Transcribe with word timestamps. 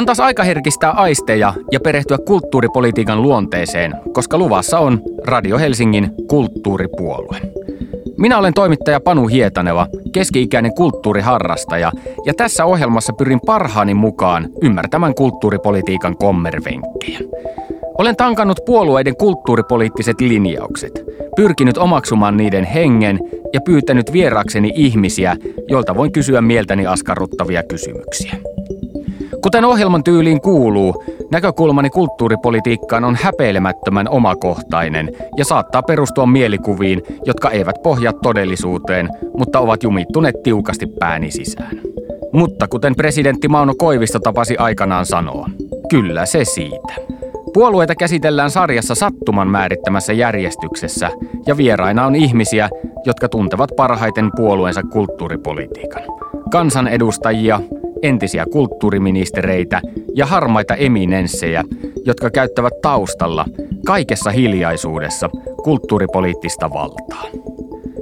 On 0.00 0.06
taas 0.06 0.20
aika 0.20 0.42
herkistää 0.42 0.90
aisteja 0.90 1.54
ja 1.72 1.80
perehtyä 1.80 2.18
kulttuuripolitiikan 2.26 3.22
luonteeseen, 3.22 3.94
koska 4.12 4.38
luvassa 4.38 4.78
on 4.78 5.02
Radio 5.24 5.58
Helsingin 5.58 6.10
kulttuuripuolue. 6.28 7.36
Minä 8.18 8.38
olen 8.38 8.54
toimittaja 8.54 9.00
Panu 9.00 9.26
Hietaneva, 9.26 9.86
keski-ikäinen 10.12 10.74
kulttuuriharrastaja, 10.74 11.92
ja 12.26 12.34
tässä 12.34 12.64
ohjelmassa 12.64 13.12
pyrin 13.12 13.40
parhaani 13.46 13.94
mukaan 13.94 14.48
ymmärtämään 14.62 15.14
kulttuuripolitiikan 15.14 16.16
kommervenkkejä. 16.16 17.18
Olen 17.98 18.16
tankannut 18.16 18.60
puolueiden 18.66 19.16
kulttuuripoliittiset 19.16 20.20
linjaukset, 20.20 21.04
pyrkinyt 21.36 21.78
omaksumaan 21.78 22.36
niiden 22.36 22.64
hengen 22.64 23.18
ja 23.52 23.60
pyytänyt 23.60 24.12
vierakseni 24.12 24.72
ihmisiä, 24.74 25.36
joilta 25.68 25.96
voin 25.96 26.12
kysyä 26.12 26.42
mieltäni 26.42 26.86
askarruttavia 26.86 27.62
kysymyksiä. 27.62 28.32
Kuten 29.42 29.64
ohjelman 29.64 30.04
tyyliin 30.04 30.40
kuuluu, 30.40 31.04
näkökulmani 31.30 31.90
kulttuuripolitiikkaan 31.90 33.04
on 33.04 33.16
häpeilemättömän 33.22 34.08
omakohtainen 34.08 35.12
ja 35.36 35.44
saattaa 35.44 35.82
perustua 35.82 36.26
mielikuviin, 36.26 37.02
jotka 37.24 37.50
eivät 37.50 37.76
pohjaa 37.82 38.12
todellisuuteen, 38.12 39.08
mutta 39.38 39.60
ovat 39.60 39.82
jumittuneet 39.82 40.42
tiukasti 40.42 40.86
pääni 40.86 41.30
sisään. 41.30 41.80
Mutta 42.32 42.68
kuten 42.68 42.94
presidentti 42.94 43.48
Mauno 43.48 43.74
Koivisto 43.78 44.18
tapasi 44.18 44.56
aikanaan 44.56 45.06
sanoa, 45.06 45.48
kyllä 45.90 46.26
se 46.26 46.44
siitä. 46.44 46.94
Puolueita 47.54 47.94
käsitellään 47.94 48.50
sarjassa 48.50 48.94
sattuman 48.94 49.48
määrittämässä 49.48 50.12
järjestyksessä 50.12 51.10
ja 51.46 51.56
vieraina 51.56 52.06
on 52.06 52.14
ihmisiä, 52.14 52.68
jotka 53.06 53.28
tuntevat 53.28 53.70
parhaiten 53.76 54.30
puolueensa 54.36 54.82
kulttuuripolitiikan. 54.82 56.02
Kansanedustajia, 56.50 57.60
entisiä 58.02 58.46
kulttuuriministereitä 58.52 59.80
ja 60.14 60.26
harmaita 60.26 60.74
eminenssejä, 60.74 61.64
jotka 62.04 62.30
käyttävät 62.30 62.72
taustalla 62.82 63.44
kaikessa 63.86 64.30
hiljaisuudessa 64.30 65.30
kulttuuripoliittista 65.64 66.70
valtaa. 66.72 67.24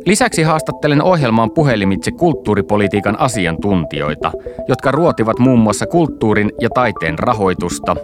Lisäksi 0.07 0.43
haastattelen 0.43 1.03
ohjelmaan 1.03 1.51
puhelimitse 1.51 2.11
kulttuuripolitiikan 2.11 3.19
asiantuntijoita, 3.19 4.33
jotka 4.69 4.91
ruotivat 4.91 5.39
muun 5.39 5.59
muassa 5.59 5.87
kulttuurin 5.87 6.53
ja 6.61 6.69
taiteen 6.75 7.19
rahoitusta, 7.19 7.97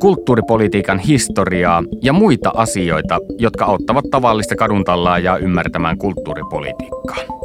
kulttuuripolitiikan 0.00 0.98
historiaa 0.98 1.82
ja 2.02 2.12
muita 2.12 2.52
asioita, 2.54 3.18
jotka 3.38 3.64
auttavat 3.64 4.04
tavallista 4.10 4.56
kaduntallaajaa 4.56 5.36
ymmärtämään 5.36 5.98
kulttuuripolitiikkaa. 5.98 7.43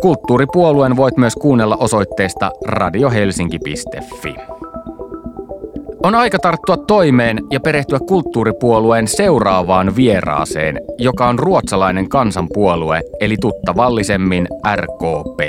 Kulttuuripuolueen 0.00 0.96
voit 0.96 1.16
myös 1.16 1.34
kuunnella 1.34 1.76
osoitteesta 1.76 2.50
radiohelsinki.fi. 2.66 4.34
On 6.02 6.14
aika 6.14 6.38
tarttua 6.38 6.76
toimeen 6.76 7.38
ja 7.50 7.60
perehtyä 7.60 7.98
kulttuuripuolueen 8.08 9.08
seuraavaan 9.08 9.96
vieraaseen, 9.96 10.80
joka 10.98 11.28
on 11.28 11.38
ruotsalainen 11.38 12.08
kansanpuolue, 12.08 13.02
eli 13.20 13.36
tuttavallisemmin 13.40 14.48
RKP. 14.76 15.40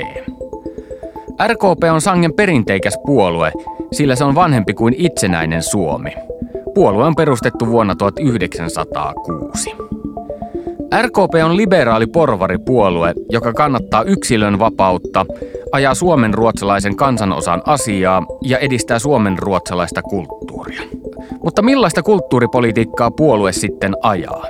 RKP 1.46 1.84
on 1.92 2.00
sangen 2.00 2.32
perinteikäs 2.32 2.98
puolue, 3.06 3.52
sillä 3.92 4.16
se 4.16 4.24
on 4.24 4.34
vanhempi 4.34 4.74
kuin 4.74 4.94
itsenäinen 4.98 5.62
Suomi. 5.62 6.10
Puolue 6.74 7.04
on 7.04 7.14
perustettu 7.14 7.66
vuonna 7.66 7.94
1906. 7.94 9.97
RKP 11.02 11.34
on 11.44 11.56
liberaali 11.56 12.06
porvaripuolue, 12.06 13.14
joka 13.30 13.52
kannattaa 13.52 14.02
yksilön 14.02 14.58
vapautta, 14.58 15.26
ajaa 15.72 15.94
suomen 15.94 16.34
ruotsalaisen 16.34 16.96
kansanosan 16.96 17.62
asiaa 17.66 18.26
ja 18.42 18.58
edistää 18.58 18.98
suomen 18.98 19.38
ruotsalaista 19.38 20.02
kulttuuria. 20.02 20.82
Mutta 21.44 21.62
millaista 21.62 22.02
kulttuuripolitiikkaa 22.02 23.10
puolue 23.10 23.52
sitten 23.52 23.94
ajaa? 24.02 24.46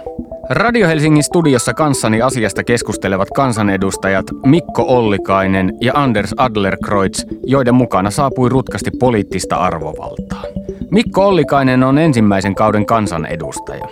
Radio 0.51 0.89
Helsingin 0.89 1.23
studiossa 1.23 1.75
kanssani 1.75 2.23
asiasta 2.23 2.65
keskustelevat 2.65 3.29
kansanedustajat 3.31 4.27
Mikko 4.47 4.85
Ollikainen 4.89 5.73
ja 5.81 5.93
Anders 5.97 6.35
Adlerkreutz, 6.37 7.25
joiden 7.47 7.75
mukana 7.75 8.11
saapui 8.11 8.49
rutkasti 8.49 8.91
poliittista 8.91 9.57
arvovaltaa. 9.57 10.43
Mikko 10.91 11.27
Ollikainen 11.27 11.83
on 11.83 11.99
ensimmäisen 11.99 12.55
kauden 12.55 12.87
kansanedustaja. 12.87 13.89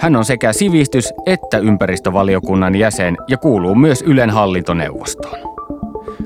Hän 0.00 0.16
on 0.16 0.24
sekä 0.24 0.52
sivistys- 0.52 1.12
että 1.26 1.58
ympäristövaliokunnan 1.58 2.74
jäsen 2.74 3.16
ja 3.28 3.36
kuuluu 3.36 3.74
myös 3.74 4.02
Ylen 4.02 4.30
hallintoneuvostoon. 4.30 5.38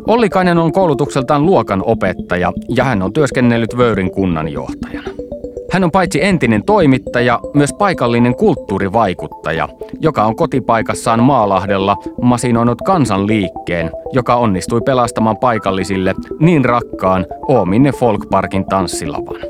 Ollikainen 0.06 0.58
on 0.58 0.72
koulutukseltaan 0.72 1.46
luokan 1.46 1.82
opettaja 1.86 2.52
ja 2.68 2.84
hän 2.84 3.02
on 3.02 3.12
työskennellyt 3.12 3.76
Vöyrin 3.76 4.10
kunnan 4.10 4.48
johtajana. 4.48 5.23
Hän 5.74 5.84
on 5.84 5.90
paitsi 5.90 6.24
entinen 6.24 6.64
toimittaja, 6.64 7.40
myös 7.54 7.72
paikallinen 7.72 8.34
kulttuurivaikuttaja, 8.34 9.68
joka 10.00 10.24
on 10.24 10.36
kotipaikassaan 10.36 11.22
Maalahdella 11.22 11.96
masinoinut 12.22 12.82
kansanliikkeen, 12.82 13.90
joka 14.12 14.34
onnistui 14.34 14.80
pelastamaan 14.80 15.36
paikallisille 15.36 16.14
niin 16.40 16.64
rakkaan 16.64 17.26
Oominne 17.48 17.92
Folkparkin 17.92 18.64
tanssilavan. 18.64 19.40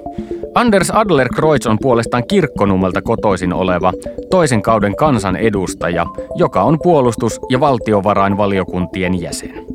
Anders 0.55 0.91
Adler-Kreutz 0.91 1.67
on 1.67 1.79
puolestaan 1.81 2.27
kirkkonummelta 2.27 3.03
kotoisin 3.03 3.53
oleva 3.53 3.93
toisen 4.31 4.63
kauden 4.63 4.97
kansanedustaja, 4.97 6.07
joka 6.35 6.63
on 6.63 6.79
puolustus- 6.83 7.41
ja 7.51 7.61
valtiovarainvaliokuntien 7.61 9.21
jäsen. 9.21 9.67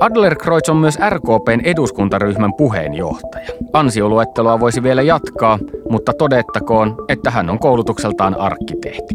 Adler-Kreutz 0.00 0.70
on 0.70 0.76
myös 0.76 0.98
RKPn 1.10 1.60
eduskuntaryhmän 1.64 2.54
puheenjohtaja. 2.54 3.48
Ansioluetteloa 3.72 4.60
voisi 4.60 4.82
vielä 4.82 5.02
jatkaa, 5.02 5.58
mutta 5.90 6.12
todettakoon, 6.12 6.96
että 7.08 7.30
hän 7.30 7.50
on 7.50 7.58
koulutukseltaan 7.58 8.40
arkkitehti. 8.40 9.14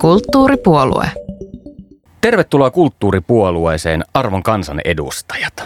Kulttuuripuolue. 0.00 1.06
Tervetuloa 2.20 2.70
kulttuuripuolueeseen 2.70 4.04
arvon 4.14 4.42
kansan 4.42 4.80
edustajat. 4.84 5.64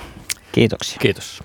Kiitoksia. 0.52 0.98
Kiitos. 1.00 1.42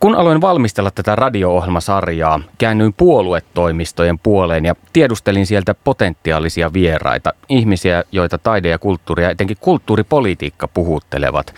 Kun 0.00 0.14
aloin 0.14 0.40
valmistella 0.40 0.90
tätä 0.90 1.16
radio-ohjelmasarjaa, 1.16 2.40
käännyin 2.58 2.92
puoluetoimistojen 2.92 4.18
puoleen 4.18 4.64
ja 4.64 4.74
tiedustelin 4.92 5.46
sieltä 5.46 5.74
potentiaalisia 5.74 6.72
vieraita, 6.72 7.32
ihmisiä, 7.48 8.04
joita 8.12 8.38
taide 8.38 8.68
ja 8.68 8.78
kulttuuri 8.78 9.22
ja 9.22 9.30
etenkin 9.30 9.56
kulttuuripolitiikka 9.60 10.68
puhuttelevat. 10.68 11.54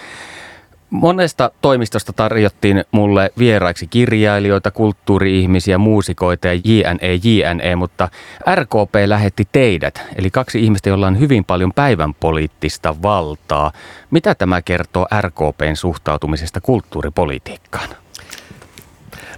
Monesta 0.91 1.51
toimistosta 1.61 2.13
tarjottiin 2.13 2.85
mulle 2.93 3.33
vieraiksi 3.39 3.87
kirjailijoita, 3.87 4.71
kulttuuri-ihmisiä, 4.71 5.79
muusikoita 5.79 6.49
ja 6.49 6.61
JNE, 6.65 7.15
JNE, 7.25 7.77
mutta 7.77 8.09
RKP 8.55 8.95
lähetti 9.07 9.49
teidät, 9.53 10.03
eli 10.17 10.31
kaksi 10.31 10.65
ihmistä, 10.65 10.89
joilla 10.89 11.07
on 11.07 11.21
hyvin 11.21 11.45
paljon 11.45 11.73
päivän 11.73 12.15
poliittista 12.15 13.03
valtaa. 13.03 13.73
Mitä 14.11 14.35
tämä 14.35 14.63
kertoo 14.63 15.07
RKPn 15.21 15.77
suhtautumisesta 15.77 16.61
kulttuuripolitiikkaan? 16.61 18.02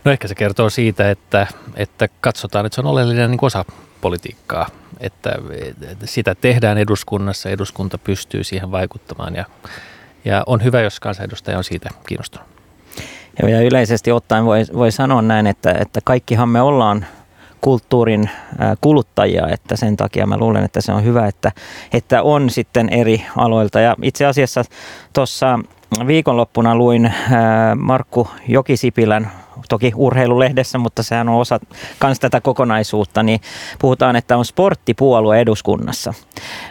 No 0.05 0.13
ehkä 0.13 0.29
se 0.29 0.35
kertoo 0.35 0.71
siitä, 0.71 1.11
että, 1.11 1.47
että 1.77 2.09
katsotaan, 2.21 2.67
että 2.67 2.75
se 2.75 2.81
on 2.81 2.87
oleellinen 2.87 3.31
niin 3.31 3.39
osa 3.43 3.65
politiikkaa, 4.01 4.67
että, 5.01 5.33
sitä 6.05 6.35
tehdään 6.35 6.79
eduskunnassa, 6.79 7.51
eduskunta 7.51 7.99
pystyy 7.99 8.45
siihen 8.45 8.71
vaikuttamaan 8.71 9.35
ja, 9.35 9.45
ja 10.25 10.43
on 10.47 10.65
hyvä, 10.65 10.81
jos 10.81 11.01
kansanedustaja 11.01 11.59
on 11.59 11.65
siitä 11.65 11.91
kiinnostunut. 12.07 12.49
Ja 13.49 13.61
yleisesti 13.61 14.13
ottaen 14.13 14.45
voi, 14.45 14.65
voi 14.75 14.93
sanoa 14.93 15.23
näin, 15.23 15.47
että, 15.47 15.73
että 15.81 16.01
kaikkihan 16.05 16.49
me 16.49 16.61
ollaan 16.61 17.07
kulttuurin 17.61 18.31
kuluttajia, 18.81 19.49
että 19.49 19.77
sen 19.77 19.97
takia 19.97 20.27
mä 20.27 20.37
luulen, 20.37 20.65
että 20.65 20.81
se 20.81 20.93
on 20.93 21.05
hyvä, 21.05 21.27
että, 21.27 21.53
että 21.93 22.23
on 22.23 22.51
sitten 22.51 22.89
eri 22.89 23.25
aloilta. 23.37 23.81
Ja 23.81 23.97
itse 24.03 24.27
asiassa 24.27 24.65
tuossa 25.13 25.59
viikonloppuna 26.07 26.75
luin 26.75 27.15
Markku 27.77 28.29
Jokisipilän 28.49 29.31
toki 29.69 29.93
urheilulehdessä, 29.97 30.79
mutta 30.79 31.03
sehän 31.03 31.29
on 31.29 31.41
osa 31.41 31.61
myös 32.05 32.21
tätä 32.21 32.41
kokonaisuutta, 32.41 33.23
niin 33.23 33.41
puhutaan, 33.79 34.17
että 34.17 34.37
on 34.37 34.45
sporttipuolue 34.45 35.41
eduskunnassa. 35.41 36.15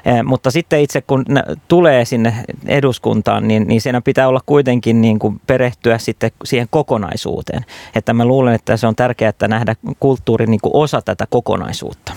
Eh, 0.06 0.24
mutta 0.24 0.52
sitten 0.52 0.82
itse 0.82 1.02
kun 1.02 1.26
tulee 1.68 2.06
sinne 2.06 2.36
eduskuntaan, 2.66 3.48
niin, 3.48 3.68
niin 3.68 3.82
siinä 3.82 4.02
pitää 4.02 4.28
olla 4.28 4.42
kuitenkin 4.46 5.02
niin 5.02 5.20
kuin 5.20 5.42
perehtyä 5.48 5.98
sitten 5.98 6.32
siihen 6.44 6.68
kokonaisuuteen. 6.70 7.66
Että 7.96 8.14
mä 8.14 8.26
luulen, 8.26 8.56
että 8.56 8.78
se 8.78 8.88
on 8.88 8.96
tärkeää, 8.96 9.30
että 9.30 9.48
nähdä 9.48 9.76
kulttuuri 10.00 10.46
niin 10.46 10.62
kuin 10.62 10.76
osa 10.76 11.02
tätä 11.02 11.28
kokonaisuutta. 11.30 12.14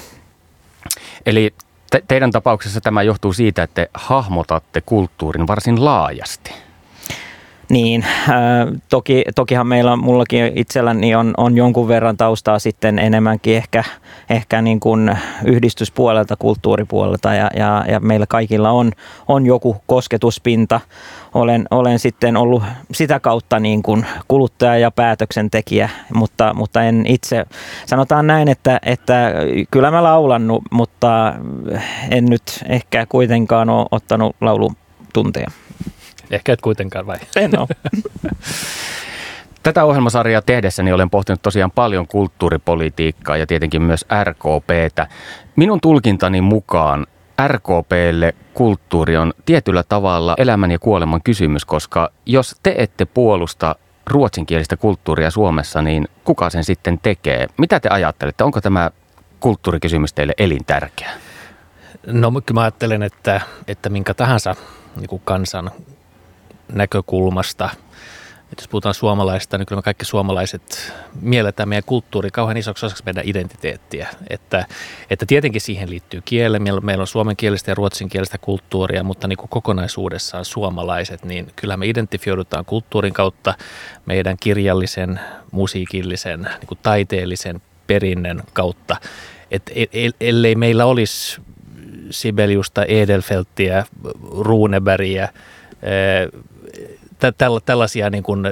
Eli 1.27 1.55
te- 1.91 2.03
teidän 2.09 2.31
tapauksessa 2.31 2.81
tämä 2.81 3.03
johtuu 3.03 3.33
siitä, 3.33 3.63
että 3.63 3.75
te 3.75 3.91
hahmotatte 3.95 4.81
kulttuurin 4.81 5.47
varsin 5.47 5.85
laajasti. 5.85 6.66
Niin, 7.69 8.05
äh, 8.29 8.37
toki, 8.89 9.25
tokihan 9.35 9.67
meillä, 9.67 9.97
mullakin 9.97 10.53
itselläni 10.55 11.15
on, 11.15 11.35
on 11.37 11.57
jonkun 11.57 11.89
verran 11.89 12.17
taustaa 12.17 12.59
sitten 12.59 12.99
enemmänkin 12.99 13.57
ehkä, 13.57 13.85
ehkä 14.31 14.63
niin 14.63 14.81
kuin 14.81 15.17
yhdistyspuolelta, 15.45 16.37
kulttuuripuolelta 16.37 17.35
ja, 17.35 17.51
ja, 17.57 17.85
ja 17.89 18.01
meillä 18.01 18.27
kaikilla 18.27 18.71
on, 18.71 18.93
on 19.29 19.47
joku 19.47 19.77
kosketuspinta. 19.87 20.81
Olen, 21.35 21.67
olen 21.71 21.99
sitten 21.99 22.37
ollut 22.37 22.63
sitä 22.93 23.21
kautta 23.21 23.61
niin 23.61 23.83
kuin 23.83 24.07
kuluttaja 24.29 24.79
ja 24.79 24.91
päätöksentekijä, 24.91 25.89
mutta, 26.15 26.55
mutta 26.55 26.83
en 26.83 27.05
itse, 27.07 27.47
sanotaan 27.87 28.27
näin, 28.27 28.49
että, 28.49 28.81
että 28.83 29.33
kyllä 29.71 29.91
mä 29.91 30.03
laulan, 30.03 30.43
mutta 30.71 31.35
en 32.11 32.25
nyt 32.25 32.43
ehkä 32.69 33.07
kuitenkaan 33.09 33.71
ole 33.71 33.87
ottanut 33.91 34.37
laulutunteja. 34.41 35.51
Ehkä 36.31 36.53
et 36.53 36.61
kuitenkaan 36.61 37.07
vai? 37.07 37.17
En 37.37 37.59
ole. 37.59 37.69
Tätä 39.63 39.85
ohjelmasarjaa 39.85 40.43
tehdessäni 40.43 40.93
olen 40.93 41.11
pohtinut 41.11 41.43
tosiaan 41.43 41.71
paljon 41.71 42.07
kulttuuripolitiikkaa 42.07 43.37
ja 43.37 43.47
tietenkin 43.47 43.83
myös 43.83 44.05
RKPtä. 44.25 45.07
Minun 45.57 45.81
tulkintani 45.81 46.41
mukaan 46.41 47.07
RKPlle 47.47 48.35
kulttuuri 48.55 49.17
on 49.17 49.33
tietyllä 49.47 49.83
tavalla 49.83 50.35
elämän 50.39 50.71
ja 50.71 50.79
kuoleman 50.79 51.23
kysymys, 51.23 51.65
koska 51.65 52.11
jos 52.27 52.57
te 52.63 52.75
ette 52.79 53.05
puolusta 53.05 53.77
ruotsinkielistä 54.07 54.77
kulttuuria 54.77 55.31
Suomessa, 55.31 55.83
niin 55.83 56.09
kuka 56.25 56.51
sen 56.51 56.65
sitten 56.65 56.99
tekee? 57.03 57.47
Mitä 57.59 57.81
te 57.81 57.89
ajattelette? 57.89 58.45
Onko 58.45 58.61
tämä 58.61 58.91
kulttuurikysymys 59.41 60.13
teille 60.13 60.35
elintärkeä? 60.39 61.11
No 62.07 62.31
kyllä 62.31 62.61
mä 62.61 62.61
ajattelen, 62.61 63.03
että, 63.03 63.41
että 63.69 63.89
minkä 63.89 64.15
tahansa 64.15 64.55
niin 64.97 65.21
kansan 65.25 65.71
näkökulmasta. 66.73 67.71
Et 68.53 68.59
jos 68.59 68.69
puhutaan 68.69 68.95
suomalaista, 68.95 69.59
niin 69.59 69.67
kyllä 69.67 69.79
me 69.79 69.83
kaikki 69.83 70.05
suomalaiset 70.05 70.93
mielletään 71.21 71.69
meidän 71.69 71.85
kulttuuri 71.87 72.31
kauhean 72.31 72.57
isoksi 72.57 72.87
osaksi 72.87 73.03
meidän 73.07 73.25
identiteettiä. 73.27 74.09
Että, 74.31 74.67
että 75.11 75.27
tietenkin 75.27 75.61
siihen 75.61 75.91
liittyy 75.91 76.23
kieli. 76.25 76.59
Meillä 76.59 77.03
on 77.03 77.07
suomenkielistä 77.07 77.71
ja 77.71 77.75
ruotsinkielistä 77.75 78.39
kulttuuria, 78.39 79.05
mutta 79.05 79.29
niin 79.29 79.37
kuin 79.37 79.49
kokonaisuudessaan 79.49 80.45
suomalaiset, 80.45 81.25
niin 81.25 81.53
kyllä 81.57 81.77
me 81.77 81.87
identifioidutaan 81.87 82.65
kulttuurin 82.65 83.13
kautta 83.13 83.55
meidän 84.07 84.37
kirjallisen, 84.41 85.21
musiikillisen, 85.51 86.43
niin 86.43 86.67
kuin 86.67 86.79
taiteellisen 86.83 87.63
perinnön 87.87 88.43
kautta. 88.53 88.97
Et 89.51 89.71
ellei 90.21 90.55
meillä 90.55 90.87
olisi 90.87 91.41
Sibeliusta, 92.11 92.85
Edelfelttiä, 92.85 93.85
Runebergia, 94.39 95.29
tällaisia, 97.65 98.11
niin 98.11 98.23
kuin, 98.23 98.43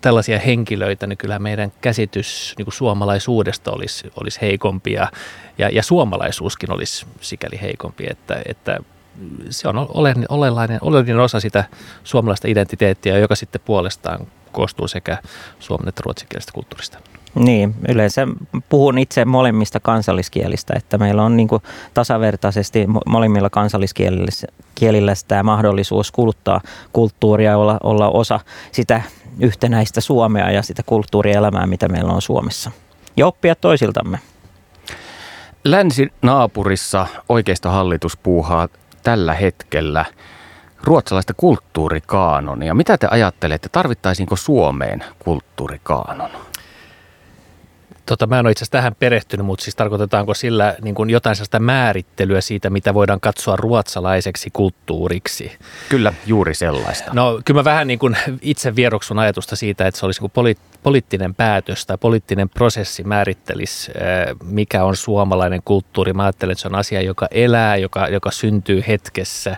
tällaisia 0.00 0.38
henkilöitä, 0.38 1.06
niin 1.06 1.16
kyllä 1.16 1.38
meidän 1.38 1.72
käsitys 1.80 2.54
niin 2.58 2.66
kuin 2.66 2.74
suomalaisuudesta 2.74 3.72
olisi, 3.72 4.12
olisi 4.20 4.40
heikompi 4.40 4.92
ja, 4.92 5.10
ja, 5.58 5.68
ja 5.68 5.82
suomalaisuuskin 5.82 6.72
olisi 6.72 7.06
sikäli 7.20 7.60
heikompi, 7.60 8.06
että, 8.10 8.42
että 8.46 8.78
se 9.50 9.68
on 9.68 9.78
olennainen, 9.78 10.26
olennainen 10.82 11.20
osa 11.20 11.40
sitä 11.40 11.64
suomalaista 12.04 12.48
identiteettiä, 12.48 13.18
joka 13.18 13.34
sitten 13.34 13.60
puolestaan 13.64 14.26
koostuu 14.52 14.88
sekä 14.88 15.18
suomen 15.58 15.88
että 15.88 16.02
ruotsinkielisestä 16.04 16.52
kulttuurista. 16.52 16.98
Niin, 17.38 17.74
yleensä 17.88 18.26
puhun 18.68 18.98
itse 18.98 19.24
molemmista 19.24 19.80
kansalliskielistä, 19.80 20.74
että 20.76 20.98
meillä 20.98 21.22
on 21.22 21.36
niin 21.36 21.48
tasavertaisesti 21.94 22.86
molemmilla 23.06 23.50
kansalliskielillä 23.50 25.12
tämä 25.28 25.42
mahdollisuus 25.42 26.12
kuluttaa 26.12 26.60
kulttuuria 26.92 27.50
ja 27.50 27.58
olla, 27.58 27.78
olla 27.82 28.08
osa 28.08 28.40
sitä 28.72 29.02
yhtenäistä 29.40 30.00
Suomea 30.00 30.50
ja 30.50 30.62
sitä 30.62 30.82
kulttuurielämää, 30.86 31.66
mitä 31.66 31.88
meillä 31.88 32.12
on 32.12 32.22
Suomessa. 32.22 32.70
Ja 33.16 33.26
oppia 33.26 33.54
toisiltamme. 33.54 34.18
Länsinaapurissa 35.64 37.06
oikeistohallitus 37.28 38.16
puuhaa 38.16 38.68
tällä 39.02 39.34
hetkellä 39.34 40.04
ruotsalaista 40.84 41.34
kulttuurikaanonia. 41.34 42.74
Mitä 42.74 42.98
te 42.98 43.08
ajattelette, 43.10 43.68
tarvittaisiinko 43.68 44.36
Suomeen 44.36 45.04
kulttuurikaanon? 45.18 46.30
Tota, 48.06 48.26
mä 48.26 48.38
en 48.38 48.46
ole 48.46 48.52
itse 48.52 48.62
asiassa 48.62 48.72
tähän 48.72 48.94
perehtynyt, 48.94 49.46
mutta 49.46 49.64
siis 49.64 49.76
tarkoitetaanko 49.76 50.34
sillä 50.34 50.74
niin 50.82 50.94
kuin 50.94 51.10
jotain 51.10 51.36
sellaista 51.36 51.58
määrittelyä 51.58 52.40
siitä, 52.40 52.70
mitä 52.70 52.94
voidaan 52.94 53.20
katsoa 53.20 53.56
ruotsalaiseksi 53.56 54.50
kulttuuriksi? 54.52 55.52
Kyllä, 55.88 56.12
juuri 56.26 56.54
sellaista. 56.54 57.10
No 57.14 57.40
kyllä 57.44 57.58
mä 57.58 57.64
vähän 57.64 57.86
niin 57.86 57.98
kuin 57.98 58.16
itse 58.42 58.76
vieroksun 58.76 59.18
ajatusta 59.18 59.56
siitä, 59.56 59.86
että 59.86 60.00
se 60.00 60.06
olisi 60.06 60.20
niin 60.20 60.30
poli- 60.30 60.78
poliittinen 60.82 61.34
päätös 61.34 61.86
tai 61.86 61.98
poliittinen 61.98 62.48
prosessi 62.48 63.04
määrittelisi, 63.04 63.92
mikä 64.44 64.84
on 64.84 64.96
suomalainen 64.96 65.60
kulttuuri. 65.64 66.12
Mä 66.12 66.24
ajattelen, 66.24 66.52
että 66.52 66.62
se 66.62 66.68
on 66.68 66.74
asia, 66.74 67.02
joka 67.02 67.28
elää, 67.30 67.76
joka, 67.76 68.08
joka 68.08 68.30
syntyy 68.30 68.84
hetkessä 68.88 69.56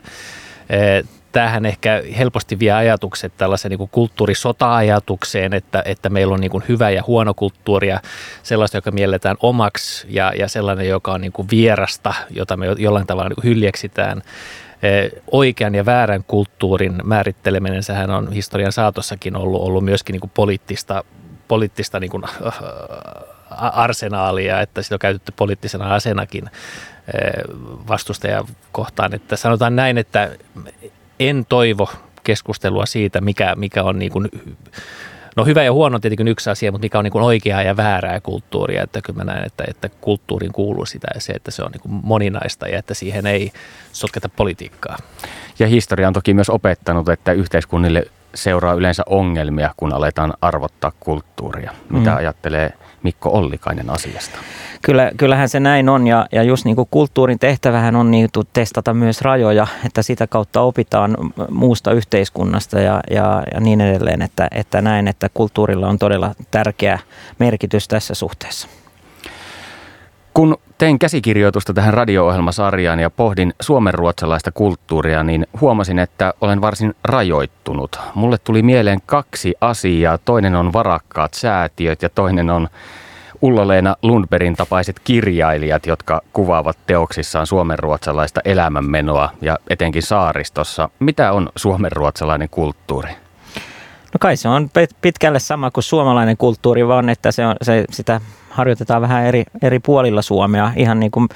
tämähän 1.39 1.67
ehkä 1.67 2.03
helposti 2.19 2.59
vie 2.59 2.73
ajatukset 2.73 3.33
tällaisen 3.37 3.71
niin 3.71 3.89
kulttuurisota-ajatukseen, 3.89 5.55
että, 5.55 5.83
että 5.85 6.09
meillä 6.09 6.35
on 6.35 6.41
niin 6.41 6.63
hyvä 6.69 6.91
ja 6.91 7.03
huono 7.07 7.35
kulttuuria, 7.35 8.01
sellaista, 8.43 8.77
joka 8.77 8.91
mielletään 8.91 9.37
omaksi 9.41 10.07
ja, 10.11 10.33
ja 10.39 10.49
sellainen, 10.49 10.89
joka 10.89 11.13
on 11.13 11.21
niin 11.21 11.33
vierasta, 11.51 12.15
jota 12.31 12.57
me 12.57 12.67
jollain 12.79 13.07
tavalla 13.07 13.29
niin 13.29 13.45
hyljeksitään. 13.45 14.23
Oikean 15.33 15.75
ja 15.75 15.87
väärän 15.87 16.25
kulttuurin 16.25 16.95
määritteleminen, 17.05 17.83
sehän 17.83 18.11
on 18.11 18.33
historian 18.33 18.73
saatossakin 18.73 19.37
ollut, 19.37 19.63
ollut 19.63 19.85
myöskin 19.85 20.13
niin 20.13 20.21
kuin 20.21 20.33
poliittista, 20.35 21.05
poliittista 21.49 22.01
niin 22.01 22.11
kuin, 22.11 22.25
äh, 22.47 22.59
arsenaalia, 23.61 24.61
että 24.61 24.83
sitä 24.83 24.95
on 24.95 24.99
käytetty 24.99 25.33
poliittisena 25.37 25.95
asenakin 25.95 26.51
vastustaja 27.89 28.45
kohtaan. 28.73 29.15
Että 29.15 29.37
sanotaan 29.37 29.77
näin, 29.77 29.99
että 29.99 30.31
en 31.21 31.47
toivo 31.49 31.91
keskustelua 32.25 32.87
siitä, 32.87 33.21
mikä, 33.21 33.55
mikä 33.57 33.83
on 33.83 33.99
niin 33.99 34.13
kuin, 34.13 34.29
no 35.37 35.45
hyvä 35.45 35.63
ja 35.63 35.73
huono 35.73 35.95
on 35.95 36.01
tietenkin 36.01 36.29
yksi 36.29 36.51
asia, 36.51 36.73
mutta 36.73 36.85
mikä 36.85 36.99
on 36.99 37.05
niin 37.05 37.13
kuin 37.13 37.25
oikeaa 37.25 37.63
ja 37.63 37.77
väärää 37.77 38.21
kulttuuria. 38.21 38.83
Että 38.83 39.01
kyllä 39.03 39.17
mä 39.17 39.25
näen, 39.25 39.47
että, 39.47 39.65
että 39.69 39.89
kulttuuriin 40.01 40.53
kuuluu 40.53 40.87
sitä 40.87 41.09
ja 41.15 41.21
se, 41.21 41.33
että 41.33 41.51
se 41.51 41.63
on 41.63 41.71
niin 41.73 41.81
kuin 41.81 41.93
moninaista 41.93 42.69
ja 42.69 42.79
että 42.79 42.95
siihen 42.95 43.27
ei 43.27 43.53
sotketa 43.93 44.29
politiikkaa. 44.29 44.97
Ja 45.59 45.67
historia 45.67 46.09
on 46.09 46.15
toki 46.15 46.35
myös 46.35 46.51
opettanut, 46.51 47.09
että 47.09 47.33
yhteiskunnille 47.33 48.05
seuraa 48.35 48.75
yleensä 48.75 49.03
ongelmia, 49.07 49.75
kun 49.77 49.93
aletaan 49.93 50.35
arvottaa 50.41 50.93
kulttuuria. 51.01 51.73
Mitä 51.89 52.11
mm. 52.11 52.17
ajattelee 52.17 52.73
Mikko 53.03 53.31
Ollikainen 53.31 53.91
asiasta? 53.91 54.39
Kyllä, 54.83 55.11
kyllähän 55.17 55.49
se 55.49 55.61
näin 55.61 55.89
on 55.89 56.07
ja, 56.07 56.27
ja 56.33 56.43
just 56.43 56.65
niin 56.65 56.77
kuin 56.77 56.89
kulttuurin 56.91 57.39
tehtävähän 57.39 57.97
on 57.97 58.11
niin 58.11 58.29
testata 58.53 58.95
myös 58.95 59.21
rajoja, 59.21 59.67
että 59.87 60.03
sitä 60.03 60.27
kautta 60.27 60.61
opitaan 60.61 61.17
muusta 61.51 61.93
yhteiskunnasta 61.93 62.81
ja, 62.81 63.01
ja, 63.11 63.43
ja 63.55 63.61
niin 63.61 63.81
edelleen, 63.81 64.23
että, 64.23 64.49
että 64.51 64.83
näin, 64.83 65.09
että 65.09 65.29
kulttuurilla 65.35 65.89
on 65.89 65.99
todella 65.99 66.35
tärkeä 66.51 66.99
merkitys 67.39 67.89
tässä 67.89 68.15
suhteessa. 68.15 68.69
Kun 70.39 70.57
tein 70.79 70.99
käsikirjoitusta 70.99 71.75
tähän 71.75 71.95
radio-ohjelmasarjaan 71.95 73.01
ja 73.01 73.11
pohdin 73.11 73.55
suomenruotsalaista 73.61 74.53
kulttuuria, 74.53 75.23
niin 75.23 75.47
huomasin, 75.61 75.99
että 75.99 76.35
olen 76.41 76.61
varsin 76.61 76.95
rajoittunut. 77.05 78.01
Mulle 78.15 78.39
tuli 78.39 78.63
mieleen 78.63 78.99
kaksi 79.07 79.55
asiaa. 79.61 80.19
Toinen 80.19 80.55
on 80.55 80.73
varakkaat 80.73 81.35
säätiöt 81.35 82.03
ja 82.03 82.09
toinen 82.09 82.51
on 82.51 82.69
Ulla-Leena 83.43 83.97
Lundbergin 84.03 84.57
tapaiset 84.57 85.01
kirjailijat, 85.05 85.87
jotka 85.87 86.21
kuvaavat 86.33 86.79
teoksissaan 86.87 87.47
suomenruotsalaista 87.47 88.41
elämänmenoa 88.45 89.31
ja 89.41 89.59
etenkin 89.71 90.03
saaristossa. 90.03 90.91
Mitä 90.99 91.33
on 91.33 91.49
suomenruotsalainen 91.57 92.49
kulttuuri? 92.49 93.11
No 94.13 94.19
kai 94.21 94.37
se 94.37 94.49
on 94.49 94.71
pitkälle 95.03 95.39
sama 95.39 95.71
kuin 95.71 95.85
suomalainen 95.85 96.37
kulttuuri, 96.37 96.89
vaan 96.89 97.09
että 97.09 97.33
se 97.33 97.47
on, 97.47 97.57
se, 97.63 97.85
sitä 97.91 98.21
harjoitetaan 98.59 99.03
vähän 99.03 99.27
eri, 99.27 99.45
eri 99.63 99.79
puolilla 99.79 100.23
Suomea. 100.23 100.73
Ihan 100.77 101.01
niin 101.01 101.11
kuin 101.11 101.29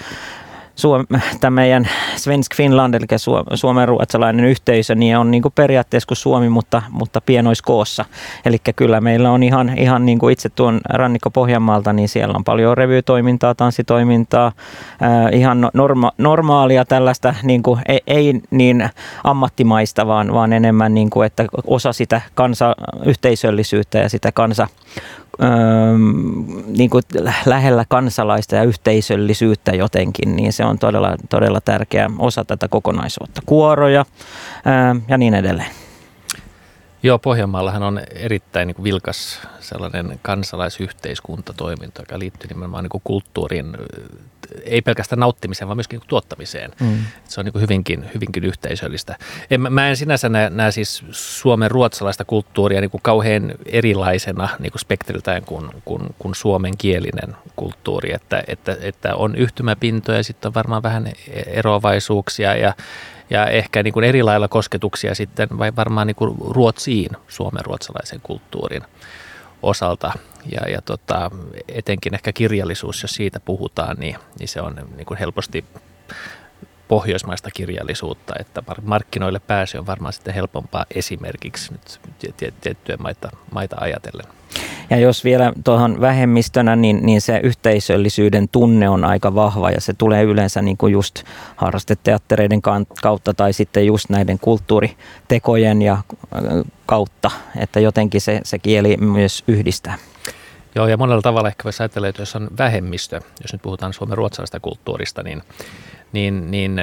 tämä 1.41 1.55
meidän 1.55 1.89
Svensk 2.17 2.55
Finland, 2.57 2.95
eli 2.95 3.07
suomen 3.55 3.89
ruotsalainen 3.89 4.45
yhteisö, 4.45 4.95
niin 4.95 5.19
on 5.19 5.31
niin 5.31 5.43
kuin 5.43 5.53
periaatteessa 5.55 6.07
kuin 6.07 6.17
Suomi, 6.17 6.49
mutta, 6.49 6.83
mutta 6.91 7.21
pienoiskoossa. 7.21 8.05
Eli 8.45 8.57
kyllä 8.77 9.01
meillä 9.01 9.31
on 9.31 9.43
ihan, 9.43 9.79
ihan 9.79 10.07
niin 10.07 10.19
kuin 10.19 10.33
itse 10.33 10.49
tuon 10.49 10.81
rannikko 10.89 11.31
Pohjanmaalta, 11.31 11.93
niin 11.93 12.09
siellä 12.09 12.35
on 12.37 12.45
paljon 12.45 12.77
revytoimintaa, 12.77 13.55
tanssitoimintaa, 13.55 14.53
ihan 15.33 15.61
no, 15.61 15.71
norma, 15.75 16.13
normaalia 16.19 16.85
tällaista, 16.85 17.35
niin 17.43 17.63
kuin, 17.63 17.81
ei, 17.89 18.01
ei 18.07 18.41
niin 18.51 18.91
ammattimaista, 19.25 20.07
vaan, 20.07 20.33
vaan 20.33 20.53
enemmän 20.53 20.95
niin 20.95 21.11
kuin, 21.11 21.27
että 21.27 21.45
osa 21.67 21.93
sitä 21.93 22.21
kansa, 22.35 22.77
yhteisöllisyyttä 23.05 23.99
ja 23.99 24.09
sitä 24.09 24.33
kansa, 24.33 24.69
niin 26.67 26.91
kuin 26.91 27.03
lähellä 27.47 27.85
kansalaista 27.89 28.57
ja 28.57 28.63
yhteisöllisyyttä 28.63 29.73
jotenkin, 29.73 30.37
niin 30.37 30.53
se 30.53 30.65
on 30.65 30.79
todella, 30.79 31.17
todella 31.29 31.61
tärkeä 31.61 32.11
osa 32.19 32.45
tätä 32.45 32.69
kokonaisuutta. 32.69 33.43
Kuoroja 33.47 34.05
ja 35.09 35.19
niin 35.19 35.35
edelleen. 35.35 35.71
Joo, 37.03 37.19
Pohjanmaallahan 37.19 37.83
on 37.83 38.01
erittäin 38.15 38.67
niin 38.67 38.75
kuin 38.75 38.85
vilkas 38.85 39.41
sellainen 39.61 40.19
kansalaisyhteiskuntatoiminta, 40.23 42.03
joka 42.03 42.19
liittyy 42.19 42.49
nimenomaan 42.49 42.85
niin 42.85 42.91
kuin 42.91 43.03
kulttuurin, 43.05 43.77
ei 44.65 44.83
pelkästään 44.83 45.21
nauttimiseen, 45.21 45.69
vaan 45.69 45.77
myöskin 45.77 46.01
tuottamiseen. 46.07 46.71
Mm. 46.81 46.99
Se 47.29 47.41
on 47.41 47.45
niin 47.45 47.53
kuin 47.53 47.63
hyvinkin, 47.63 48.11
hyvinkin 48.15 48.45
yhteisöllistä. 48.45 49.17
En, 49.51 49.73
mä 49.73 49.89
en 49.89 49.97
sinänsä 49.97 50.29
näe, 50.29 50.51
näe 50.51 50.71
siis 50.71 51.05
Suomen 51.11 51.71
ruotsalaista 51.71 52.25
kulttuuria 52.25 52.81
niin 52.81 52.91
kuin 52.91 53.03
kauhean 53.03 53.55
erilaisena 53.67 54.49
niin 54.59 54.73
kuin 54.73 54.81
spektriltään 54.81 55.43
kuin, 55.43 55.71
kuin, 55.85 56.03
kuin 56.19 56.35
suomenkielinen 56.35 57.37
kulttuuri, 57.57 58.15
että, 58.15 58.43
että, 58.47 58.77
että 58.81 59.15
on 59.15 59.37
yhtymäpintoja, 59.37 60.25
sitten 60.25 60.49
on 60.49 60.55
varmaan 60.55 60.83
vähän 60.83 61.13
eroavaisuuksia 61.47 62.57
ja 62.57 62.75
ja 63.31 63.47
ehkä 63.47 63.83
niin 63.83 63.93
kuin 63.93 64.05
eri 64.05 64.23
lailla 64.23 64.49
kosketuksia 64.49 65.15
sitten 65.15 65.49
vai 65.59 65.73
varmaan 65.77 66.07
niin 66.07 66.15
kuin 66.15 66.37
Ruotsiin, 66.49 67.11
suomen 67.29 67.65
ruotsalaisen 67.65 68.21
kulttuurin 68.23 68.83
osalta. 69.63 70.13
Ja, 70.53 70.69
ja 70.69 70.83
tota, 70.83 71.31
etenkin 71.69 72.15
ehkä 72.15 72.33
kirjallisuus, 72.33 73.03
jos 73.03 73.15
siitä 73.15 73.41
puhutaan, 73.41 73.97
niin, 73.97 74.17
niin 74.39 74.49
se 74.49 74.61
on 74.61 74.77
niin 74.97 75.07
kuin 75.07 75.19
helposti 75.19 75.65
pohjoismaista 76.89 77.51
kirjallisuutta, 77.51 78.35
että 78.41 78.63
markkinoille 78.83 79.41
pääsy 79.41 79.79
on 79.79 79.87
varmaan 79.87 80.13
sitten 80.13 80.35
helpompaa 80.35 80.87
esimerkiksi 80.95 81.73
nyt 81.73 82.01
tiettyjä 82.61 82.97
maita, 82.97 83.31
maita 83.51 83.77
ajatellen. 83.81 84.27
Ja 84.91 84.99
jos 84.99 85.25
vielä 85.25 85.53
tuohon 85.65 86.01
vähemmistönä, 86.01 86.77
niin, 86.77 87.07
niin 87.07 87.21
se 87.21 87.41
yhteisöllisyyden 87.43 88.49
tunne 88.49 88.89
on 88.89 89.05
aika 89.05 89.35
vahva 89.35 89.71
ja 89.71 89.81
se 89.81 89.93
tulee 89.93 90.23
yleensä 90.23 90.63
niin 90.63 90.77
kuin 90.77 90.93
just 90.93 91.23
harrasteteattereiden 91.57 92.63
kautta 93.03 93.35
tai 93.35 93.53
sitten 93.53 93.87
just 93.87 94.09
näiden 94.09 94.39
kulttuuritekojen 94.39 95.83
ja 95.83 95.99
kautta, 96.87 97.31
että 97.57 97.81
jotenkin 97.81 98.21
se, 98.21 98.41
se 98.45 98.59
kieli 98.59 98.97
myös 98.97 99.45
yhdistää. 99.49 99.99
Joo, 100.75 100.87
ja 100.87 100.97
monella 100.97 101.23
tavalla 101.23 101.49
ehkä 101.49 101.65
voisi 101.65 101.83
ajatella, 101.83 102.09
että 102.09 102.23
jos 102.23 102.37
on 102.37 102.49
vähemmistö, 102.59 103.21
jos 103.43 103.53
nyt 103.53 103.63
puhutaan 103.63 103.93
suomen 103.93 104.19
ruotsalaisesta 104.19 104.61
kulttuurista, 104.61 105.23
niin 105.23 105.43
niin, 106.13 106.51
niin 106.51 106.81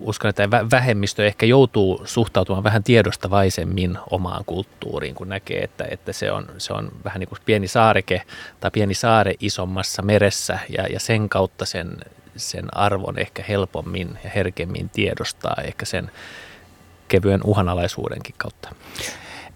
uskon, 0.00 0.28
että 0.28 0.50
vähemmistö 0.50 1.26
ehkä 1.26 1.46
joutuu 1.46 2.02
suhtautumaan 2.04 2.64
vähän 2.64 2.82
tiedostavaisemmin 2.82 3.98
omaan 4.10 4.44
kulttuuriin, 4.44 5.14
kun 5.14 5.28
näkee, 5.28 5.64
että, 5.64 5.84
että 5.90 6.12
se, 6.12 6.32
on, 6.32 6.46
se 6.58 6.72
on 6.72 6.92
vähän 7.04 7.20
niin 7.20 7.28
kuin 7.28 7.38
pieni 7.44 7.68
saareke 7.68 8.22
tai 8.60 8.70
pieni 8.70 8.94
saare 8.94 9.34
isommassa 9.40 10.02
meressä 10.02 10.58
ja, 10.68 10.86
ja 10.86 11.00
sen 11.00 11.28
kautta 11.28 11.64
sen, 11.64 11.96
sen 12.36 12.76
arvon 12.76 13.18
ehkä 13.18 13.44
helpommin 13.48 14.18
ja 14.24 14.30
herkemmin 14.34 14.88
tiedostaa 14.88 15.56
ehkä 15.64 15.84
sen 15.84 16.10
kevyen 17.08 17.40
uhanalaisuudenkin 17.44 18.34
kautta. 18.38 18.68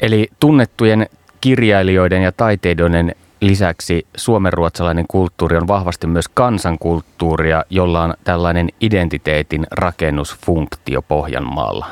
Eli 0.00 0.28
tunnettujen 0.40 1.06
kirjailijoiden 1.40 2.22
ja 2.22 2.32
taiteilijoiden 2.32 3.14
lisäksi 3.40 4.06
suomenruotsalainen 4.16 5.04
kulttuuri 5.09 5.56
on 5.56 5.68
vahvasti 5.68 6.06
myös 6.06 6.28
kansankulttuuria, 6.28 7.64
jolla 7.70 8.02
on 8.02 8.14
tällainen 8.25 8.68
identiteetin 8.80 9.66
rakennusfunktio 9.70 11.02
Pohjanmaalla. 11.02 11.87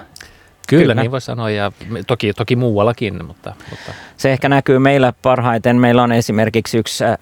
Kyllä, 0.69 0.83
Kyllä. 0.83 0.95
niin 0.95 1.11
voi 1.11 1.21
sanoa 1.21 1.50
ja 1.50 1.73
toki, 2.07 2.33
toki 2.33 2.57
muuallakin. 2.57 3.26
Mutta, 3.26 3.55
mutta. 3.71 3.93
Se 4.17 4.33
ehkä 4.33 4.49
näkyy 4.49 4.78
meillä 4.78 5.12
parhaiten. 5.23 5.76
Meillä 5.76 6.02
on 6.02 6.12
esimerkiksi 6.12 6.78
yksi, 6.78 7.05
äh, 7.05 7.17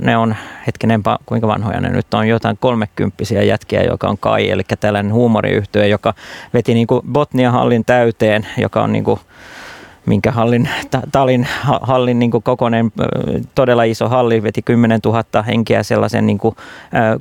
ne 0.00 0.16
on 0.16 0.36
hetkinen, 0.66 1.02
kuinka 1.26 1.46
vanhoja 1.46 1.80
ne 1.80 1.88
nyt 1.88 2.14
on, 2.14 2.28
jotain 2.28 2.58
kolmekymppisiä 2.60 3.42
jätkiä, 3.42 3.82
joka 3.82 4.08
on 4.08 4.18
Kai, 4.18 4.50
eli 4.50 4.62
tällainen 4.80 5.12
huumoriyhtyö, 5.12 5.86
joka 5.86 6.14
veti 6.54 6.74
niin 6.74 6.86
kuin 6.86 7.02
Botnia 7.12 7.50
hallin 7.50 7.84
täyteen, 7.84 8.46
joka 8.56 8.82
on 8.82 8.92
niin 8.92 9.04
kuin 9.04 9.20
minkä 10.08 10.32
hallin, 10.32 10.68
Talin 11.12 11.46
hallin 11.80 12.18
niin 12.18 12.30
kokoinen, 12.30 12.92
todella 13.54 13.82
iso 13.82 14.08
halli, 14.08 14.42
veti 14.42 14.62
10 14.62 15.00
000 15.04 15.42
henkeä 15.42 15.82
sellaisen 15.82 16.26
niin 16.26 16.38
kuin, 16.38 16.56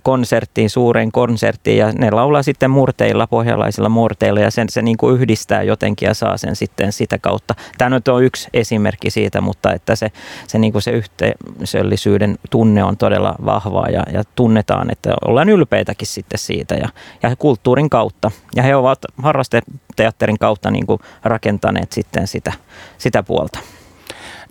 konserttiin, 0.04 0.70
suureen 0.70 1.12
konserttiin 1.12 1.78
ja 1.78 1.92
ne 1.92 2.12
laulaa 2.12 2.44
sitten 2.44 2.72
murteilla, 2.72 3.28
pohjalaisilla 3.28 3.90
murteilla 3.90 4.40
ja 4.40 4.52
sen, 4.52 4.70
se 4.70 4.82
niin 4.82 4.98
kuin 4.98 5.16
yhdistää 5.16 5.64
jotenkin 5.64 6.08
ja 6.08 6.14
saa 6.14 6.38
sen 6.38 6.56
sitten 6.56 6.92
sitä 6.92 7.18
kautta. 7.18 7.56
Tämä 7.78 7.90
nyt 7.90 8.08
on 8.08 8.24
yksi 8.24 8.50
esimerkki 8.54 9.10
siitä, 9.10 9.42
mutta 9.42 9.74
että 9.74 9.96
se, 9.96 10.12
se, 10.48 10.60
niin 10.60 10.72
kuin 10.72 10.82
se 10.82 10.92
yhteisöllisyyden 10.92 12.38
tunne 12.50 12.84
on 12.84 12.98
todella 12.98 13.36
vahvaa 13.46 13.90
ja, 13.90 14.04
ja 14.14 14.24
tunnetaan, 14.36 14.92
että 14.92 15.14
ollaan 15.26 15.50
ylpeitäkin 15.50 16.08
sitten 16.08 16.40
siitä 16.40 16.76
ja, 16.76 16.90
ja 17.24 17.36
kulttuurin 17.36 17.90
kautta. 17.90 18.32
Ja 18.56 18.64
he 18.64 18.76
ovat 18.76 19.00
harrasteteatterin 19.98 20.40
kautta 20.40 20.72
niin 20.72 20.86
kuin 20.86 21.00
rakentaneet 21.24 21.92
sitten 21.92 22.28
sitä 22.28 22.54
sitä 22.98 23.24
puolta. 23.24 23.60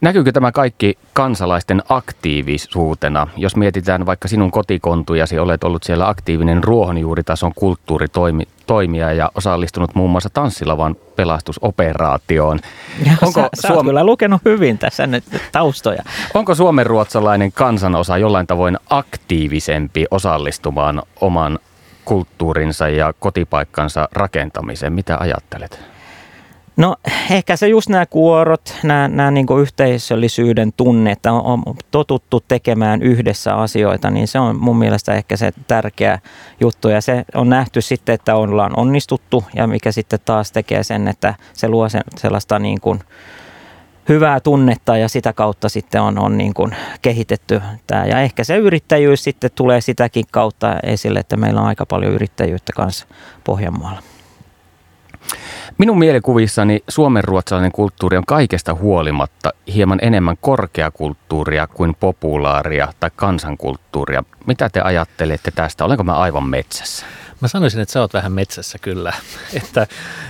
Näkyykö 0.00 0.32
tämä 0.32 0.52
kaikki 0.52 0.98
kansalaisten 1.12 1.82
aktiivisuutena? 1.88 3.26
Jos 3.36 3.56
mietitään 3.56 4.06
vaikka 4.06 4.28
sinun 4.28 4.50
kotikontujasi, 4.50 5.38
olet 5.38 5.64
ollut 5.64 5.82
siellä 5.82 6.08
aktiivinen 6.08 6.64
ruohonjuuritason 6.64 7.52
kulttuuritoimija 7.54 9.12
ja 9.12 9.30
osallistunut 9.34 9.94
muun 9.94 10.10
muassa 10.10 10.30
tanssilavan 10.30 10.96
pelastusoperaatioon. 11.16 12.60
Ja 13.06 13.12
Onko 13.22 13.40
sä, 13.40 13.48
sä 13.54 13.68
Suom... 13.68 13.86
kyllä 13.86 14.04
lukenut 14.04 14.40
hyvin 14.44 14.78
tässä 14.78 15.06
nyt 15.06 15.24
taustoja. 15.52 16.02
Onko 16.34 16.54
suomenruotsalainen 16.54 17.52
kansanosa 17.52 18.18
jollain 18.18 18.46
tavoin 18.46 18.78
aktiivisempi 18.90 20.04
osallistumaan 20.10 21.02
oman 21.20 21.58
kulttuurinsa 22.06 22.88
ja 22.88 23.12
kotipaikkansa 23.20 24.08
rakentamiseen? 24.12 24.92
Mitä 24.92 25.16
ajattelet? 25.20 25.80
No 26.76 26.96
ehkä 27.30 27.56
se 27.56 27.68
just 27.68 27.88
nämä 27.88 28.06
kuorot, 28.06 28.74
nämä, 28.82 29.08
nämä 29.08 29.30
niin 29.30 29.46
yhteisöllisyyden 29.60 30.72
tunne, 30.76 31.12
että 31.12 31.32
on, 31.32 31.62
on 31.66 31.74
totuttu 31.90 32.44
tekemään 32.48 33.02
yhdessä 33.02 33.54
asioita, 33.54 34.10
niin 34.10 34.28
se 34.28 34.38
on 34.38 34.60
mun 34.60 34.78
mielestä 34.78 35.14
ehkä 35.14 35.36
se 35.36 35.52
tärkeä 35.66 36.18
juttu. 36.60 36.88
Ja 36.88 37.00
se 37.00 37.24
on 37.34 37.50
nähty 37.50 37.80
sitten, 37.80 38.14
että 38.14 38.36
ollaan 38.36 38.78
onnistuttu 38.78 39.44
ja 39.54 39.66
mikä 39.66 39.92
sitten 39.92 40.18
taas 40.24 40.52
tekee 40.52 40.82
sen, 40.82 41.08
että 41.08 41.34
se 41.52 41.68
luo 41.68 41.88
sen, 41.88 42.02
sellaista 42.16 42.58
niin 42.58 42.80
kuin 42.80 43.00
hyvää 44.08 44.40
tunnetta 44.40 44.96
ja 44.96 45.08
sitä 45.08 45.32
kautta 45.32 45.68
sitten 45.68 46.02
on, 46.02 46.18
on 46.18 46.38
niin 46.38 46.54
kuin 46.54 46.76
kehitetty 47.02 47.60
tämä. 47.86 48.06
Ja 48.06 48.20
ehkä 48.20 48.44
se 48.44 48.56
yrittäjyys 48.56 49.24
sitten 49.24 49.50
tulee 49.54 49.80
sitäkin 49.80 50.24
kautta 50.30 50.76
esille, 50.82 51.18
että 51.18 51.36
meillä 51.36 51.60
on 51.60 51.66
aika 51.66 51.86
paljon 51.86 52.12
yrittäjyyttä 52.12 52.72
kanssa 52.76 53.06
Pohjanmaalla. 53.44 54.02
Minun 55.78 55.98
mielikuvissani 55.98 56.82
suomenruotsalainen 56.88 57.72
kulttuuri 57.72 58.16
on 58.16 58.26
kaikesta 58.26 58.74
huolimatta 58.74 59.52
hieman 59.74 59.98
enemmän 60.02 60.36
korkeakulttuuria 60.40 61.66
kuin 61.66 61.94
populaaria 62.00 62.92
tai 63.00 63.10
kansankulttuuria. 63.16 64.24
Mitä 64.46 64.68
te 64.68 64.80
ajattelette 64.80 65.50
tästä? 65.50 65.84
Olenko 65.84 66.04
mä 66.04 66.12
aivan 66.12 66.48
metsässä? 66.48 67.06
Mä 67.40 67.48
sanoisin, 67.48 67.80
että 67.80 67.92
sä 67.92 68.00
oot 68.00 68.14
vähän 68.14 68.32
metsässä 68.32 68.78
kyllä. 68.78 69.12
että, 69.62 69.86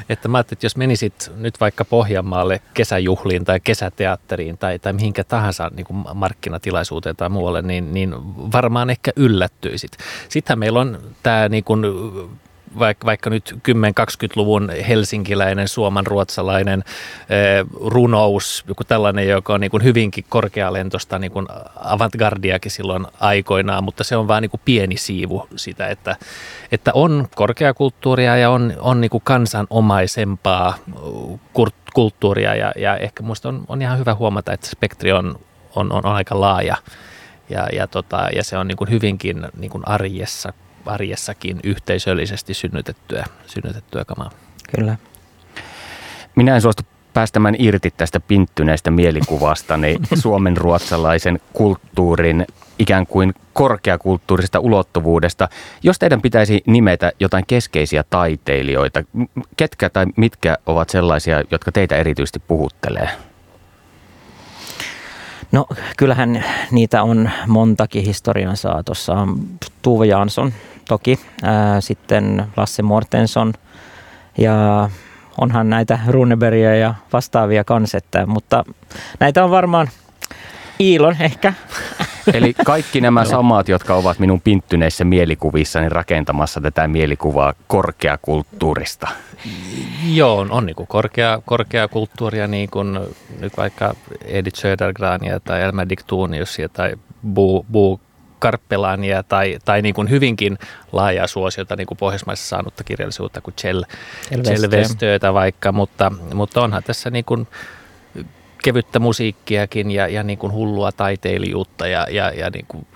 että 0.09 0.29
mä 0.29 0.39
ajattelin, 0.39 0.57
että 0.57 0.67
jos 0.67 0.77
menisit 0.77 1.33
nyt 1.37 1.61
vaikka 1.61 1.85
Pohjanmaalle 1.85 2.61
kesäjuhliin 2.75 3.45
tai 3.45 3.61
kesäteatteriin 3.61 4.59
tai, 4.59 4.79
tai 4.79 4.93
mihinkä 4.93 5.25
tahansa 5.25 5.71
niin 5.75 5.87
kuin 5.87 6.05
markkinatilaisuuteen 6.15 7.17
tai 7.17 7.29
muualle, 7.29 7.63
niin, 7.63 7.95
niin 7.95 8.15
varmaan 8.53 8.91
ehkä 8.91 9.13
yllättyisit. 9.17 9.93
Sittenhän 10.29 10.59
meillä 10.59 10.81
on 10.81 10.99
tämä 11.23 11.49
niin 11.49 11.65
kuin 11.65 11.83
vaikka, 12.79 13.07
vaikka 13.07 13.31
nyt 13.31 13.55
10-20-luvun 13.69 14.71
helsinkiläinen, 14.89 15.69
suomanruotsalainen 15.69 16.85
eh, 17.31 17.67
runous, 17.81 18.65
joku 18.69 18.85
tällainen, 18.85 19.29
joka 19.29 19.55
on 19.55 19.61
niin 19.61 19.71
kuin 19.71 19.85
hyvinkin 19.85 20.25
korkealentosta 20.29 21.19
niin 21.19 21.33
kuin 21.33 21.47
avantgardiakin 21.77 22.71
silloin 22.71 23.07
aikoinaan, 23.21 23.85
mutta 23.85 24.05
se 24.05 24.17
on 24.17 24.29
vain 24.29 24.43
niin 24.43 24.61
pieni 24.65 24.97
siivu 24.97 25.49
sitä, 25.57 25.87
että, 25.87 26.17
että 26.73 26.91
on 26.95 27.29
korkeakulttuuria 27.35 28.37
ja 28.37 28.51
on, 28.51 28.73
on 28.79 29.01
niin 29.01 29.11
kuin 29.11 29.23
kansanomaisempaa 29.25 30.75
kulttuuria 31.95 32.55
ja, 32.55 32.73
ja 32.77 32.97
ehkä 32.97 33.23
minusta 33.23 33.49
on, 33.49 33.65
on 33.69 33.83
ihan 33.83 33.99
hyvä 33.99 34.15
huomata, 34.15 34.53
että 34.53 34.67
spektri 34.67 35.13
on, 35.13 35.39
on, 35.75 35.93
on 35.93 36.07
aika 36.07 36.41
laaja 36.41 36.77
ja, 37.49 37.69
ja, 37.73 37.87
tota, 37.87 38.29
ja 38.37 38.45
se 38.45 38.59
on 38.59 38.69
niin 38.69 38.77
kuin 38.77 38.91
hyvinkin 38.91 39.47
niin 39.57 39.71
kuin 39.71 39.89
arjessa 39.89 40.53
arjessakin 40.87 41.61
yhteisöllisesti 41.65 42.55
synnytettyä, 42.55 43.25
synnytettyä 43.47 44.05
kamaa. 44.05 44.31
Kyllä. 44.77 44.97
Minä 46.35 46.55
en 46.55 46.61
suostu 46.61 46.83
päästämään 47.15 47.57
irti 47.59 47.91
tästä 47.97 48.21
pinttyneestä 48.21 48.91
mielikuvastani 48.91 49.97
suomen 50.23 50.57
ruotsalaisen 50.57 51.41
kulttuurin 51.53 52.47
ikään 52.79 53.07
kuin 53.07 53.35
korkeakulttuurisesta 53.53 54.61
ulottuvuudesta. 54.61 55.49
Jos 55.83 55.99
teidän 55.99 56.23
pitäisi 56.23 56.63
nimetä 56.67 57.13
jotain 57.21 57.45
keskeisiä 57.47 58.05
taiteilijoita, 58.11 59.05
ketkä 59.57 59.91
tai 59.91 60.07
mitkä 60.17 60.59
ovat 60.67 60.91
sellaisia, 60.91 61.43
jotka 61.51 61.73
teitä 61.73 61.97
erityisesti 61.97 62.39
puhuttelee? 62.39 63.09
No 65.53 65.67
kyllähän 65.97 66.45
niitä 66.71 67.03
on 67.03 67.31
montakin 67.47 68.05
historian 68.05 68.57
saatossa. 68.57 69.29
Tuve 69.83 70.07
Jansson 70.07 70.53
toki, 70.89 71.21
ää, 71.43 71.81
sitten 71.81 72.47
Lasse 72.57 72.83
Mortensson 72.83 73.53
ja 74.39 74.91
onhan 75.41 75.71
näitä 75.71 75.99
Runebergia 76.07 76.77
ja 76.77 76.95
vastaavia 77.13 77.65
kansettä, 77.65 78.27
mutta 78.27 78.65
näitä 79.21 79.45
on 79.45 79.51
varmaan 79.51 79.89
Iilon 80.81 81.17
ehkä. 81.21 81.53
Eli 82.35 82.55
kaikki 82.65 83.01
nämä 83.01 83.25
samat, 83.25 83.69
jotka 83.69 83.95
ovat 83.95 84.19
minun 84.19 84.41
pinttyneissä 84.41 85.05
mielikuvissani 85.05 85.89
rakentamassa 85.89 86.61
tätä 86.61 86.89
mielikuvaa 86.89 87.55
korkeakulttuurista. 87.67 89.09
Joo, 90.13 90.47
on 90.51 90.67
niin 90.67 90.77
kuin 90.77 90.87
korkea, 90.87 91.43
korkeakulttuuria, 91.47 92.47
niin 92.47 92.71
kuin 92.71 93.01
nyt 93.41 93.57
vaikka 93.57 93.95
Edith 94.25 94.59
Södergrania 94.59 95.41
tai 95.41 95.63
Elmer 95.63 95.89
Dictuniusia 95.89 96.69
tai 96.69 96.93
Bu, 97.35 97.67
Bu 97.73 98.01
Karppelania 98.39 99.23
tai, 99.23 99.59
tai 99.65 99.83
niin 99.83 99.95
kuin 99.95 100.11
hyvinkin 100.11 100.59
laajaa 100.93 101.27
suosiota 101.27 101.77
niin 101.77 101.87
kuin 101.87 101.99
Pohjoismaissa 101.99 102.49
saanutta 102.49 102.85
kirjallisuutta 102.85 103.41
kuin 103.41 103.55
Chell 103.55 103.83
vaikka, 105.35 105.73
mutta, 105.73 106.13
mutta 106.35 106.63
onhan 106.63 106.83
tässä 106.83 107.11
niin 107.11 107.25
kuin 107.25 107.49
kevyttä 108.63 108.99
musiikkiakin 108.99 109.91
ja, 109.91 110.09
ja 110.09 110.23
niin 110.23 110.39
kuin 110.39 110.53
hullua 110.53 110.93
taiteilijuutta 110.93 111.87
ja, 111.87 112.07
ja, 112.11 112.31
ja 112.31 112.51
niin 112.51 112.67
kuin 112.69 112.87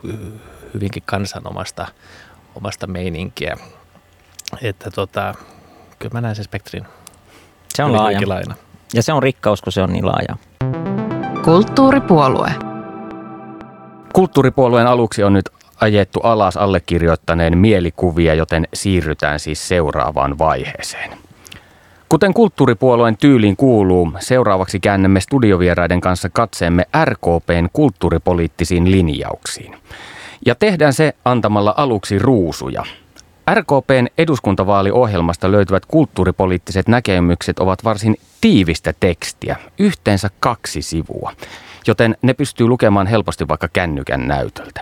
hyvinkin 0.75 1.03
kansanomasta 1.07 1.87
omasta 2.55 2.87
meininkiä. 2.87 3.57
Että 4.63 4.91
tota, 4.91 5.35
kyllä 5.99 6.13
mä 6.13 6.21
näen 6.21 6.37
sen 6.37 6.45
spektrin. 6.45 6.87
Se 7.75 7.85
on 7.85 7.93
laaja. 7.93 8.21
Laina. 8.25 8.55
Ja 8.95 9.03
se 9.03 9.13
on 9.13 9.23
rikkaus, 9.23 9.63
kun 9.63 9.73
se 9.73 9.83
on 9.83 9.93
niin 9.93 10.07
laaja. 10.07 10.37
Kulttuuripuolue. 11.45 12.51
Kulttuuripuolueen 14.13 14.87
aluksi 14.87 15.23
on 15.23 15.33
nyt 15.33 15.51
ajettu 15.81 16.21
alas 16.21 16.57
allekirjoittaneen 16.57 17.59
mielikuvia, 17.59 18.35
joten 18.35 18.69
siirrytään 18.75 19.41
siis 19.41 19.69
seuraavaan 19.69 20.39
vaiheeseen. 20.39 21.11
Kuten 22.11 22.35
kulttuuripuolueen 22.35 23.17
tyyliin 23.17 23.57
kuuluu, 23.57 24.13
seuraavaksi 24.19 24.81
käännämme 24.81 25.21
studiovieraiden 25.21 26.01
kanssa 26.01 26.29
katseemme 26.29 26.85
RKPn 27.05 27.69
kulttuuripoliittisiin 27.73 28.91
linjauksiin. 28.91 29.77
Ja 30.47 30.55
tehdään 30.55 30.93
se 30.93 31.15
antamalla 31.25 31.75
aluksi 31.77 32.19
ruusuja. 32.19 32.85
RKPn 33.55 34.07
eduskuntavaaliohjelmasta 34.19 35.53
löytyvät 35.53 35.87
kulttuuripoliittiset 35.87 36.89
näkemykset 36.89 37.59
ovat 37.59 37.85
varsin 37.85 38.17
tiivistä 38.41 38.95
tekstiä, 39.01 39.57
yhteensä 39.79 40.29
kaksi 40.41 40.83
sivua, 40.83 41.33
joten 41.87 42.17
ne 42.23 42.35
pystyy 42.35 42.69
lukemaan 42.69 43.07
helposti 43.07 43.49
vaikka 43.49 43.69
kännykän 43.73 44.29
näytöltä. 44.29 44.81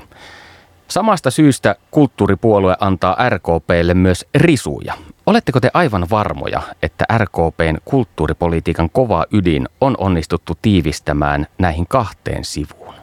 Samasta 0.88 1.30
syystä 1.30 1.76
kulttuuripuolue 1.90 2.76
antaa 2.80 3.28
RKPlle 3.28 3.94
myös 3.94 4.26
risuja. 4.34 4.94
Oletteko 5.28 5.60
te 5.60 5.70
aivan 5.74 6.06
varmoja, 6.10 6.62
että 6.82 7.04
RKPn 7.18 7.76
kulttuuripolitiikan 7.84 8.90
kova 8.90 9.24
ydin 9.32 9.68
on 9.80 9.94
onnistuttu 9.98 10.58
tiivistämään 10.62 11.46
näihin 11.58 11.86
kahteen 11.86 12.44
sivuun? 12.44 12.94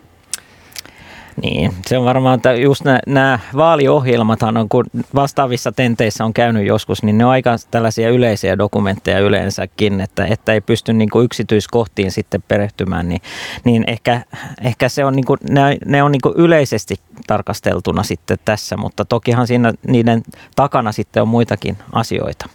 Niin, 1.42 1.74
se 1.88 1.98
on 1.98 2.06
varmaan, 2.06 2.36
että 2.36 2.54
just 2.54 2.82
nämä 3.08 3.39
vaaliohjelmathan 3.56 4.58
on, 4.58 4.70
kun 4.70 4.86
vastaavissa 5.15 5.72
tenteissä 5.72 6.25
on 6.25 6.34
käynyt 6.34 6.65
joskus, 6.65 7.04
niin 7.04 7.18
ne 7.18 7.25
on 7.25 7.32
aika 7.32 7.56
tällaisia 7.72 8.10
yleisiä 8.10 8.58
dokumentteja 8.58 9.20
yleensäkin, 9.20 10.01
että, 10.01 10.25
että 10.25 10.54
ei 10.54 10.62
pysty 10.62 10.94
niin 10.94 11.10
kuin 11.10 11.25
yksityiskohtiin 11.25 12.12
sitten 12.12 12.44
perehtymään, 12.48 13.10
niin, 13.10 13.22
niin 13.63 13.84
ehkä, 13.88 14.22
ehkä 14.62 14.89
se 14.89 15.06
on 15.06 15.15
niin 15.15 15.25
kuin, 15.25 15.39
ne, 15.50 15.77
ne 15.86 16.04
on 16.04 16.12
niin 16.12 16.22
kuin 16.22 16.36
yleisesti 16.38 16.96
tarkasteltuna 17.27 18.04
sitten 18.04 18.38
tässä, 18.46 18.77
mutta 18.77 19.06
tokihan 19.06 19.48
siinä 19.48 19.74
niiden 19.88 20.24
takana 20.56 20.92
sitten 20.92 21.22
on 21.22 21.27
muitakin 21.27 21.77
asioita. 21.92 22.50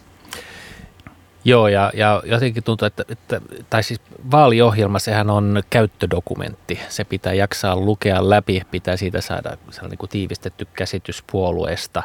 Joo, 1.43 1.67
ja, 1.67 1.91
ja 1.93 2.21
jotenkin 2.25 2.63
tuntuu, 2.63 2.85
että, 2.85 3.03
että, 3.09 3.41
tai 3.69 3.83
siis 3.83 4.01
vaaliohjelma, 4.31 4.99
sehän 4.99 5.29
on 5.29 5.63
käyttödokumentti. 5.69 6.79
Se 6.89 7.03
pitää 7.03 7.33
jaksaa 7.33 7.75
lukea 7.75 8.29
läpi, 8.29 8.61
pitää 8.71 8.97
siitä 8.97 9.21
saada 9.21 9.57
sellainen 9.71 9.97
niin 10.01 10.09
tiivistetty 10.09 10.67
käsitys 10.73 11.23
puolueesta. 11.31 12.03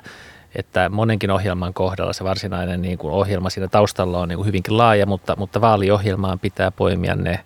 Että 0.54 0.88
monenkin 0.88 1.30
ohjelman 1.30 1.74
kohdalla 1.74 2.12
se 2.12 2.24
varsinainen 2.24 2.82
niin 2.82 2.98
kuin 2.98 3.14
ohjelma 3.14 3.50
siinä 3.50 3.68
taustalla 3.68 4.18
on 4.18 4.28
niin 4.28 4.36
kuin 4.36 4.46
hyvinkin 4.46 4.78
laaja, 4.78 5.06
mutta, 5.06 5.36
mutta 5.38 5.60
vaaliohjelmaan 5.60 6.38
pitää 6.38 6.70
poimia 6.70 7.14
ne, 7.14 7.40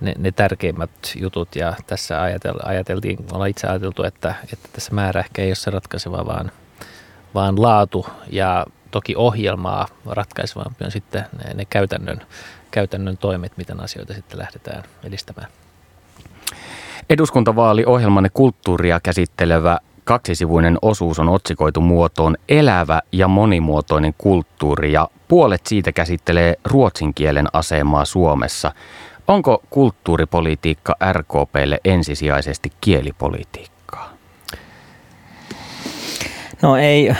ne, 0.00 0.14
ne 0.18 0.32
tärkeimmät 0.32 0.90
jutut. 1.16 1.56
Ja 1.56 1.74
tässä 1.86 2.22
ajatel, 2.22 2.54
ajateltiin, 2.62 3.18
ollaan 3.32 3.50
itse 3.50 3.66
ajateltu, 3.66 4.02
että, 4.02 4.34
että 4.52 4.68
tässä 4.72 4.94
määrä 4.94 5.20
ehkä 5.20 5.42
ei 5.42 5.48
ole 5.48 5.54
se 5.54 5.70
ratkaiseva, 5.70 6.26
vaan, 6.26 6.50
vaan 7.34 7.62
laatu 7.62 8.06
ja 8.30 8.66
toki 8.90 9.16
ohjelmaa 9.16 9.88
ratkaisevampi 10.06 10.84
on 10.84 10.90
sitten 10.90 11.24
ne, 11.44 11.54
ne 11.54 11.64
käytännön, 11.64 12.20
käytännön 12.70 13.16
toimet, 13.16 13.52
miten 13.56 13.80
asioita 13.80 14.14
sitten 14.14 14.38
lähdetään 14.38 14.82
edistämään. 15.04 15.48
Eduskuntavaaliohjelmanne 17.10 18.28
kulttuuria 18.34 19.00
käsittelevä 19.00 19.78
kaksisivuinen 20.04 20.78
osuus 20.82 21.18
on 21.18 21.28
otsikoitu 21.28 21.80
muotoon 21.80 22.36
elävä 22.48 23.00
ja 23.12 23.28
monimuotoinen 23.28 24.14
kulttuuri 24.18 24.92
ja 24.92 25.08
puolet 25.28 25.66
siitä 25.66 25.92
käsittelee 25.92 26.54
ruotsin 26.64 27.14
kielen 27.14 27.46
asemaa 27.52 28.04
Suomessa. 28.04 28.72
Onko 29.28 29.62
kulttuuripolitiikka 29.70 30.96
RKPlle 31.12 31.80
ensisijaisesti 31.84 32.72
kielipolitiikka? 32.80 33.69
No 36.62 36.76
ei, 36.76 37.14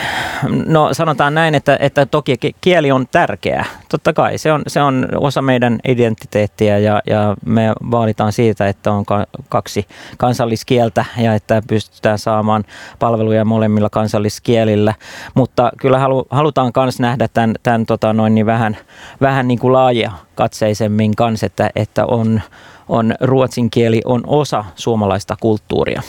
no 0.65 0.93
sanotaan 0.93 1.33
näin, 1.33 1.55
että, 1.55 1.77
että 1.79 2.05
toki 2.05 2.37
kieli 2.61 2.91
on 2.91 3.07
tärkeä. 3.11 3.65
Totta 3.89 4.13
kai 4.13 4.37
se 4.37 4.51
on, 4.51 4.61
se 4.67 4.81
on 4.81 5.07
osa 5.15 5.41
meidän 5.41 5.79
identiteettiä 5.87 6.77
ja, 6.77 7.01
ja 7.07 7.35
me 7.45 7.73
vaalitaan 7.91 8.31
siitä, 8.31 8.67
että 8.67 8.91
on 8.91 9.05
kaksi 9.49 9.87
kansalliskieltä 10.17 11.05
ja 11.17 11.33
että 11.33 11.61
pystytään 11.67 12.19
saamaan 12.19 12.63
palveluja 12.99 13.45
molemmilla 13.45 13.89
kansalliskielillä. 13.89 14.93
Mutta 15.33 15.71
kyllä 15.77 15.99
halu, 15.99 16.27
halutaan 16.29 16.71
myös 16.75 16.99
nähdä 16.99 17.27
tämän, 17.27 17.55
tämän 17.63 17.85
tota 17.85 18.13
noin 18.13 18.35
niin 18.35 18.45
vähän, 18.45 18.77
vähän 19.21 19.47
niin 19.47 19.59
kuin 19.59 19.73
laaja 19.73 20.11
katseisemmin 20.35 21.15
kanssa, 21.15 21.45
että, 21.45 21.69
että 21.75 22.05
on, 22.05 22.41
on 22.89 23.15
ruotsin 23.21 23.69
kieli 23.69 24.01
on 24.05 24.23
osa 24.27 24.65
suomalaista 24.75 25.37
kulttuuria. 25.39 26.01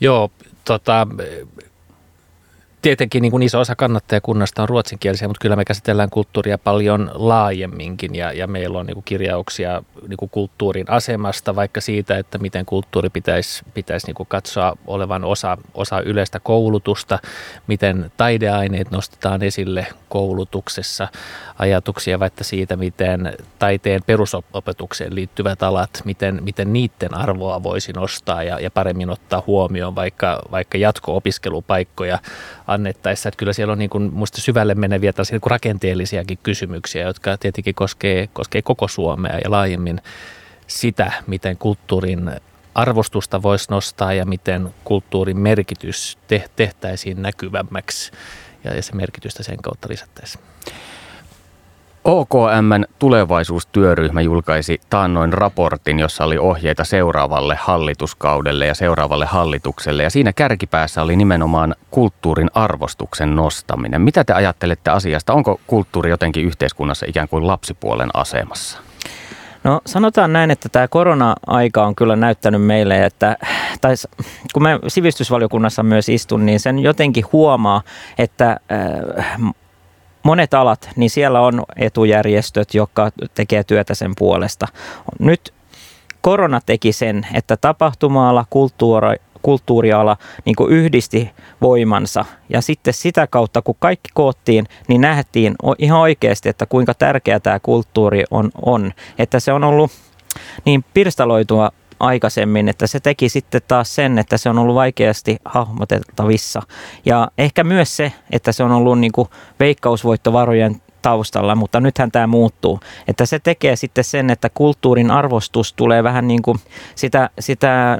Joo, 0.00 0.30
tota, 0.64 1.06
tietenkin 2.82 3.22
niin 3.22 3.30
kuin 3.30 3.42
iso 3.42 3.60
osa 3.60 3.76
kannattajakunnasta 3.76 4.62
on 4.62 4.68
ruotsinkielisiä, 4.68 5.28
mutta 5.28 5.42
kyllä 5.42 5.56
me 5.56 5.64
käsitellään 5.64 6.10
kulttuuria 6.10 6.58
paljon 6.58 7.10
laajemminkin 7.14 8.14
ja, 8.14 8.32
ja 8.32 8.46
meillä 8.46 8.78
on 8.78 8.86
niin 8.86 8.94
kuin 8.94 9.04
kirjauksia 9.04 9.82
niin 10.08 10.16
kuin 10.16 10.30
kulttuurin 10.30 10.90
asemasta, 10.90 11.56
vaikka 11.56 11.80
siitä, 11.80 12.18
että 12.18 12.38
miten 12.38 12.66
kulttuuri 12.66 13.10
pitäisi, 13.10 13.62
pitäisi 13.74 14.06
niin 14.06 14.14
kuin 14.14 14.26
katsoa 14.26 14.76
olevan 14.86 15.24
osa, 15.24 15.58
osa 15.74 16.00
yleistä 16.00 16.40
koulutusta, 16.40 17.18
miten 17.66 18.12
taideaineet 18.16 18.90
nostetaan 18.90 19.42
esille 19.42 19.86
koulutuksessa, 20.08 21.08
ajatuksia 21.58 22.20
vaikka 22.20 22.44
siitä, 22.44 22.76
miten 22.76 23.34
taiteen 23.58 24.00
perusopetukseen 24.06 25.14
liittyvät 25.14 25.62
alat, 25.62 25.90
miten, 26.04 26.38
miten 26.44 26.72
niiden 26.72 27.14
arvoa 27.14 27.62
voisi 27.62 27.92
nostaa 27.92 28.42
ja, 28.42 28.60
ja 28.60 28.70
paremmin 28.70 29.10
ottaa 29.10 29.42
huomioon 29.46 29.94
vaikka, 29.94 30.42
vaikka 30.50 30.78
jatko-opiskelupaikkoja 30.78 32.18
annettaessa. 32.72 33.28
Että 33.28 33.38
kyllä 33.38 33.52
siellä 33.52 33.72
on 33.72 33.78
niin 33.78 33.90
kuin, 33.90 34.10
syvälle 34.40 34.74
meneviä 34.74 35.12
tällaisia 35.12 35.34
niin 35.34 35.50
rakenteellisiakin 35.50 36.38
kysymyksiä, 36.42 37.06
jotka 37.06 37.36
tietenkin 37.36 37.74
koskee, 37.74 38.28
koskee 38.32 38.62
koko 38.62 38.88
Suomea 38.88 39.38
ja 39.44 39.50
laajemmin 39.50 40.00
sitä, 40.66 41.12
miten 41.26 41.56
kulttuurin 41.56 42.30
arvostusta 42.74 43.42
voisi 43.42 43.70
nostaa 43.70 44.12
ja 44.12 44.26
miten 44.26 44.74
kulttuurin 44.84 45.38
merkitys 45.38 46.18
tehtäisiin 46.56 47.22
näkyvämmäksi 47.22 48.12
ja 48.64 48.82
se 48.82 48.94
merkitystä 48.94 49.42
sen 49.42 49.62
kautta 49.62 49.88
lisättäisiin. 49.90 50.44
OKMn 52.04 52.84
tulevaisuustyöryhmä 52.98 54.20
julkaisi 54.20 54.80
taannoin 54.90 55.32
raportin, 55.32 55.98
jossa 55.98 56.24
oli 56.24 56.38
ohjeita 56.38 56.84
seuraavalle 56.84 57.54
hallituskaudelle 57.60 58.66
ja 58.66 58.74
seuraavalle 58.74 59.26
hallitukselle. 59.26 60.02
Ja 60.02 60.10
siinä 60.10 60.32
kärkipäässä 60.32 61.02
oli 61.02 61.16
nimenomaan 61.16 61.74
kulttuurin 61.90 62.50
arvostuksen 62.54 63.36
nostaminen. 63.36 64.02
Mitä 64.02 64.24
te 64.24 64.32
ajattelette 64.32 64.90
asiasta? 64.90 65.32
Onko 65.32 65.60
kulttuuri 65.66 66.10
jotenkin 66.10 66.44
yhteiskunnassa 66.44 67.06
ikään 67.08 67.28
kuin 67.28 67.46
lapsipuolen 67.46 68.10
asemassa? 68.14 68.78
No 69.64 69.80
sanotaan 69.86 70.32
näin, 70.32 70.50
että 70.50 70.68
tämä 70.68 70.88
korona-aika 70.88 71.86
on 71.86 71.94
kyllä 71.94 72.16
näyttänyt 72.16 72.62
meille, 72.62 73.04
että 73.04 73.36
tai 73.80 73.94
kun 74.52 74.62
me 74.62 74.78
sivistysvaliokunnassa 74.88 75.82
myös 75.82 76.08
istun, 76.08 76.46
niin 76.46 76.60
sen 76.60 76.78
jotenkin 76.78 77.24
huomaa, 77.32 77.82
että 78.18 78.50
äh, 78.50 79.52
monet 80.22 80.54
alat, 80.54 80.90
niin 80.96 81.10
siellä 81.10 81.40
on 81.40 81.62
etujärjestöt, 81.76 82.74
jotka 82.74 83.10
tekee 83.34 83.64
työtä 83.64 83.94
sen 83.94 84.12
puolesta. 84.18 84.66
Nyt 85.18 85.54
korona 86.20 86.60
teki 86.66 86.92
sen, 86.92 87.26
että 87.34 87.56
tapahtumaala, 87.56 88.44
kulttuuri, 88.50 89.16
kulttuuriala 89.42 90.16
niin 90.44 90.56
kuin 90.56 90.72
yhdisti 90.72 91.30
voimansa. 91.60 92.24
Ja 92.48 92.60
sitten 92.60 92.94
sitä 92.94 93.26
kautta, 93.26 93.62
kun 93.62 93.76
kaikki 93.78 94.10
koottiin, 94.14 94.66
niin 94.88 95.00
nähtiin 95.00 95.54
ihan 95.78 96.00
oikeasti, 96.00 96.48
että 96.48 96.66
kuinka 96.66 96.94
tärkeä 96.94 97.40
tämä 97.40 97.60
kulttuuri 97.60 98.24
on, 98.30 98.50
on. 98.66 98.92
Että 99.18 99.40
se 99.40 99.52
on 99.52 99.64
ollut 99.64 99.90
niin 100.64 100.84
pirstaloitua 100.94 101.70
aikaisemmin, 102.02 102.68
että 102.68 102.86
se 102.86 103.00
teki 103.00 103.28
sitten 103.28 103.60
taas 103.68 103.94
sen, 103.94 104.18
että 104.18 104.36
se 104.36 104.50
on 104.50 104.58
ollut 104.58 104.74
vaikeasti 104.74 105.36
hahmotettavissa. 105.44 106.62
Ja 107.04 107.28
ehkä 107.38 107.64
myös 107.64 107.96
se, 107.96 108.12
että 108.30 108.52
se 108.52 108.64
on 108.64 108.72
ollut 108.72 108.98
niin 108.98 109.12
kuin 109.12 109.28
veikkausvoittovarojen 109.60 110.80
taustalla, 111.02 111.54
mutta 111.54 111.80
nythän 111.80 112.12
tämä 112.12 112.26
muuttuu. 112.26 112.80
Että 113.08 113.26
se 113.26 113.38
tekee 113.38 113.76
sitten 113.76 114.04
sen, 114.04 114.30
että 114.30 114.50
kulttuurin 114.54 115.10
arvostus 115.10 115.72
tulee 115.72 116.02
vähän 116.02 116.28
niin 116.28 116.42
kuin 116.42 116.58
sitä, 116.94 117.30
sitä 117.38 117.92
äh, 117.92 117.98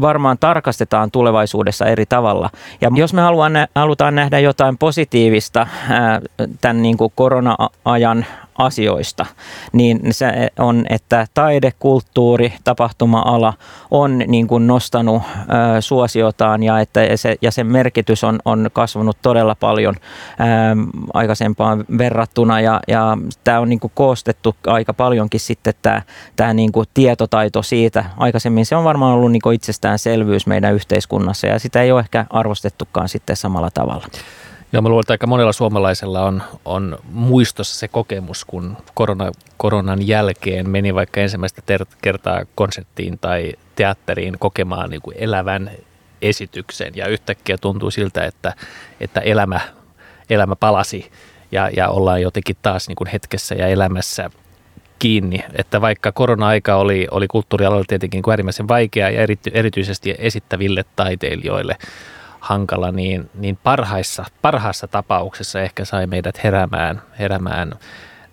varmaan 0.00 0.38
tarkastetaan 0.38 1.10
tulevaisuudessa 1.10 1.86
eri 1.86 2.06
tavalla. 2.06 2.50
Ja 2.80 2.90
jos 2.94 3.14
me 3.14 3.20
haluan, 3.20 3.52
halutaan 3.74 4.14
nähdä 4.14 4.38
jotain 4.38 4.78
positiivista 4.78 5.60
äh, 5.60 5.68
tämän 6.60 6.82
niin 6.82 6.96
kuin 6.96 7.12
korona-ajan 7.14 8.26
asioista, 8.58 9.26
niin 9.72 10.00
se 10.10 10.50
on, 10.58 10.86
että 10.90 11.26
taide, 11.34 11.72
kulttuuri, 11.78 12.52
tapahtuma-ala 12.64 13.54
on 13.90 14.18
niin 14.18 14.46
kuin 14.46 14.66
nostanut 14.66 15.22
ö, 15.76 15.80
suosiotaan 15.80 16.62
ja, 16.62 16.80
että 16.80 17.00
se, 17.16 17.36
ja 17.42 17.50
sen 17.50 17.66
merkitys 17.66 18.24
on, 18.24 18.38
on 18.44 18.70
kasvanut 18.72 19.16
todella 19.22 19.54
paljon 19.54 19.94
ö, 19.94 20.00
aikaisempaan 21.14 21.84
verrattuna 21.98 22.60
ja, 22.60 22.80
ja 22.88 23.18
tämä 23.44 23.60
on 23.60 23.68
niin 23.68 23.80
kuin 23.80 23.92
koostettu 23.94 24.56
aika 24.66 24.94
paljonkin 24.94 25.40
sitten 25.40 25.74
tämä, 25.82 26.02
tämä 26.36 26.54
niin 26.54 26.72
kuin 26.72 26.86
tietotaito 26.94 27.62
siitä. 27.62 28.04
Aikaisemmin 28.16 28.66
se 28.66 28.76
on 28.76 28.84
varmaan 28.84 29.14
ollut 29.14 29.32
niin 29.32 29.42
kuin 29.42 29.54
itsestäänselvyys 29.54 30.46
meidän 30.46 30.74
yhteiskunnassa 30.74 31.46
ja 31.46 31.58
sitä 31.58 31.82
ei 31.82 31.92
ole 31.92 32.00
ehkä 32.00 32.26
arvostettukaan 32.30 33.08
sitten 33.08 33.36
samalla 33.36 33.70
tavalla. 33.74 34.06
Joo, 34.72 34.82
mä 34.82 34.88
luulen, 34.88 35.02
että 35.02 35.12
aika 35.12 35.26
monella 35.26 35.52
suomalaisella 35.52 36.24
on, 36.24 36.42
on 36.64 36.98
muistossa 37.10 37.78
se 37.78 37.88
kokemus, 37.88 38.44
kun 38.44 38.76
korona, 38.94 39.32
koronan 39.56 40.06
jälkeen 40.06 40.70
meni 40.70 40.94
vaikka 40.94 41.20
ensimmäistä 41.20 41.62
ter- 41.66 41.86
kertaa 42.02 42.44
konserttiin 42.54 43.18
tai 43.18 43.52
teatteriin 43.76 44.36
kokemaan 44.38 44.90
niin 44.90 45.02
kuin 45.02 45.16
elävän 45.18 45.70
esityksen. 46.22 46.92
Ja 46.96 47.06
yhtäkkiä 47.06 47.58
tuntuu 47.58 47.90
siltä, 47.90 48.24
että, 48.24 48.54
että 49.00 49.20
elämä, 49.20 49.60
elämä 50.30 50.56
palasi 50.56 51.10
ja, 51.52 51.70
ja 51.76 51.88
ollaan 51.88 52.22
jotenkin 52.22 52.56
taas 52.62 52.88
niin 52.88 52.96
kuin 52.96 53.08
hetkessä 53.08 53.54
ja 53.54 53.66
elämässä 53.66 54.30
kiinni, 54.98 55.44
että 55.58 55.80
vaikka 55.80 56.12
korona-aika 56.12 56.76
oli, 56.76 57.06
oli 57.10 57.28
kulttuurialalla 57.28 57.84
tietenkin 57.88 58.22
niin 58.26 58.30
äärimmäisen 58.30 58.68
vaikea 58.68 59.10
ja 59.10 59.20
erity, 59.20 59.50
erityisesti 59.54 60.14
esittäville 60.18 60.84
taiteilijoille– 60.96 61.76
hankala, 62.40 62.92
niin, 62.92 63.30
niin 63.34 63.58
parhaissa, 63.62 64.24
parhaassa 64.42 64.88
tapauksessa 64.88 65.60
ehkä 65.60 65.84
sai 65.84 66.06
meidät 66.06 66.44
heräämään, 66.44 67.02
heräämään 67.18 67.72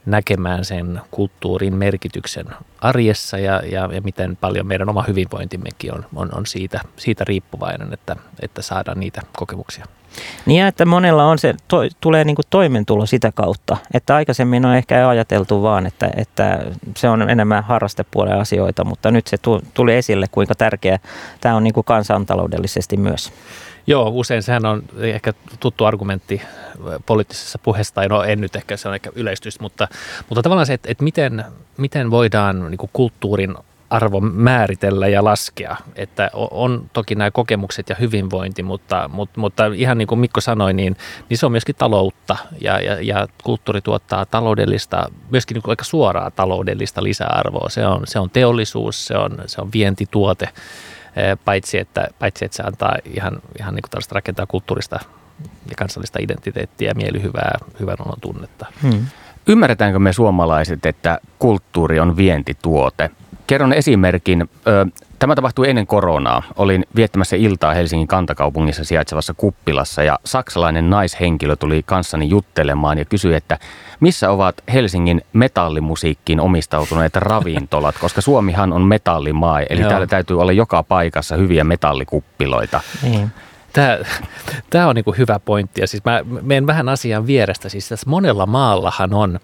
näkemään 0.06 0.66
sen 0.66 1.02
kulttuurin 1.12 1.76
merkityksen 1.76 2.46
arjessa 2.82 3.38
ja, 3.38 3.62
ja, 3.66 3.90
ja 3.94 4.02
miten 4.02 4.38
paljon 4.42 4.68
meidän 4.68 4.90
oma 4.90 5.04
hyvinvointimmekin 5.08 5.94
on, 5.94 6.06
on, 6.16 6.30
on 6.38 6.46
siitä, 6.46 6.82
siitä 6.98 7.24
riippuvainen, 7.24 7.94
että, 7.94 8.16
että 8.40 8.62
saadaan 8.62 9.00
niitä 9.00 9.22
kokemuksia. 9.38 9.86
Niin 10.46 10.66
että 10.66 10.86
monella 10.86 11.26
on 11.26 11.40
se, 11.40 11.54
to, 11.68 11.78
tulee 12.02 12.24
niin 12.24 12.36
kuin 12.36 12.46
toimentulo 12.50 13.06
sitä 13.06 13.32
kautta, 13.32 13.78
että 13.94 14.16
aikaisemmin 14.16 14.66
on 14.66 14.76
ehkä 14.76 15.10
ajateltu 15.10 15.62
vaan, 15.62 15.86
että, 15.86 16.10
että 16.16 16.66
se 16.98 17.10
on 17.10 17.30
enemmän 17.30 17.64
harrastepuolen 17.64 18.40
asioita, 18.40 18.84
mutta 18.84 19.12
nyt 19.12 19.28
se 19.28 19.38
tuli 19.74 19.96
esille, 19.96 20.26
kuinka 20.32 20.56
tärkeä 20.56 21.00
tämä 21.42 21.56
on 21.56 21.64
niin 21.64 21.74
kuin 21.74 21.84
kansantaloudellisesti 21.84 22.98
myös. 22.98 23.32
Joo, 23.88 24.10
usein 24.10 24.44
sehän 24.44 24.66
on 24.66 24.84
ehkä 24.98 25.34
tuttu 25.60 25.86
argumentti 25.86 26.42
poliittisessa 27.06 27.60
puheessa, 27.60 27.94
tai 27.94 28.08
no 28.08 28.24
en 28.24 28.42
nyt 28.42 28.56
ehkä, 28.56 28.78
se 28.78 28.88
on 28.88 28.96
ehkä 28.96 29.12
yleistys, 29.16 29.60
mutta, 29.60 29.88
mutta 30.30 30.42
tavallaan 30.42 30.66
se, 30.66 30.74
että, 30.74 30.92
että 30.92 31.04
miten, 31.04 31.46
miten 31.78 32.12
voidaan 32.12 32.72
niin 32.72 32.90
kulttuurin 32.94 33.56
arvo 33.90 34.20
määritellä 34.20 35.08
ja 35.08 35.24
laskea. 35.24 35.76
Että 35.96 36.30
on 36.52 36.90
toki 36.94 37.16
nämä 37.16 37.32
kokemukset 37.32 37.90
ja 37.90 37.96
hyvinvointi, 38.00 38.64
mutta, 38.64 39.10
mutta, 39.14 39.40
mutta 39.40 39.66
ihan 39.66 39.98
niin 39.98 40.08
kuin 40.08 40.20
Mikko 40.20 40.42
sanoi, 40.42 40.74
niin, 40.74 40.98
niin 41.30 41.38
se 41.38 41.46
on 41.46 41.52
myöskin 41.52 41.76
taloutta 41.76 42.38
ja, 42.62 42.80
ja, 42.80 43.02
ja 43.02 43.28
kulttuuri 43.44 43.82
tuottaa 43.82 44.26
taloudellista, 44.26 45.12
myöskin 45.32 45.56
niin 45.56 45.64
kuin 45.64 45.72
aika 45.72 45.84
suoraa 45.84 46.32
taloudellista 46.32 47.04
lisäarvoa. 47.04 47.70
Se 47.70 47.88
on, 47.88 48.02
se 48.06 48.20
on 48.20 48.30
teollisuus, 48.30 49.08
se 49.08 49.18
on, 49.18 49.38
se 49.46 49.62
on 49.62 49.70
vientituote 49.74 50.50
paitsi 51.46 51.78
että, 51.78 52.08
paitsi 52.20 52.46
että 52.46 52.58
se 52.58 52.64
antaa 52.64 52.96
ihan, 53.06 53.42
ihan 53.60 53.76
niin 53.76 53.84
kuin 53.92 54.04
rakentaa 54.12 54.46
kulttuurista 54.46 55.00
ja 55.44 55.76
kansallista 55.78 56.20
identiteettiä 56.22 56.94
mielihyvää, 56.94 57.58
hyvän 57.80 57.98
olon 58.06 58.22
tunnetta. 58.22 58.66
Hmm. 58.82 59.06
Ymmärretäänkö 59.48 60.00
me 60.00 60.14
suomalaiset, 60.14 60.86
että 60.86 61.20
kulttuuri 61.40 62.00
on 62.00 62.18
vientituote? 62.18 63.10
Kerron 63.48 63.74
esimerkin. 63.74 64.50
Tämä 65.20 65.36
tapahtui 65.36 65.70
ennen 65.70 65.88
koronaa. 65.88 66.44
Olin 66.56 66.86
viettämässä 66.96 67.36
iltaa 67.36 67.74
Helsingin 67.74 68.08
kantakaupungissa 68.08 68.84
sijaitsevassa 68.84 69.34
kuppilassa 69.34 70.04
ja 70.04 70.20
saksalainen 70.26 70.90
naishenkilö 70.90 71.56
tuli 71.56 71.84
kanssani 71.86 72.30
juttelemaan 72.30 72.98
ja 72.98 73.06
kysyi, 73.06 73.36
että 73.36 73.60
missä 74.00 74.32
ovat 74.32 74.56
Helsingin 74.74 75.22
metallimusiikkiin 75.34 76.40
omistautuneet 76.40 77.16
ravintolat, 77.16 77.96
koska 78.00 78.22
Suomihan 78.22 78.74
on 78.74 78.82
metallimaa, 78.82 79.62
eli 79.62 79.82
Joo. 79.82 79.90
täällä 79.90 80.08
täytyy 80.08 80.42
olla 80.42 80.52
joka 80.52 80.84
paikassa 80.84 81.36
hyviä 81.36 81.64
metallikuppiloita. 81.64 82.82
Niin. 83.02 83.32
Tämä, 83.74 83.98
tämä 84.70 84.88
on 84.88 84.96
niin 84.96 85.18
hyvä 85.18 85.40
pointti. 85.40 85.82
Ja 85.82 85.88
siis 85.88 86.06
mä 86.06 86.22
menen 86.42 86.68
vähän 86.68 86.90
asian 86.90 87.28
vierestä. 87.28 87.70
Siis 87.70 87.90
tässä 87.90 88.10
monella 88.10 88.46
maallahan 88.46 89.14
on, 89.14 89.40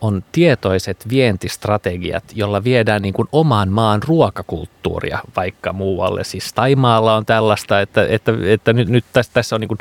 on 0.00 0.24
tietoiset 0.32 1.06
vientistrategiat, 1.08 2.24
jolla 2.34 2.64
viedään 2.64 3.02
niin 3.02 3.14
kuin 3.14 3.28
oman 3.32 3.68
maan 3.68 4.00
ruokakulttuuria 4.06 5.18
vaikka 5.36 5.72
muualle. 5.72 6.24
Siis 6.24 6.52
Taimaalla 6.52 7.16
on 7.16 7.26
tällaista, 7.26 7.80
että, 7.80 8.06
että, 8.08 8.32
että 8.44 8.72
nyt, 8.72 8.88
nyt 8.88 9.04
tässä, 9.12 9.32
tässä 9.32 9.56
on 9.56 9.60
niin 9.60 9.68
kuin 9.68 9.78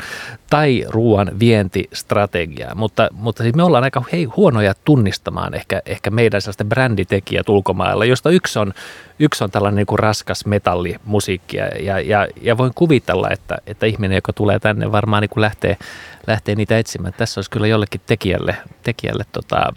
tai-ruoan 0.49 1.31
vientistrategia, 1.39 2.75
mutta, 2.75 3.09
mutta 3.11 3.43
siis 3.43 3.55
me 3.55 3.63
ollaan 3.63 3.83
aika 3.83 4.03
hei, 4.11 4.23
huonoja 4.23 4.73
tunnistamaan 4.85 5.53
ehkä, 5.53 5.81
ehkä 5.85 6.11
meidän 6.11 6.41
sellaista 6.41 6.65
bränditekijät 6.65 7.49
ulkomailla, 7.49 8.05
josta 8.05 8.29
yksi 8.29 8.59
on, 8.59 8.73
yksi 9.19 9.43
on 9.43 9.51
tällainen 9.51 9.75
niin 9.75 9.85
kuin 9.85 9.99
raskas 9.99 10.45
metallimusiikki 10.45 11.57
ja, 11.57 11.99
ja, 11.99 12.27
ja 12.41 12.57
voin 12.57 12.71
kuvitella, 12.75 13.29
että, 13.29 13.57
että 13.67 13.85
ihminen, 13.85 14.15
joka 14.15 14.33
tulee 14.33 14.59
tänne 14.59 14.91
varmaan 14.91 15.21
niin 15.21 15.29
kuin 15.29 15.41
lähtee 15.41 15.77
lähtee 16.27 16.55
niitä 16.55 16.77
etsimään. 16.77 17.13
Tässä 17.17 17.39
olisi 17.39 17.51
kyllä 17.51 17.67
jollekin 17.67 18.01
tekijälle, 18.05 18.55
tekijälle 18.83 19.23
tota, 19.31 19.73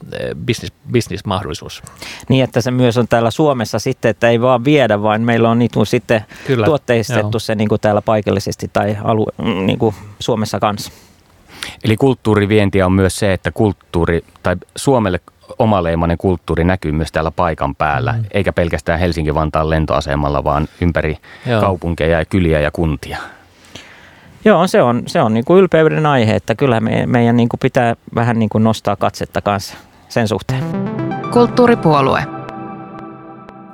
business, 0.46 0.72
business-mahdollisuus. 0.92 1.82
Niin, 2.28 2.44
että 2.44 2.60
se 2.60 2.70
myös 2.70 2.96
on 2.96 3.08
täällä 3.08 3.30
Suomessa 3.30 3.78
sitten, 3.78 4.10
että 4.10 4.28
ei 4.28 4.40
vaan 4.40 4.64
viedä, 4.64 5.02
vaan 5.02 5.22
meillä 5.22 5.50
on 5.50 5.58
niitä 5.58 5.84
sitten 5.84 6.24
kyllä, 6.46 6.66
tuotteistettu 6.66 7.30
joo. 7.32 7.38
se 7.38 7.54
niin 7.54 7.68
kuin 7.68 7.80
täällä 7.80 8.02
paikallisesti 8.02 8.70
tai 8.72 8.96
alue, 9.04 9.32
niin 9.64 9.78
kuin 9.78 9.94
Suomessa 10.20 10.60
kanssa. 10.60 10.92
Eli 11.84 11.96
kulttuurivientiä 11.96 12.86
on 12.86 12.92
myös 12.92 13.18
se, 13.18 13.32
että 13.32 13.50
kulttuuri 13.50 14.24
tai 14.42 14.56
Suomelle 14.76 15.20
omaleimainen 15.58 16.18
kulttuuri 16.18 16.64
näkyy 16.64 16.92
myös 16.92 17.12
täällä 17.12 17.30
paikan 17.30 17.74
päällä, 17.74 18.12
mm. 18.12 18.24
eikä 18.30 18.52
pelkästään 18.52 19.00
Helsinki-Vantaan 19.00 19.70
lentoasemalla, 19.70 20.44
vaan 20.44 20.68
ympäri 20.80 21.18
Joo. 21.46 21.60
kaupunkeja 21.60 22.18
ja 22.18 22.24
kyliä 22.24 22.60
ja 22.60 22.70
kuntia. 22.70 23.18
Joo, 24.46 24.66
se 24.66 24.82
on, 24.82 25.02
se 25.06 25.20
on 25.20 25.34
niin 25.34 25.44
kuin 25.44 25.60
ylpeyden 25.60 26.06
aihe, 26.06 26.34
että 26.34 26.54
kyllä 26.54 26.80
me, 26.80 27.06
meidän 27.06 27.36
niin 27.36 27.48
kuin 27.48 27.60
pitää 27.60 27.96
vähän 28.14 28.38
niin 28.38 28.48
kuin 28.48 28.64
nostaa 28.64 28.96
katsetta 28.96 29.40
kanssa 29.40 29.76
sen 30.08 30.28
suhteen. 30.28 30.64
Kulttuuripuolue. 31.32 32.22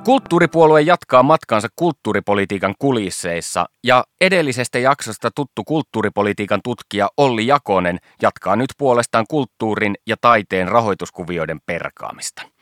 Kulttuuripuolue 0.05 0.81
jatkaa 0.81 1.23
matkaansa 1.23 1.67
kulttuuripolitiikan 1.75 2.75
kulisseissa 2.79 3.65
ja 3.83 4.03
edellisestä 4.21 4.79
jaksosta 4.79 5.29
tuttu 5.35 5.63
kulttuuripolitiikan 5.63 6.59
tutkija 6.63 7.09
Olli 7.17 7.47
Jakonen 7.47 7.99
jatkaa 8.21 8.55
nyt 8.55 8.69
puolestaan 8.77 9.25
kulttuurin 9.29 9.95
ja 10.07 10.15
taiteen 10.21 10.67
rahoituskuvioiden 10.67 11.59
perkaamista. 11.65 12.52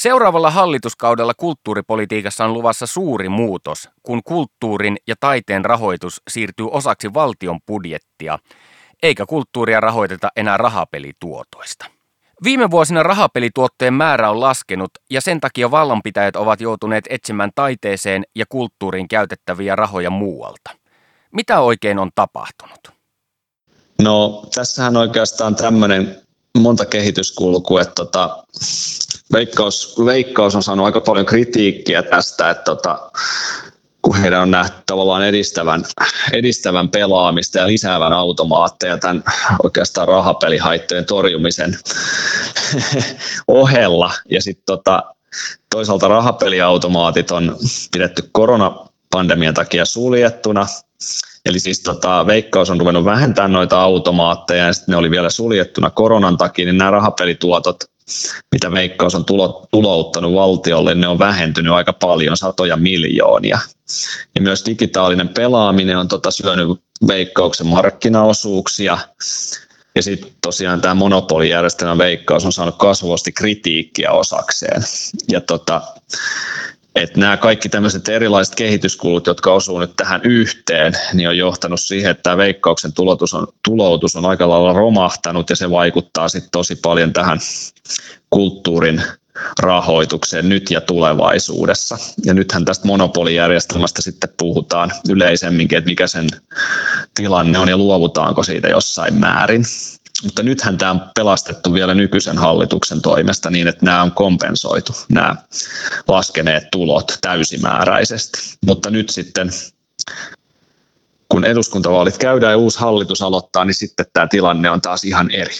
Seuraavalla 0.00 0.50
hallituskaudella 0.50 1.32
kulttuuripolitiikassa 1.36 2.44
on 2.44 2.52
luvassa 2.52 2.86
suuri 2.86 3.28
muutos, 3.28 3.88
kun 4.02 4.22
kulttuurin 4.24 4.96
ja 5.06 5.14
taiteen 5.20 5.64
rahoitus 5.64 6.22
siirtyy 6.30 6.68
osaksi 6.70 7.14
valtion 7.14 7.60
budjettia, 7.66 8.38
eikä 9.02 9.26
kulttuuria 9.26 9.80
rahoiteta 9.80 10.28
enää 10.36 10.56
rahapelituotoista. 10.56 11.86
Viime 12.44 12.70
vuosina 12.70 13.02
rahapelituottojen 13.02 13.94
määrä 13.94 14.30
on 14.30 14.40
laskenut 14.40 14.90
ja 15.10 15.20
sen 15.20 15.40
takia 15.40 15.70
vallanpitäjät 15.70 16.36
ovat 16.36 16.60
joutuneet 16.60 17.04
etsimään 17.10 17.50
taiteeseen 17.54 18.24
ja 18.34 18.44
kulttuuriin 18.48 19.08
käytettäviä 19.08 19.76
rahoja 19.76 20.10
muualta. 20.10 20.70
Mitä 21.32 21.60
oikein 21.60 21.98
on 21.98 22.10
tapahtunut? 22.14 22.80
No 24.02 24.44
tässähän 24.54 24.96
oikeastaan 24.96 25.56
tämmöinen 25.56 26.29
monta 26.58 26.86
kehityskulkua, 26.86 27.80
että 27.80 27.94
tota, 27.94 28.44
Veikkaus, 29.32 29.94
Veikkaus 30.04 30.54
on 30.54 30.62
saanut 30.62 30.86
aika 30.86 31.00
paljon 31.00 31.26
kritiikkiä 31.26 32.02
tästä, 32.02 32.50
että 32.50 32.64
tota, 32.64 33.10
kun 34.02 34.16
heidän 34.16 34.42
on 34.42 34.50
nähty 34.50 34.76
tavallaan 34.86 35.26
edistävän, 35.26 35.84
edistävän 36.32 36.88
pelaamista 36.88 37.58
ja 37.58 37.66
lisäävän 37.66 38.12
automaatteja 38.12 38.98
tämän 38.98 39.24
oikeastaan 39.62 40.08
rahapelihaittojen 40.08 41.04
torjumisen 41.04 41.78
ohella. 43.48 44.12
Ja 44.30 44.42
sitten 44.42 44.64
tota, 44.66 45.02
toisaalta 45.70 46.08
rahapeliautomaatit 46.08 47.30
on 47.30 47.56
pidetty 47.92 48.28
koronapandemian 48.32 49.54
takia 49.54 49.84
suljettuna, 49.84 50.66
Eli 51.46 51.60
siis 51.60 51.82
tota, 51.82 52.26
Veikkaus 52.26 52.70
on 52.70 52.80
ruvennut 52.80 53.04
vähentämään 53.04 53.52
noita 53.52 53.80
automaatteja 53.80 54.66
ja 54.66 54.72
sitten 54.72 54.92
ne 54.92 54.96
oli 54.96 55.10
vielä 55.10 55.30
suljettuna 55.30 55.90
koronan 55.90 56.36
takia, 56.36 56.64
niin 56.64 56.78
nämä 56.78 56.90
rahapelituotot 56.90 57.76
mitä 58.52 58.72
Veikkaus 58.72 59.14
on 59.14 59.24
tulo, 59.24 59.66
tulouttanut 59.70 60.34
valtiolle, 60.34 60.94
ne 60.94 61.08
on 61.08 61.18
vähentynyt 61.18 61.72
aika 61.72 61.92
paljon, 61.92 62.36
satoja 62.36 62.76
miljoonia. 62.76 63.58
Ja 64.34 64.40
myös 64.40 64.64
digitaalinen 64.66 65.28
pelaaminen 65.28 65.98
on 65.98 66.08
tota 66.08 66.30
syönyt 66.30 66.68
Veikkauksen 67.08 67.66
markkinaosuuksia. 67.66 68.98
Ja 69.94 70.02
sitten 70.02 70.30
tosiaan 70.42 70.80
tämä 70.80 70.94
monopolijärjestelmä 70.94 71.98
Veikkaus 71.98 72.44
on 72.44 72.52
saanut 72.52 72.78
kasvavasti 72.78 73.32
kritiikkiä 73.32 74.12
osakseen. 74.12 74.82
Ja 75.28 75.40
tota, 75.40 75.82
että 77.02 77.20
nämä 77.20 77.36
kaikki 77.36 77.68
tämmöiset 77.68 78.08
erilaiset 78.08 78.54
kehityskulut, 78.54 79.26
jotka 79.26 79.52
osuu 79.52 79.78
nyt 79.78 79.96
tähän 79.96 80.20
yhteen, 80.24 80.92
niin 81.14 81.28
on 81.28 81.36
johtanut 81.36 81.80
siihen, 81.80 82.10
että 82.10 82.22
tämä 82.22 82.36
veikkauksen 82.36 82.92
tuloutus 82.92 83.34
on, 83.34 83.46
tuloutus 83.64 84.16
on 84.16 84.26
aika 84.26 84.48
lailla 84.48 84.72
romahtanut 84.72 85.50
ja 85.50 85.56
se 85.56 85.70
vaikuttaa 85.70 86.28
sitten 86.28 86.50
tosi 86.50 86.76
paljon 86.76 87.12
tähän 87.12 87.38
kulttuurin 88.30 89.02
rahoitukseen 89.58 90.48
nyt 90.48 90.70
ja 90.70 90.80
tulevaisuudessa. 90.80 91.98
Ja 92.24 92.34
nythän 92.34 92.64
tästä 92.64 92.86
monopolijärjestelmästä 92.86 94.02
sitten 94.02 94.30
puhutaan 94.38 94.92
yleisemminkin, 95.08 95.78
että 95.78 95.90
mikä 95.90 96.06
sen 96.06 96.28
tilanne 97.14 97.58
on 97.58 97.68
ja 97.68 97.76
luovutaanko 97.76 98.42
siitä 98.42 98.68
jossain 98.68 99.14
määrin. 99.14 99.64
Mutta 100.24 100.42
nythän 100.42 100.78
tämä 100.78 100.90
on 100.90 101.10
pelastettu 101.16 101.72
vielä 101.72 101.94
nykyisen 101.94 102.38
hallituksen 102.38 103.02
toimesta 103.02 103.50
niin, 103.50 103.68
että 103.68 103.84
nämä 103.84 104.02
on 104.02 104.12
kompensoitu, 104.12 104.92
nämä 105.08 105.36
laskeneet 106.08 106.64
tulot 106.72 107.18
täysimääräisesti. 107.20 108.38
Mutta 108.66 108.90
nyt 108.90 109.10
sitten, 109.10 109.50
kun 111.28 111.44
eduskuntavaalit 111.44 112.18
käydään 112.18 112.52
ja 112.52 112.56
uusi 112.56 112.80
hallitus 112.80 113.22
aloittaa, 113.22 113.64
niin 113.64 113.74
sitten 113.74 114.06
tämä 114.12 114.26
tilanne 114.26 114.70
on 114.70 114.80
taas 114.80 115.04
ihan 115.04 115.30
eri. 115.30 115.54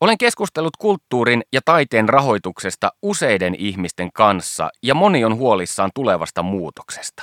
Olen 0.00 0.18
keskustellut 0.18 0.76
kulttuurin 0.78 1.42
ja 1.52 1.60
taiteen 1.64 2.08
rahoituksesta 2.08 2.92
useiden 3.02 3.54
ihmisten 3.54 4.12
kanssa 4.12 4.70
ja 4.82 4.94
moni 4.94 5.24
on 5.24 5.36
huolissaan 5.36 5.90
tulevasta 5.94 6.42
muutoksesta. 6.42 7.22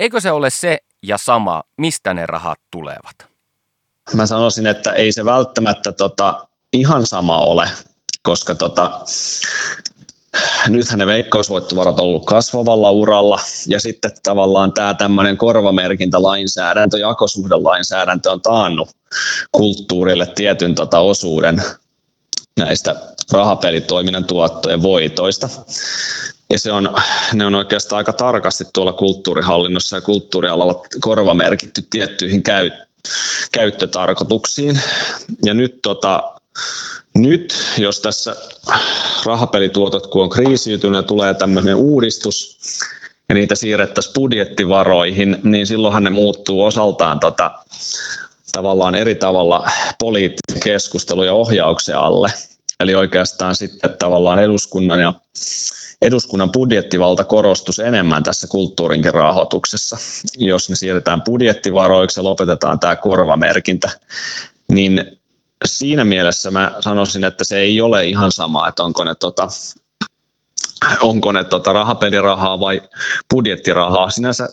Eikö 0.00 0.20
se 0.20 0.30
ole 0.30 0.50
se 0.50 0.78
ja 1.02 1.18
sama, 1.18 1.62
mistä 1.76 2.14
ne 2.14 2.26
rahat 2.26 2.58
tulevat? 2.70 3.27
Mä 4.14 4.26
sanoisin, 4.26 4.66
että 4.66 4.92
ei 4.92 5.12
se 5.12 5.24
välttämättä 5.24 5.92
tota, 5.92 6.48
ihan 6.72 7.06
sama 7.06 7.38
ole, 7.38 7.70
koska 8.22 8.54
tota, 8.54 9.00
nythän 10.68 10.98
ne 10.98 11.06
veikkausvoittovarat 11.06 11.98
on 11.98 12.04
ollut 12.04 12.26
kasvavalla 12.26 12.90
uralla 12.90 13.40
ja 13.66 13.80
sitten 13.80 14.10
tavallaan 14.22 14.72
tämä 14.72 14.94
tämmöinen 14.94 15.36
korvamerkintälainsäädäntö, 15.36 16.98
jakosuhdelainsäädäntö 16.98 18.30
on 18.30 18.42
taannut 18.42 18.88
kulttuurille 19.52 20.26
tietyn 20.26 20.74
tota 20.74 20.98
osuuden 20.98 21.62
näistä 22.58 22.96
rahapelitoiminnan 23.32 24.24
tuottojen 24.24 24.82
voitoista. 24.82 25.48
Ja 26.50 26.58
se 26.58 26.72
on, 26.72 26.94
ne 27.32 27.46
on 27.46 27.54
oikeastaan 27.54 27.98
aika 27.98 28.12
tarkasti 28.12 28.64
tuolla 28.72 28.92
kulttuurihallinnossa 28.92 29.96
ja 29.96 30.00
kulttuurialalla 30.00 30.84
korvamerkitty 31.00 31.82
tiettyihin 31.90 32.42
käyttöön 32.42 32.87
käyttötarkoituksiin. 33.52 34.80
Ja 35.44 35.54
nyt, 35.54 35.78
tota, 35.82 36.32
nyt 37.14 37.54
jos 37.78 38.00
tässä 38.00 38.36
rahapelituotot, 39.24 40.06
kun 40.06 40.22
on 40.22 40.30
kriisiytynyt 40.30 40.96
ja 40.96 41.02
tulee 41.02 41.34
tämmöinen 41.34 41.76
uudistus, 41.76 42.58
ja 43.28 43.34
niitä 43.34 43.54
siirrettäisiin 43.54 44.14
budjettivaroihin, 44.14 45.36
niin 45.42 45.66
silloinhan 45.66 46.04
ne 46.04 46.10
muuttuu 46.10 46.64
osaltaan 46.64 47.20
tota, 47.20 47.50
tavallaan 48.52 48.94
eri 48.94 49.14
tavalla 49.14 49.70
poliittisen 49.98 50.60
keskustelun 50.62 51.26
ja 51.26 51.34
ohjauksen 51.34 51.98
alle. 51.98 52.32
Eli 52.80 52.94
oikeastaan 52.94 53.56
sitten 53.56 53.96
tavallaan 53.98 54.38
eduskunnan 54.38 55.00
ja 55.00 55.14
eduskunnan 56.02 56.52
budjettivalta 56.52 57.24
korostus 57.24 57.78
enemmän 57.78 58.22
tässä 58.22 58.46
kulttuurinkin 58.46 59.14
rahoituksessa. 59.14 59.96
Jos 60.38 60.70
ne 60.70 60.76
siirretään 60.76 61.22
budjettivaroiksi 61.22 62.20
ja 62.20 62.24
lopetetaan 62.24 62.80
tämä 62.80 62.96
korvamerkintä, 62.96 63.90
niin 64.72 65.18
siinä 65.64 66.04
mielessä 66.04 66.50
mä 66.50 66.76
sanoisin, 66.80 67.24
että 67.24 67.44
se 67.44 67.58
ei 67.58 67.80
ole 67.80 68.06
ihan 68.06 68.32
sama, 68.32 68.68
että 68.68 68.82
onko 68.82 69.04
ne 69.04 69.14
tota, 69.14 69.48
onko 71.02 71.32
ne 71.32 71.44
tota 71.44 71.72
rahapelirahaa 71.72 72.60
vai 72.60 72.82
budjettirahaa. 73.34 74.10
Sinänsä 74.10 74.48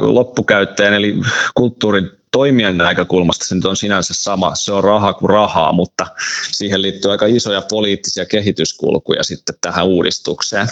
loppukäyttäjän 0.00 0.94
eli 0.94 1.16
kulttuurin 1.54 2.19
toimijan 2.32 2.78
näkökulmasta 2.78 3.44
se 3.44 3.54
nyt 3.54 3.64
on 3.64 3.76
sinänsä 3.76 4.14
sama, 4.14 4.54
se 4.54 4.72
on 4.72 4.84
raha 4.84 5.12
kuin 5.12 5.30
rahaa, 5.30 5.72
mutta 5.72 6.06
siihen 6.52 6.82
liittyy 6.82 7.10
aika 7.10 7.26
isoja 7.26 7.62
poliittisia 7.70 8.26
kehityskulkuja 8.26 9.22
sitten 9.22 9.54
tähän 9.60 9.86
uudistukseen, 9.86 10.68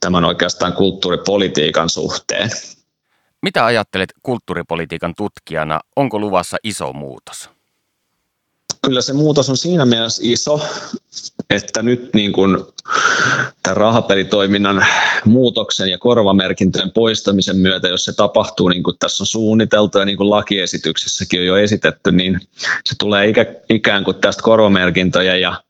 tämän 0.00 0.24
oikeastaan 0.24 0.72
kulttuuripolitiikan 0.72 1.88
suhteen. 1.88 2.50
Mitä 3.42 3.64
ajattelet 3.64 4.12
kulttuuripolitiikan 4.22 5.14
tutkijana, 5.16 5.80
onko 5.96 6.18
luvassa 6.18 6.56
iso 6.62 6.92
muutos? 6.92 7.53
Kyllä 8.84 9.02
se 9.02 9.12
muutos 9.12 9.50
on 9.50 9.56
siinä 9.56 9.84
mielessä 9.84 10.22
iso, 10.24 10.60
että 11.50 11.82
nyt 11.82 12.14
niin 12.14 12.32
kuin 12.32 12.58
tämän 13.62 13.76
rahapelitoiminnan 13.76 14.86
muutoksen 15.24 15.90
ja 15.90 15.98
korvamerkintöjen 15.98 16.90
poistamisen 16.90 17.56
myötä, 17.56 17.88
jos 17.88 18.04
se 18.04 18.12
tapahtuu 18.12 18.68
niin 18.68 18.82
kuin 18.82 18.96
tässä 18.98 19.22
on 19.22 19.26
suunniteltu 19.26 19.98
ja 19.98 20.04
niin 20.04 20.16
kuin 20.16 20.30
lakiesityksessäkin 20.30 21.40
on 21.40 21.46
jo 21.46 21.56
esitetty, 21.56 22.12
niin 22.12 22.40
se 22.84 22.94
tulee 22.98 23.32
ikään 23.68 24.04
kuin 24.04 24.16
tästä 24.16 24.42
korvamerkintöjen 24.42 25.40
ja 25.40 25.62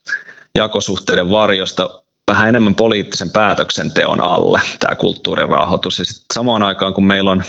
jakosuhteiden 0.54 1.30
varjosta 1.30 2.02
vähän 2.30 2.48
enemmän 2.48 2.74
poliittisen 2.74 3.30
päätöksenteon 3.30 4.20
alle 4.20 4.60
tämä 4.80 4.94
kulttuurirahoitus. 4.94 5.98
Ja 5.98 6.04
samaan 6.34 6.62
aikaan, 6.62 6.94
kun 6.94 7.06
meillä 7.06 7.30
on 7.30 7.44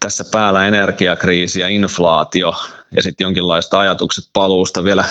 tässä 0.00 0.24
päällä 0.32 0.66
energiakriisi 0.66 1.60
ja 1.60 1.68
inflaatio 1.68 2.54
ja 2.96 3.02
sitten 3.02 3.24
jonkinlaista 3.24 3.78
ajatukset 3.78 4.24
paluusta 4.32 4.84
vielä 4.84 5.04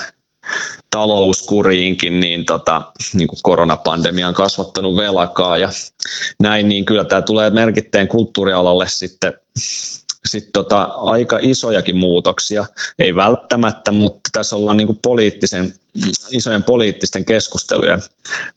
talouskuriinkin, 0.90 2.20
niin, 2.20 2.46
tota, 2.46 2.82
niin 3.14 3.28
kuin 3.28 3.40
koronapandemia 3.44 4.28
on 4.28 4.34
kasvattanut 4.34 4.96
velkaa 4.96 5.58
ja 5.58 5.70
näin, 6.40 6.70
niin 6.70 6.86
kyllä 6.86 7.04
tämä 7.04 7.22
tulee 7.22 7.50
merkitteen 7.50 8.08
kulttuurialalle 8.08 8.86
sitten 8.88 9.34
sit 10.26 10.50
tota, 10.54 10.84
aika 10.84 11.40
isojakin 11.42 11.98
muutoksia, 11.98 12.66
ei 13.00 13.16
välttämättä, 13.16 13.92
mutta 13.92 14.30
tässä 14.34 14.56
ollaan 14.56 14.78
niin 14.78 14.88
kuin 14.88 15.00
poliittisen, 15.02 15.74
isojen 16.32 16.64
poliittisten 16.64 17.26
keskustelujen 17.26 18.02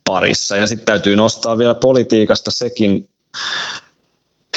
parissa. 0.05 0.57
Ja 0.57 0.67
sitten 0.67 0.87
täytyy 0.87 1.17
nostaa 1.17 1.59
vielä 1.59 1.75
politiikasta 1.75 2.51
sekin 2.51 3.09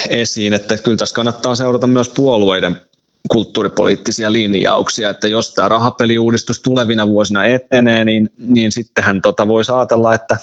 esiin, 0.09 0.53
että 0.53 0.77
kyllä 0.77 0.97
tässä 0.97 1.15
kannattaa 1.15 1.55
seurata 1.55 1.87
myös 1.87 2.09
puolueiden 2.09 2.81
kulttuuripoliittisia 3.27 4.31
linjauksia, 4.31 5.09
että 5.09 5.27
jos 5.27 5.53
tämä 5.53 5.69
rahapeliuudistus 5.69 6.59
tulevina 6.59 7.07
vuosina 7.07 7.45
etenee, 7.45 8.05
niin, 8.05 8.29
niin 8.37 8.71
sittenhän 8.71 9.21
tota 9.21 9.47
voisi 9.47 9.71
ajatella, 9.71 10.13
että 10.13 10.37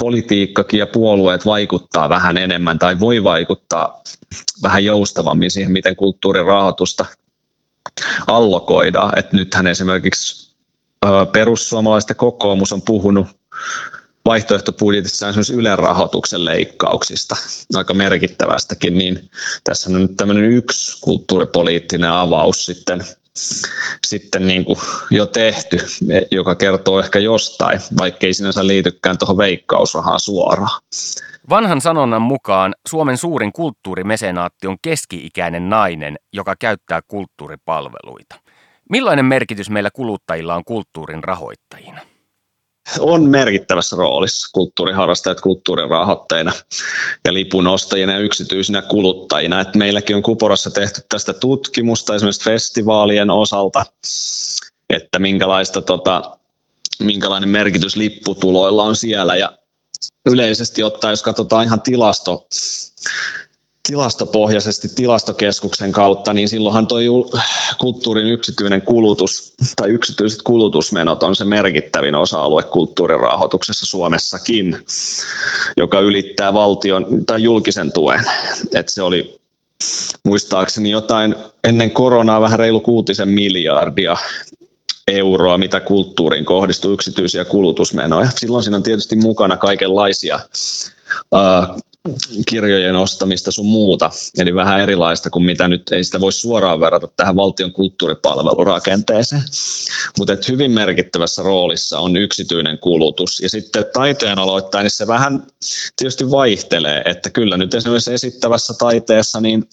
politiikkakin 0.00 0.80
ja 0.80 0.86
puolueet 0.86 1.46
vaikuttaa 1.46 2.08
vähän 2.08 2.36
enemmän 2.36 2.78
tai 2.78 3.00
voi 3.00 3.24
vaikuttaa 3.24 4.02
vähän 4.62 4.84
joustavammin 4.84 5.50
siihen, 5.50 5.72
miten 5.72 5.96
kulttuurirahoitusta 5.96 7.06
allokoidaan. 8.26 9.18
Et 9.18 9.32
nythän 9.32 9.66
esimerkiksi 9.66 10.52
perussuomalaisten 11.32 12.16
kokoomus 12.16 12.72
on 12.72 12.82
puhunut 12.82 13.26
vaihtoehtobudjetissa 14.24 15.28
esimerkiksi 15.28 15.54
Ylen 15.54 15.78
rahoituksen 15.78 16.44
leikkauksista, 16.44 17.36
aika 17.74 17.94
merkittävästäkin, 17.94 18.98
niin 18.98 19.30
tässä 19.64 19.90
on 19.90 20.02
nyt 20.02 20.16
tämmöinen 20.16 20.44
yksi 20.44 21.00
kulttuuripoliittinen 21.00 22.10
avaus 22.10 22.66
sitten, 22.66 23.04
sitten 24.06 24.46
niin 24.46 24.64
kuin 24.64 24.78
jo 25.10 25.26
tehty, 25.26 25.78
joka 26.30 26.54
kertoo 26.54 27.00
ehkä 27.00 27.18
jostain, 27.18 27.80
vaikka 27.98 28.26
ei 28.26 28.34
sinänsä 28.34 28.66
liitykään 28.66 29.18
tuohon 29.18 29.36
veikkausrahaan 29.36 30.20
suoraan. 30.20 30.80
Vanhan 31.48 31.80
sanonnan 31.80 32.22
mukaan 32.22 32.74
Suomen 32.88 33.16
suurin 33.16 33.52
kulttuurimesenaatti 33.52 34.66
on 34.66 34.76
keski-ikäinen 34.82 35.70
nainen, 35.70 36.16
joka 36.32 36.54
käyttää 36.58 37.00
kulttuuripalveluita. 37.08 38.34
Millainen 38.90 39.24
merkitys 39.24 39.70
meillä 39.70 39.90
kuluttajilla 39.90 40.54
on 40.54 40.64
kulttuurin 40.64 41.24
rahoittajina? 41.24 42.11
On 42.98 43.30
merkittävässä 43.30 43.96
roolissa 43.96 44.48
kulttuuriharrastajat 44.52 45.40
kulttuurin 45.40 45.90
rahoitteina 45.90 46.52
ja 47.24 47.34
lipunostajina 47.34 48.12
ja 48.12 48.18
yksityisinä 48.18 48.82
kuluttajina. 48.82 49.60
Et 49.60 49.74
meilläkin 49.74 50.16
on 50.16 50.22
Kuporassa 50.22 50.70
tehty 50.70 51.00
tästä 51.08 51.32
tutkimusta 51.32 52.14
esimerkiksi 52.14 52.44
festivaalien 52.44 53.30
osalta, 53.30 53.86
että 54.90 55.18
minkälaista, 55.18 55.82
tota, 55.82 56.38
minkälainen 56.98 57.48
merkitys 57.48 57.96
lipputuloilla 57.96 58.82
on 58.82 58.96
siellä. 58.96 59.36
Ja 59.36 59.58
yleisesti 60.26 60.82
ottaen, 60.82 61.12
jos 61.12 61.22
katsotaan 61.22 61.64
ihan 61.64 61.82
tilasto, 61.82 62.46
tilastopohjaisesti 63.88 64.88
tilastokeskuksen 64.88 65.92
kautta, 65.92 66.32
niin 66.32 66.48
silloinhan 66.48 66.86
tuo 66.86 66.98
kulttuurin 67.78 68.26
yksityinen 68.26 68.82
kulutus 68.82 69.54
tai 69.76 69.88
yksityiset 69.88 70.42
kulutusmenot 70.42 71.22
on 71.22 71.36
se 71.36 71.44
merkittävin 71.44 72.14
osa-alue 72.14 72.62
kulttuurin 72.62 73.20
rahoituksessa 73.20 73.86
Suomessakin, 73.86 74.78
joka 75.76 76.00
ylittää 76.00 76.54
valtion 76.54 77.06
tai 77.26 77.42
julkisen 77.42 77.92
tuen. 77.92 78.24
Et 78.74 78.88
se 78.88 79.02
oli 79.02 79.40
muistaakseni 80.24 80.90
jotain 80.90 81.34
ennen 81.64 81.90
koronaa 81.90 82.40
vähän 82.40 82.58
reilu 82.58 82.80
kuutisen 82.80 83.28
miljardia 83.28 84.16
euroa, 85.08 85.58
mitä 85.58 85.80
kulttuuriin 85.80 86.44
kohdistuu 86.44 86.92
yksityisiä 86.92 87.44
kulutusmenoja. 87.44 88.30
Silloin 88.36 88.64
siinä 88.64 88.76
on 88.76 88.82
tietysti 88.82 89.16
mukana 89.16 89.56
kaikenlaisia 89.56 90.40
kirjojen 92.48 92.96
ostamista 92.96 93.52
sun 93.52 93.66
muuta, 93.66 94.10
eli 94.38 94.54
vähän 94.54 94.80
erilaista 94.80 95.30
kuin 95.30 95.44
mitä 95.44 95.68
nyt 95.68 95.92
ei 95.92 96.04
sitä 96.04 96.20
voi 96.20 96.32
suoraan 96.32 96.80
verrata 96.80 97.08
tähän 97.16 97.36
valtion 97.36 97.72
kulttuuripalvelurakenteeseen. 97.72 99.42
Mutta 100.18 100.36
hyvin 100.48 100.70
merkittävässä 100.70 101.42
roolissa 101.42 101.98
on 101.98 102.16
yksityinen 102.16 102.78
kulutus 102.78 103.40
ja 103.40 103.48
sitten 103.48 103.84
taiteen 103.92 104.38
aloittain 104.38 104.82
niin 104.82 104.90
se 104.90 105.06
vähän 105.06 105.46
tietysti 105.96 106.30
vaihtelee, 106.30 107.02
että 107.04 107.30
kyllä 107.30 107.56
nyt 107.56 107.74
esimerkiksi 107.74 108.12
esittävässä 108.12 108.74
taiteessa 108.78 109.40
niin 109.40 109.68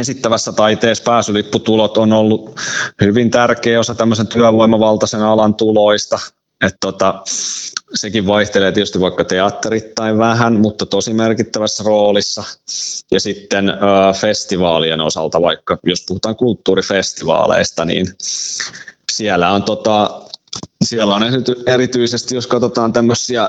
esittävässä 0.00 0.52
taiteessa 0.52 1.04
pääsylipputulot 1.04 1.96
on 1.96 2.12
ollut 2.12 2.60
hyvin 3.00 3.30
tärkeä 3.30 3.80
osa 3.80 3.94
tämmöisen 3.94 4.26
työvoimavaltaisen 4.26 5.22
alan 5.22 5.54
tuloista. 5.54 6.18
Et 6.66 6.76
tota, 6.80 7.22
sekin 7.94 8.26
vaihtelee 8.26 8.72
tietysti 8.72 9.00
vaikka 9.00 9.24
teatterittain 9.24 10.18
vähän, 10.18 10.60
mutta 10.60 10.86
tosi 10.86 11.12
merkittävässä 11.14 11.84
roolissa. 11.86 12.44
Ja 13.10 13.20
sitten 13.20 13.68
ö, 13.68 13.74
festivaalien 14.20 15.00
osalta, 15.00 15.42
vaikka 15.42 15.78
jos 15.84 16.04
puhutaan 16.08 16.36
kulttuurifestivaaleista, 16.36 17.84
niin 17.84 18.06
siellä 19.12 19.52
on, 19.52 19.62
tota, 19.62 20.22
siellä 20.84 21.14
on 21.14 21.22
erityisesti, 21.66 22.34
jos 22.34 22.46
katsotaan 22.46 22.92
tämmöisiä 22.92 23.48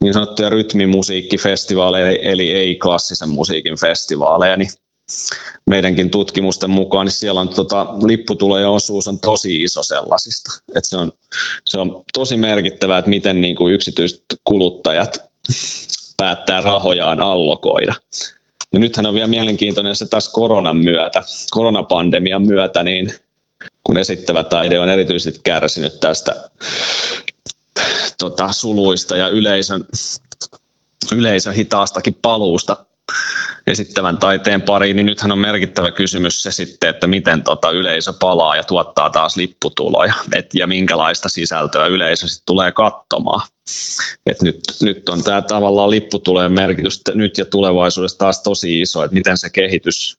niin 0.00 0.14
sanottuja 0.14 0.50
rytmimusiikkifestivaaleja, 0.50 2.18
eli 2.22 2.52
ei-klassisen 2.52 3.28
musiikin 3.28 3.76
festivaaleja, 3.76 4.56
niin 4.56 4.70
meidänkin 5.66 6.10
tutkimusten 6.10 6.70
mukaan, 6.70 7.06
niin 7.06 7.12
siellä 7.12 7.40
on 7.40 7.48
tota, 7.48 7.86
lipputulojen 8.06 8.68
osuus 8.68 9.08
on 9.08 9.20
tosi 9.20 9.62
iso 9.62 9.82
sellaisista. 9.82 10.50
Et 10.74 10.84
se, 10.84 10.96
on, 10.96 11.12
se 11.66 11.78
on 11.78 12.04
tosi 12.14 12.36
merkittävää, 12.36 12.98
että 12.98 13.08
miten 13.08 13.40
niin 13.40 13.56
kuin 13.56 13.74
yksityiset 13.74 14.24
kuluttajat 14.44 15.18
päättää 16.16 16.60
rahojaan 16.60 17.20
allokoida. 17.20 17.94
Ja 18.72 18.78
nythän 18.78 19.06
on 19.06 19.14
vielä 19.14 19.26
mielenkiintoinen 19.26 19.96
se 19.96 20.06
taas 20.06 20.28
koronan 20.28 20.76
myötä, 20.76 21.22
koronapandemian 21.50 22.46
myötä, 22.46 22.82
niin 22.82 23.14
kun 23.84 23.98
esittävä 23.98 24.44
taide 24.44 24.80
on 24.80 24.88
erityisesti 24.88 25.40
kärsinyt 25.44 26.00
tästä 26.00 26.50
tota, 28.18 28.52
suluista 28.52 29.16
ja 29.16 29.28
yleisön, 29.28 29.84
yleisön 31.12 31.54
hitaastakin 31.54 32.14
paluusta 32.22 32.86
esittävän 33.66 34.18
taiteen 34.18 34.62
pariin, 34.62 34.96
niin 34.96 35.06
nythän 35.06 35.32
on 35.32 35.38
merkittävä 35.38 35.90
kysymys 35.90 36.42
se 36.42 36.52
sitten, 36.52 36.90
että 36.90 37.06
miten 37.06 37.42
tota 37.42 37.70
yleisö 37.70 38.12
palaa 38.20 38.56
ja 38.56 38.64
tuottaa 38.64 39.10
taas 39.10 39.36
lipputuloja 39.36 40.14
et, 40.32 40.46
ja 40.54 40.66
minkälaista 40.66 41.28
sisältöä 41.28 41.86
yleisö 41.86 42.28
sitten 42.28 42.46
tulee 42.46 42.72
katsomaan. 42.72 43.48
Et 44.26 44.42
nyt, 44.42 44.60
nyt 44.82 45.08
on 45.08 45.24
tämä 45.24 45.42
tavallaan 45.42 45.90
lipputulojen 45.90 46.52
merkitys 46.52 47.00
nyt 47.14 47.38
ja 47.38 47.44
tulevaisuudessa 47.44 48.18
taas 48.18 48.42
tosi 48.42 48.80
iso, 48.80 49.04
että 49.04 49.14
miten 49.14 49.38
se 49.38 49.50
kehitys 49.50 50.18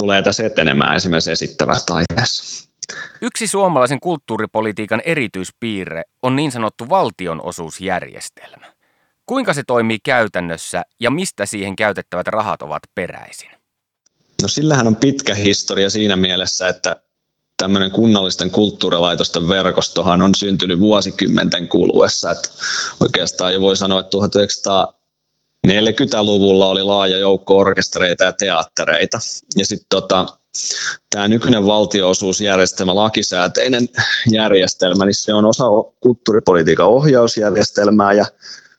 tulee 0.00 0.22
tässä 0.22 0.46
etenemään 0.46 0.96
esimerkiksi 0.96 1.32
esittävässä 1.32 1.86
taiteessa. 1.86 2.66
Yksi 3.22 3.46
suomalaisen 3.46 4.00
kulttuuripolitiikan 4.00 5.02
erityispiirre 5.04 6.02
on 6.22 6.36
niin 6.36 6.52
sanottu 6.52 6.88
valtionosuusjärjestelmä. 6.88 8.75
Kuinka 9.26 9.54
se 9.54 9.62
toimii 9.66 9.98
käytännössä 10.04 10.84
ja 11.00 11.10
mistä 11.10 11.46
siihen 11.46 11.76
käytettävät 11.76 12.26
rahat 12.26 12.62
ovat 12.62 12.82
peräisin? 12.94 13.50
No 14.42 14.48
sillähän 14.48 14.86
on 14.86 14.96
pitkä 14.96 15.34
historia 15.34 15.90
siinä 15.90 16.16
mielessä, 16.16 16.68
että 16.68 16.96
tämmöinen 17.56 17.90
kunnallisten 17.90 18.50
kulttuurilaitosten 18.50 19.48
verkostohan 19.48 20.22
on 20.22 20.34
syntynyt 20.34 20.80
vuosikymmenten 20.80 21.68
kuluessa. 21.68 22.30
Että 22.30 22.48
oikeastaan 23.00 23.54
jo 23.54 23.60
voi 23.60 23.76
sanoa, 23.76 24.00
että 24.00 24.16
1940-luvulla 25.66 26.68
oli 26.68 26.82
laaja 26.82 27.18
joukko 27.18 27.58
orkestereita 27.58 28.24
ja 28.24 28.32
teattereita. 28.32 29.18
Ja 29.56 29.66
sitten 29.66 29.86
tota, 29.88 30.26
tämä 31.10 31.28
nykyinen 31.28 31.66
valtioosuusjärjestelmä, 31.66 32.94
lakisääteinen 32.94 33.88
järjestelmä, 34.30 35.04
niin 35.04 35.14
se 35.14 35.34
on 35.34 35.44
osa 35.44 35.64
kulttuuripolitiikan 36.00 36.86
ohjausjärjestelmää 36.86 38.12
ja 38.12 38.26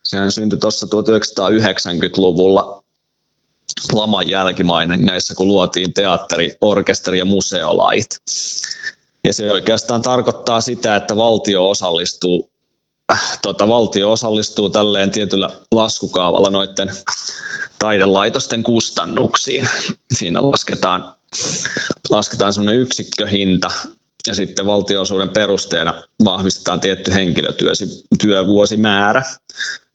Sehän 0.08 0.32
syntyi 0.32 0.60
tuossa 0.60 0.88
1990-luvulla 0.88 2.84
laman 3.94 4.30
jälkimainen 4.30 5.02
näissä, 5.02 5.36
kun 5.36 5.48
luotiin 5.48 5.94
teatteri, 5.94 6.58
orkesteri 6.62 7.20
ja 7.20 7.26
museolait. 7.26 8.22
Ja 9.24 9.34
se 9.34 9.52
oikeastaan 9.52 10.02
tarkoittaa 10.02 10.62
sitä, 10.62 10.96
että 10.96 11.16
valtio 11.16 11.70
osallistuu, 11.70 12.50
äh, 13.12 13.40
tota, 13.42 13.68
valtio 13.68 14.12
osallistuu 14.12 14.70
tälleen 14.70 15.12
tietyllä 15.12 15.50
laskukaavalla 15.72 16.50
noiden 16.50 16.92
taidelaitosten 17.80 18.64
kustannuksiin. 18.64 19.70
Siinä 20.14 20.52
lasketaan, 20.52 21.16
lasketaan 22.10 22.54
semmoinen 22.54 22.82
yksikköhinta 22.82 23.72
ja 24.28 24.36
sitten 24.36 24.66
valtionosuuden 24.66 25.30
perusteena 25.30 26.04
vahvistetaan 26.26 26.80
tietty 26.80 27.14
henkilötyövuosimäärä 27.14 29.24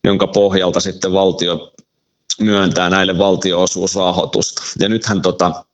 jonka 0.05 0.27
pohjalta 0.27 0.81
sitten 0.81 1.13
valtio 1.13 1.73
myöntää 2.41 2.91
näille 2.91 3.19
valtioosuusrahoitusta. 3.19 4.63
Ja 4.79 4.89
nythän, 4.89 5.23
tota, 5.23 5.65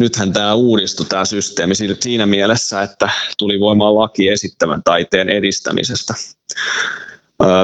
nythän 0.00 0.32
tämä 0.32 0.54
uudistui 0.54 1.06
tämä 1.06 1.24
systeemi 1.24 1.74
siinä 2.00 2.26
mielessä, 2.26 2.82
että 2.82 3.10
tuli 3.38 3.60
voimaan 3.60 3.94
laki 3.94 4.28
esittävän 4.28 4.82
taiteen 4.84 5.28
edistämisestä 5.28 6.14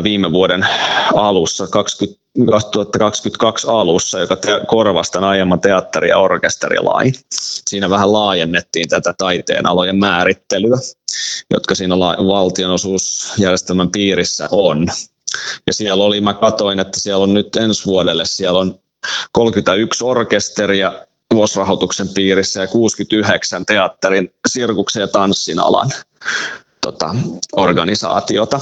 viime 0.02 0.32
vuoden 0.32 0.66
alussa, 1.14 1.66
20, 1.66 2.22
2022 2.50 3.66
alussa, 3.70 4.20
joka 4.20 4.36
te, 4.36 4.60
korvasi 4.66 5.12
tämän 5.12 5.28
aiemman 5.28 5.60
teatteri- 5.60 6.08
ja 6.08 6.18
orkesterilain. 6.18 7.14
Siinä 7.68 7.90
vähän 7.90 8.12
laajennettiin 8.12 8.88
tätä 8.88 9.14
taiteen 9.18 9.66
alojen 9.66 9.96
määrittelyä, 9.96 10.76
jotka 11.50 11.74
siinä 11.74 11.98
valtionosuusjärjestelmän 11.98 13.90
piirissä 13.90 14.48
on. 14.50 14.86
Ja 15.66 15.72
siellä 15.72 16.04
oli, 16.04 16.20
mä 16.20 16.34
katoin, 16.34 16.80
että 16.80 17.00
siellä 17.00 17.22
on 17.22 17.34
nyt 17.34 17.56
ensi 17.56 17.86
vuodelle, 17.86 18.24
siellä 18.24 18.58
on 18.58 18.78
31 19.32 20.04
orkesteria 20.04 20.92
vuosirahoituksen 21.34 22.08
piirissä 22.08 22.60
ja 22.60 22.66
69 22.66 23.66
teatterin, 23.66 24.34
sirkuksen 24.48 25.00
ja 25.00 25.08
tanssin 25.08 25.58
alan 25.58 25.90
tota, 26.80 27.14
organisaatiota. 27.52 28.60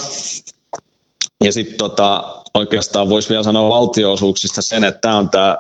Ja 1.45 1.53
sitten 1.53 1.79
tota, 1.79 2.43
oikeastaan 2.55 3.09
voisi 3.09 3.29
vielä 3.29 3.43
sanoa 3.43 3.69
valtioosuuksista 3.69 4.63
sen, 4.63 4.85
että 4.85 5.01
tämä 5.01 5.17
on 5.17 5.31
tämä 5.31 5.59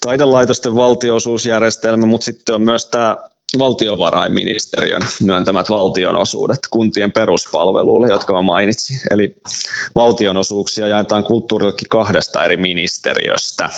taidelaitosten 0.00 0.74
valtioosuusjärjestelmä, 0.74 2.06
mutta 2.06 2.24
sitten 2.24 2.54
on 2.54 2.62
myös 2.62 2.86
tämä 2.86 3.16
valtiovarainministeriön 3.58 5.02
myöntämät 5.22 5.70
valtionosuudet 5.70 6.58
kuntien 6.70 7.12
peruspalveluille, 7.12 8.08
jotka 8.08 8.32
mä 8.32 8.42
mainitsin. 8.42 9.00
Eli 9.10 9.36
valtionosuuksia 9.94 10.88
jaetaan 10.88 11.24
kulttuurillekin 11.24 11.88
kahdesta 11.88 12.44
eri 12.44 12.56
ministeriöstä. 12.56 13.70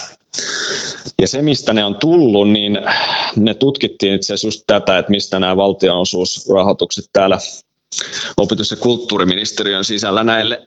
Ja 1.21 1.29
se, 1.29 1.43
mistä 1.43 1.73
ne 1.73 1.85
on 1.85 1.95
tullut, 1.95 2.51
niin 2.51 2.79
ne 3.37 3.55
tutkittiin 3.55 4.15
itse 4.15 4.35
asiassa 4.35 4.47
just 4.47 4.65
tätä, 4.67 4.99
että 4.99 5.11
mistä 5.11 5.41
nämä 5.41 5.57
valtionosuusrahoitukset 5.57 7.05
täällä 7.13 7.39
opetus- 8.37 8.71
ja 8.71 8.77
kulttuuriministeriön 8.77 9.85
sisällä 9.85 10.25
näille 10.25 10.67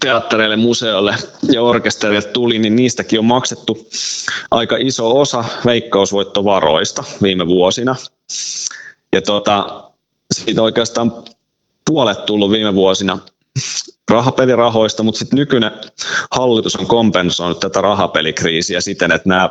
teattereille, 0.00 0.56
museoille 0.56 1.14
ja 1.52 1.62
orkesterille 1.62 2.22
tuli, 2.22 2.58
niin 2.58 2.76
niistäkin 2.76 3.18
on 3.18 3.24
maksettu 3.24 3.88
aika 4.50 4.76
iso 4.76 5.20
osa 5.20 5.44
veikkausvoittovaroista 5.66 7.04
viime 7.22 7.46
vuosina. 7.46 7.96
Ja 9.12 9.22
tota, 9.22 9.84
siitä 10.34 10.62
oikeastaan 10.62 11.12
puolet 11.86 12.26
tullut 12.26 12.50
viime 12.50 12.74
vuosina 12.74 13.18
rahapelirahoista, 14.10 15.02
mutta 15.02 15.18
sitten 15.18 15.36
nykyinen 15.36 15.70
hallitus 16.30 16.76
on 16.76 16.86
kompensoinut 16.86 17.60
tätä 17.60 17.80
rahapelikriisiä 17.80 18.80
siten, 18.80 19.12
että 19.12 19.28
nämä 19.28 19.50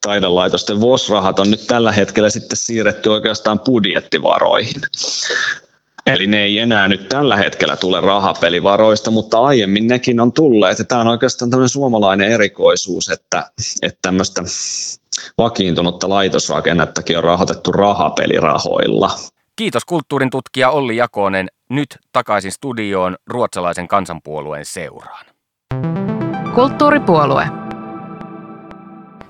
taidelaitosten 0.00 0.80
VOS-rahat 0.80 1.38
on 1.38 1.50
nyt 1.50 1.66
tällä 1.66 1.92
hetkellä 1.92 2.30
sitten 2.30 2.56
siirretty 2.56 3.08
oikeastaan 3.08 3.60
budjettivaroihin. 3.60 4.80
Eli 6.06 6.26
ne 6.26 6.42
ei 6.42 6.58
enää 6.58 6.88
nyt 6.88 7.08
tällä 7.08 7.36
hetkellä 7.36 7.76
tule 7.76 8.00
rahapelivaroista, 8.00 9.10
mutta 9.10 9.40
aiemmin 9.40 9.86
nekin 9.86 10.20
on 10.20 10.32
tulleet. 10.32 10.78
Ja 10.78 10.84
tämä 10.84 11.00
on 11.00 11.08
oikeastaan 11.08 11.50
tämmöinen 11.50 11.68
suomalainen 11.68 12.32
erikoisuus, 12.32 13.08
että, 13.08 13.50
että 13.82 13.98
tämmöistä 14.02 14.42
vakiintunutta 15.38 16.08
laitosrakennettakin 16.08 17.18
on 17.18 17.24
rahoitettu 17.24 17.72
rahapelirahoilla. 17.72 19.10
Kiitos 19.56 19.84
kulttuurin 19.84 20.30
tutkija 20.30 20.70
Olli 20.70 20.96
Jakonen. 20.96 21.48
Nyt 21.68 21.98
takaisin 22.12 22.52
studioon 22.52 23.16
ruotsalaisen 23.26 23.88
kansanpuolueen 23.88 24.64
seuraan. 24.64 25.26
Kulttuuripuolue. 26.54 27.46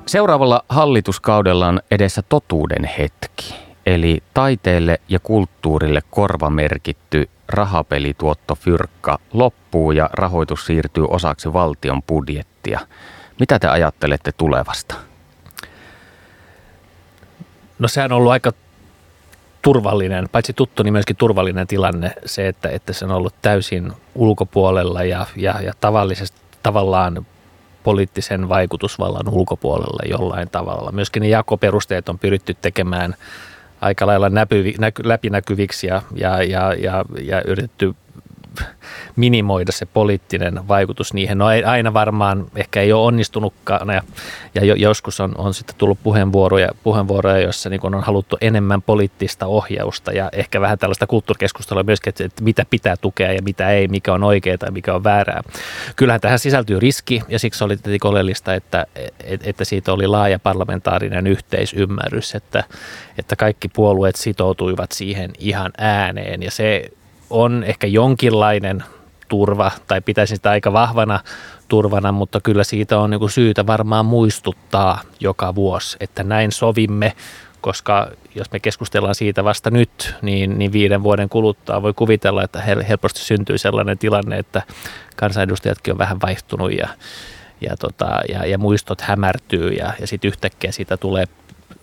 Seuraavalla 0.06 0.64
hallituskaudella 0.68 1.68
on 1.68 1.80
edessä 1.90 2.22
totuuden 2.28 2.84
hetki, 2.84 3.54
eli 3.86 4.22
taiteelle 4.34 5.00
ja 5.08 5.18
kulttuurille 5.18 6.00
korvamerkitty 6.10 7.28
rahapelituottofyrkka 7.48 9.18
loppuu 9.32 9.92
ja 9.92 10.10
rahoitus 10.12 10.66
siirtyy 10.66 11.06
osaksi 11.08 11.52
valtion 11.52 12.02
budjettia. 12.02 12.80
Mitä 13.40 13.58
te 13.58 13.68
ajattelette 13.68 14.32
tulevasta? 14.32 14.94
No 17.78 17.88
sehän 17.88 18.12
on 18.12 18.18
ollut 18.18 18.32
aika 18.32 18.52
turvallinen, 19.62 20.28
paitsi 20.32 20.52
tuttu, 20.52 20.82
niin 20.82 20.92
myöskin 20.92 21.16
turvallinen 21.16 21.66
tilanne 21.66 22.12
se, 22.26 22.48
että, 22.48 22.68
että 22.68 22.92
se 22.92 23.04
on 23.04 23.10
ollut 23.10 23.34
täysin 23.42 23.92
ulkopuolella 24.14 25.04
ja, 25.04 25.26
ja, 25.36 25.60
ja 25.62 25.72
tavallisesti 25.80 26.38
tavallaan 26.62 27.26
poliittisen 27.82 28.48
vaikutusvallan 28.48 29.28
ulkopuolella 29.28 30.02
jollain 30.08 30.50
tavalla. 30.50 30.92
Myöskin 30.92 31.20
ne 31.20 31.28
jakoperusteet 31.28 32.08
on 32.08 32.18
pyritty 32.18 32.56
tekemään 32.60 33.14
aika 33.84 34.06
lailla 34.06 34.30
näpyvi, 34.30 34.74
näky, 34.78 35.02
läpinäkyviksi 35.04 35.86
ja, 35.86 36.02
ja, 36.14 36.42
ja, 36.42 36.74
ja, 36.74 37.04
ja 37.22 37.42
yritetty 37.46 37.94
minimoida 39.16 39.72
se 39.72 39.86
poliittinen 39.86 40.68
vaikutus 40.68 41.14
niihin. 41.14 41.38
No 41.38 41.50
ei, 41.50 41.64
aina 41.64 41.94
varmaan 41.94 42.46
ehkä 42.56 42.80
ei 42.80 42.92
ole 42.92 43.06
onnistunutkaan 43.06 43.88
ja, 43.88 44.02
ja 44.54 44.74
joskus 44.76 45.20
on, 45.20 45.34
on 45.38 45.54
sitten 45.54 45.76
tullut 45.78 45.98
puheenvuoroja, 46.02 46.68
puheenvuoroja 46.82 47.38
joissa 47.38 47.70
niin 47.70 47.80
on 47.82 48.02
haluttu 48.02 48.36
enemmän 48.40 48.82
poliittista 48.82 49.46
ohjausta 49.46 50.12
ja 50.12 50.28
ehkä 50.32 50.60
vähän 50.60 50.78
tällaista 50.78 51.06
kulttuurikeskustelua 51.06 51.82
myöskin, 51.82 52.08
että, 52.08 52.24
että 52.24 52.44
mitä 52.44 52.66
pitää 52.70 52.96
tukea 52.96 53.32
ja 53.32 53.42
mitä 53.42 53.70
ei, 53.70 53.88
mikä 53.88 54.12
on 54.14 54.24
oikeaa 54.24 54.58
tai 54.58 54.70
mikä 54.70 54.94
on 54.94 55.04
väärää. 55.04 55.42
Kyllähän 55.96 56.20
tähän 56.20 56.38
sisältyy 56.38 56.80
riski 56.80 57.22
ja 57.28 57.38
siksi 57.38 57.64
oli 57.64 57.76
tietenkin 57.76 58.10
oleellista, 58.10 58.54
että, 58.54 58.86
että 59.44 59.64
siitä 59.64 59.92
oli 59.92 60.06
laaja 60.06 60.38
parlamentaarinen 60.38 61.26
yhteisymmärrys, 61.26 62.34
että, 62.34 62.64
että 63.18 63.36
kaikki 63.36 63.68
puolueet 63.68 64.16
sitoutuivat 64.16 64.92
siihen 64.92 65.30
ihan 65.38 65.72
ääneen 65.78 66.42
ja 66.42 66.50
se 66.50 66.90
on 67.30 67.64
ehkä 67.64 67.86
jonkinlainen 67.86 68.84
turva, 69.28 69.70
tai 69.86 70.00
pitäisin 70.00 70.36
sitä 70.36 70.50
aika 70.50 70.72
vahvana 70.72 71.20
turvana, 71.68 72.12
mutta 72.12 72.40
kyllä 72.40 72.64
siitä 72.64 72.98
on 72.98 73.10
niin 73.10 73.30
syytä 73.30 73.66
varmaan 73.66 74.06
muistuttaa 74.06 75.00
joka 75.20 75.54
vuosi, 75.54 75.96
että 76.00 76.22
näin 76.22 76.52
sovimme, 76.52 77.12
koska 77.60 78.10
jos 78.34 78.52
me 78.52 78.60
keskustellaan 78.60 79.14
siitä 79.14 79.44
vasta 79.44 79.70
nyt, 79.70 80.14
niin, 80.22 80.58
niin 80.58 80.72
viiden 80.72 81.02
vuoden 81.02 81.28
kuluttua 81.28 81.82
voi 81.82 81.92
kuvitella, 81.92 82.42
että 82.42 82.62
helposti 82.88 83.20
syntyy 83.20 83.58
sellainen 83.58 83.98
tilanne, 83.98 84.38
että 84.38 84.62
kansanedustajatkin 85.16 85.94
on 85.94 85.98
vähän 85.98 86.20
vaihtunut 86.20 86.72
ja, 86.72 86.88
ja, 87.60 87.76
tota, 87.76 88.20
ja, 88.28 88.46
ja 88.46 88.58
muistot 88.58 89.00
hämärtyy 89.00 89.68
ja, 89.68 89.92
ja 90.00 90.06
sitten 90.06 90.28
yhtäkkiä 90.28 90.72
siitä 90.72 90.96
tulee 90.96 91.24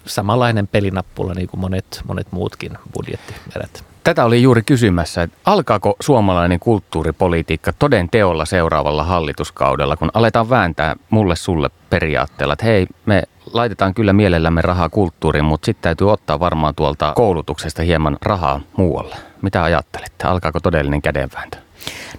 samanlainen 0.06 0.68
pelinappula 0.68 1.34
niin 1.34 1.48
kuin 1.48 1.62
monet, 1.62 2.02
monet 2.08 2.32
muutkin 2.32 2.78
budjettierät. 2.94 3.91
Tätä 4.04 4.26
oli 4.26 4.42
juuri 4.42 4.62
kysymässä, 4.62 5.22
että 5.22 5.38
alkaako 5.46 5.96
suomalainen 6.00 6.60
kulttuuripolitiikka 6.60 7.74
toden 7.74 8.10
teolla 8.10 8.46
seuraavalla 8.46 9.04
hallituskaudella, 9.04 9.98
kun 9.98 10.12
aletaan 10.14 10.50
vääntää 10.50 10.96
mulle 11.10 11.36
sulle 11.36 11.70
periaatteella, 11.90 12.54
että 12.54 12.66
hei, 12.66 12.88
me 13.06 13.24
laitetaan 13.54 13.94
kyllä 13.94 14.14
mielellämme 14.14 14.62
rahaa 14.62 14.90
kulttuuriin, 14.90 15.46
mutta 15.46 15.66
sitten 15.66 15.84
täytyy 15.84 16.12
ottaa 16.12 16.40
varmaan 16.40 16.76
tuolta 16.76 17.14
koulutuksesta 17.16 17.82
hieman 17.82 18.18
rahaa 18.22 18.62
muualle. 18.78 19.16
Mitä 19.42 19.64
ajattelette? 19.64 20.28
Alkaako 20.28 20.60
todellinen 20.60 21.02
kädenvääntö? 21.02 21.58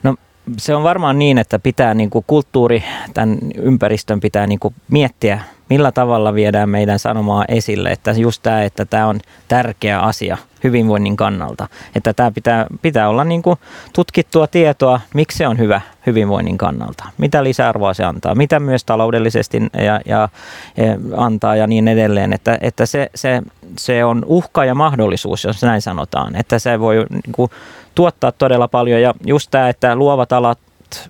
No 0.02 0.14
se 0.56 0.74
on 0.74 0.82
varmaan 0.82 1.18
niin, 1.18 1.38
että 1.38 1.58
pitää 1.58 1.94
niin 1.94 2.10
kuin 2.10 2.24
kulttuuri, 2.26 2.84
tämän 3.14 3.38
ympäristön 3.56 4.20
pitää 4.20 4.46
niin 4.46 4.58
kuin 4.58 4.74
miettiä, 4.90 5.40
millä 5.72 5.92
tavalla 5.92 6.34
viedään 6.34 6.68
meidän 6.68 6.98
sanomaa 6.98 7.44
esille. 7.48 7.90
Että 7.90 8.10
just 8.10 8.42
tämä, 8.42 8.62
että 8.62 8.84
tämä 8.84 9.06
on 9.06 9.20
tärkeä 9.48 10.00
asia 10.00 10.36
hyvinvoinnin 10.64 11.16
kannalta. 11.16 11.68
Että 11.94 12.12
tämä 12.12 12.30
pitää, 12.30 12.66
pitää 12.82 13.08
olla 13.08 13.24
niin 13.24 13.42
kuin 13.42 13.56
tutkittua 13.92 14.46
tietoa, 14.46 15.00
miksi 15.14 15.38
se 15.38 15.48
on 15.48 15.58
hyvä 15.58 15.80
hyvinvoinnin 16.06 16.58
kannalta. 16.58 17.04
Mitä 17.18 17.44
lisäarvoa 17.44 17.94
se 17.94 18.04
antaa, 18.04 18.34
mitä 18.34 18.60
myös 18.60 18.84
taloudellisesti 18.84 19.62
ja, 19.72 20.00
ja, 20.06 20.28
ja 20.76 20.98
antaa 21.16 21.56
ja 21.56 21.66
niin 21.66 21.88
edelleen. 21.88 22.32
Että, 22.32 22.58
että 22.60 22.86
se, 22.86 23.10
se, 23.14 23.42
se 23.78 24.04
on 24.04 24.22
uhka 24.26 24.64
ja 24.64 24.74
mahdollisuus, 24.74 25.44
jos 25.44 25.62
näin 25.62 25.82
sanotaan. 25.82 26.36
Että 26.36 26.58
se 26.58 26.80
voi 26.80 27.06
niin 27.10 27.32
kuin, 27.32 27.50
tuottaa 27.94 28.32
todella 28.32 28.68
paljon 28.68 29.02
ja 29.02 29.14
just 29.26 29.50
tämä, 29.50 29.68
että 29.68 29.96
luovat 29.96 30.32
alat 30.32 30.58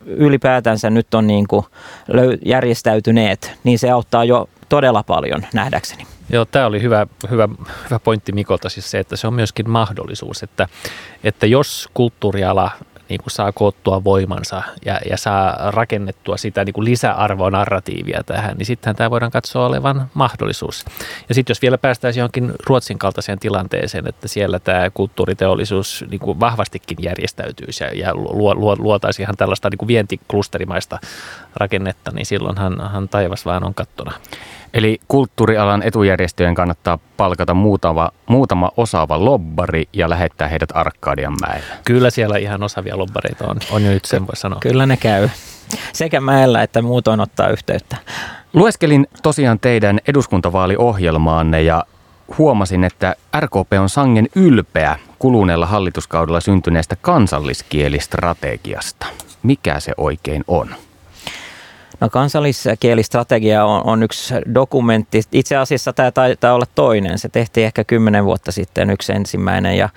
ylipäätänsä 0.06 0.90
nyt 0.90 1.14
on 1.14 1.26
niin 1.26 1.48
kuin 1.48 1.64
järjestäytyneet, 2.44 3.52
niin 3.64 3.78
se 3.78 3.90
auttaa 3.90 4.24
jo 4.24 4.48
todella 4.68 5.02
paljon 5.02 5.46
nähdäkseni. 5.54 6.06
Joo, 6.30 6.44
tämä 6.44 6.66
oli 6.66 6.82
hyvä, 6.82 7.06
hyvä, 7.30 7.48
hyvä 7.84 7.98
pointti 7.98 8.32
Mikolta, 8.32 8.68
siis 8.68 8.90
se, 8.90 8.98
että 8.98 9.16
se 9.16 9.26
on 9.26 9.34
myöskin 9.34 9.70
mahdollisuus, 9.70 10.42
että, 10.42 10.68
että 11.24 11.46
jos 11.46 11.88
kulttuuriala 11.94 12.70
niin 13.12 13.22
kuin 13.22 13.30
saa 13.30 13.52
koottua 13.52 14.04
voimansa 14.04 14.62
ja, 14.84 15.00
ja 15.10 15.16
saa 15.16 15.70
rakennettua 15.70 16.36
sitä 16.36 16.64
niin 16.64 16.72
kuin 16.72 16.84
lisäarvoa 16.84 17.50
narratiivia 17.50 18.22
tähän, 18.26 18.56
niin 18.56 18.66
sittenhän 18.66 18.96
tämä 18.96 19.10
voidaan 19.10 19.32
katsoa 19.32 19.66
olevan 19.66 20.10
mahdollisuus. 20.14 20.84
Ja 21.28 21.34
sitten 21.34 21.50
jos 21.50 21.62
vielä 21.62 21.78
päästäisiin 21.78 22.20
johonkin 22.20 22.52
Ruotsin 22.66 22.98
kaltaiseen 22.98 23.38
tilanteeseen, 23.38 24.08
että 24.08 24.28
siellä 24.28 24.58
tämä 24.58 24.90
kulttuuriteollisuus 24.90 26.04
niin 26.10 26.20
kuin 26.20 26.40
vahvastikin 26.40 26.98
järjestäytyisi 27.00 27.84
ja, 27.84 27.90
ja 27.94 28.14
luo, 28.14 28.54
luo, 28.54 28.76
luotaisiin 28.78 29.24
ihan 29.24 29.36
tällaista 29.36 29.70
niin 29.70 29.78
kuin 29.78 29.88
vientiklusterimaista 29.88 30.98
rakennetta, 31.56 32.10
niin 32.10 32.26
silloinhan 32.26 33.08
taivas 33.10 33.46
vaan 33.46 33.64
on 33.64 33.74
kattona. 33.74 34.12
Eli 34.74 35.00
kulttuurialan 35.08 35.82
etujärjestöjen 35.82 36.54
kannattaa 36.54 36.98
palkata 37.16 37.54
muutama, 37.54 38.10
muutama 38.26 38.70
osaava 38.76 39.24
lobbari 39.24 39.88
ja 39.92 40.10
lähettää 40.10 40.48
heidät 40.48 40.68
Arkadian 40.74 41.34
mäelle. 41.40 41.74
Kyllä 41.84 42.10
siellä 42.10 42.36
ihan 42.36 42.62
osaavia 42.62 42.98
lobbareita 42.98 43.46
on, 43.46 43.56
on 43.70 43.84
jo 43.84 43.90
nyt 43.90 44.04
sen 44.04 44.26
voi 44.26 44.36
sanoa. 44.36 44.60
Kyllä 44.60 44.86
ne 44.86 44.96
käy. 44.96 45.28
Sekä 45.92 46.20
mäellä 46.20 46.62
että 46.62 46.82
muutoin 46.82 47.20
ottaa 47.20 47.48
yhteyttä. 47.48 47.96
Lueskelin 48.52 49.06
tosiaan 49.22 49.60
teidän 49.60 50.00
eduskuntavaaliohjelmaanne 50.08 51.62
ja 51.62 51.84
huomasin, 52.38 52.84
että 52.84 53.16
RKP 53.40 53.72
on 53.80 53.88
sangen 53.88 54.28
ylpeä 54.36 54.98
kuluneella 55.18 55.66
hallituskaudella 55.66 56.40
syntyneestä 56.40 56.96
kansalliskielistrategiasta. 56.96 59.06
Mikä 59.42 59.80
se 59.80 59.92
oikein 59.96 60.44
on? 60.48 60.68
No 62.02 62.10
kansalliskielistrategia 62.10 63.64
on, 63.64 63.82
on 63.84 64.02
yksi 64.02 64.34
dokumentti. 64.54 65.22
Itse 65.32 65.56
asiassa 65.56 65.92
tämä 65.92 66.10
taitaa 66.10 66.54
olla 66.54 66.66
toinen. 66.74 67.18
Se 67.18 67.28
tehtiin 67.28 67.66
ehkä 67.66 67.84
kymmenen 67.84 68.24
vuotta 68.24 68.52
sitten 68.52 68.90
yksi 68.90 69.12
ensimmäinen, 69.12 69.76
ja, 69.78 69.88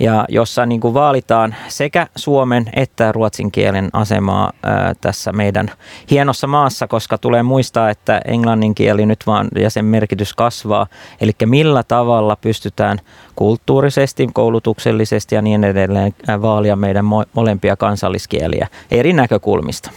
ja 0.00 0.24
jossa 0.28 0.66
niin 0.66 0.80
kuin 0.80 0.94
vaalitaan 0.94 1.54
sekä 1.68 2.06
suomen 2.16 2.64
että 2.76 3.12
ruotsin 3.12 3.52
kielen 3.52 3.88
asemaa 3.92 4.52
ää, 4.62 4.94
tässä 5.00 5.32
meidän 5.32 5.70
hienossa 6.10 6.46
maassa, 6.46 6.86
koska 6.86 7.18
tulee 7.18 7.42
muistaa, 7.42 7.90
että 7.90 8.20
englannin 8.24 8.74
kieli 8.74 9.06
nyt 9.06 9.26
vaan 9.26 9.48
ja 9.58 9.70
sen 9.70 9.84
merkitys 9.84 10.34
kasvaa. 10.34 10.86
Eli 11.20 11.32
millä 11.44 11.82
tavalla 11.82 12.36
pystytään 12.36 12.98
kulttuurisesti, 13.36 14.28
koulutuksellisesti 14.32 15.34
ja 15.34 15.42
niin 15.42 15.64
edelleen 15.64 16.14
vaalia 16.42 16.76
meidän 16.76 17.04
molempia 17.32 17.76
kansalliskieliä 17.76 18.68
eri 18.90 19.12
näkökulmista. 19.12 19.90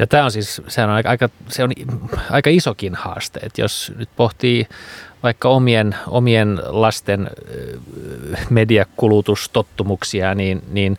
Ja 0.00 0.06
tämä 0.06 0.24
on 0.24 0.30
siis, 0.30 0.62
se 0.68 0.84
on 0.84 0.90
aika, 0.90 1.28
se 1.48 1.64
on 1.64 1.70
aika 2.30 2.50
isokin 2.50 2.94
haaste, 2.94 3.40
että 3.42 3.60
jos 3.60 3.92
nyt 3.96 4.08
pohtii 4.16 4.66
vaikka 5.22 5.48
omien, 5.48 5.96
omien 6.06 6.60
lasten 6.66 7.30
mediakulutustottumuksia, 8.50 10.34
niin, 10.34 10.62
niin 10.70 10.98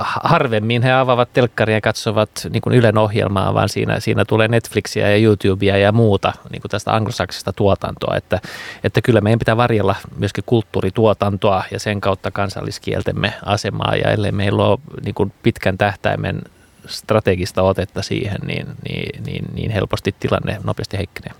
harvemmin 0.00 0.82
he 0.82 0.92
avaavat 0.92 1.32
telkkaria 1.32 1.76
ja 1.76 1.80
katsovat 1.80 2.30
niin 2.50 2.60
kuin 2.60 2.74
Ylen 2.74 2.98
ohjelmaa, 2.98 3.54
vaan 3.54 3.68
siinä, 3.68 4.00
siinä 4.00 4.24
tulee 4.24 4.48
Netflixiä 4.48 5.10
ja 5.10 5.16
YouTubea 5.16 5.76
ja 5.76 5.92
muuta 5.92 6.32
niin 6.50 6.62
kuin 6.62 6.70
tästä 6.70 6.94
anglosaksista 6.94 7.52
tuotantoa, 7.52 8.16
että, 8.16 8.40
että 8.84 9.02
kyllä 9.02 9.20
meidän 9.20 9.38
pitää 9.38 9.56
varjella 9.56 9.96
myöskin 10.16 10.44
kulttuurituotantoa 10.46 11.64
ja 11.70 11.80
sen 11.80 12.00
kautta 12.00 12.30
kansalliskieltemme 12.30 13.34
asemaa 13.44 13.96
ja 13.96 14.10
ellei 14.10 14.32
meillä 14.32 14.64
ole 14.64 14.78
niin 15.04 15.14
kuin 15.14 15.32
pitkän 15.42 15.78
tähtäimen 15.78 16.42
strategista 16.86 17.62
otetta 17.62 18.02
siihen, 18.02 18.40
niin, 18.46 18.66
niin, 18.88 19.24
niin, 19.24 19.44
niin 19.54 19.70
helposti 19.70 20.14
tilanne 20.20 20.58
nopeasti 20.64 20.98
heikkenee. 20.98 21.32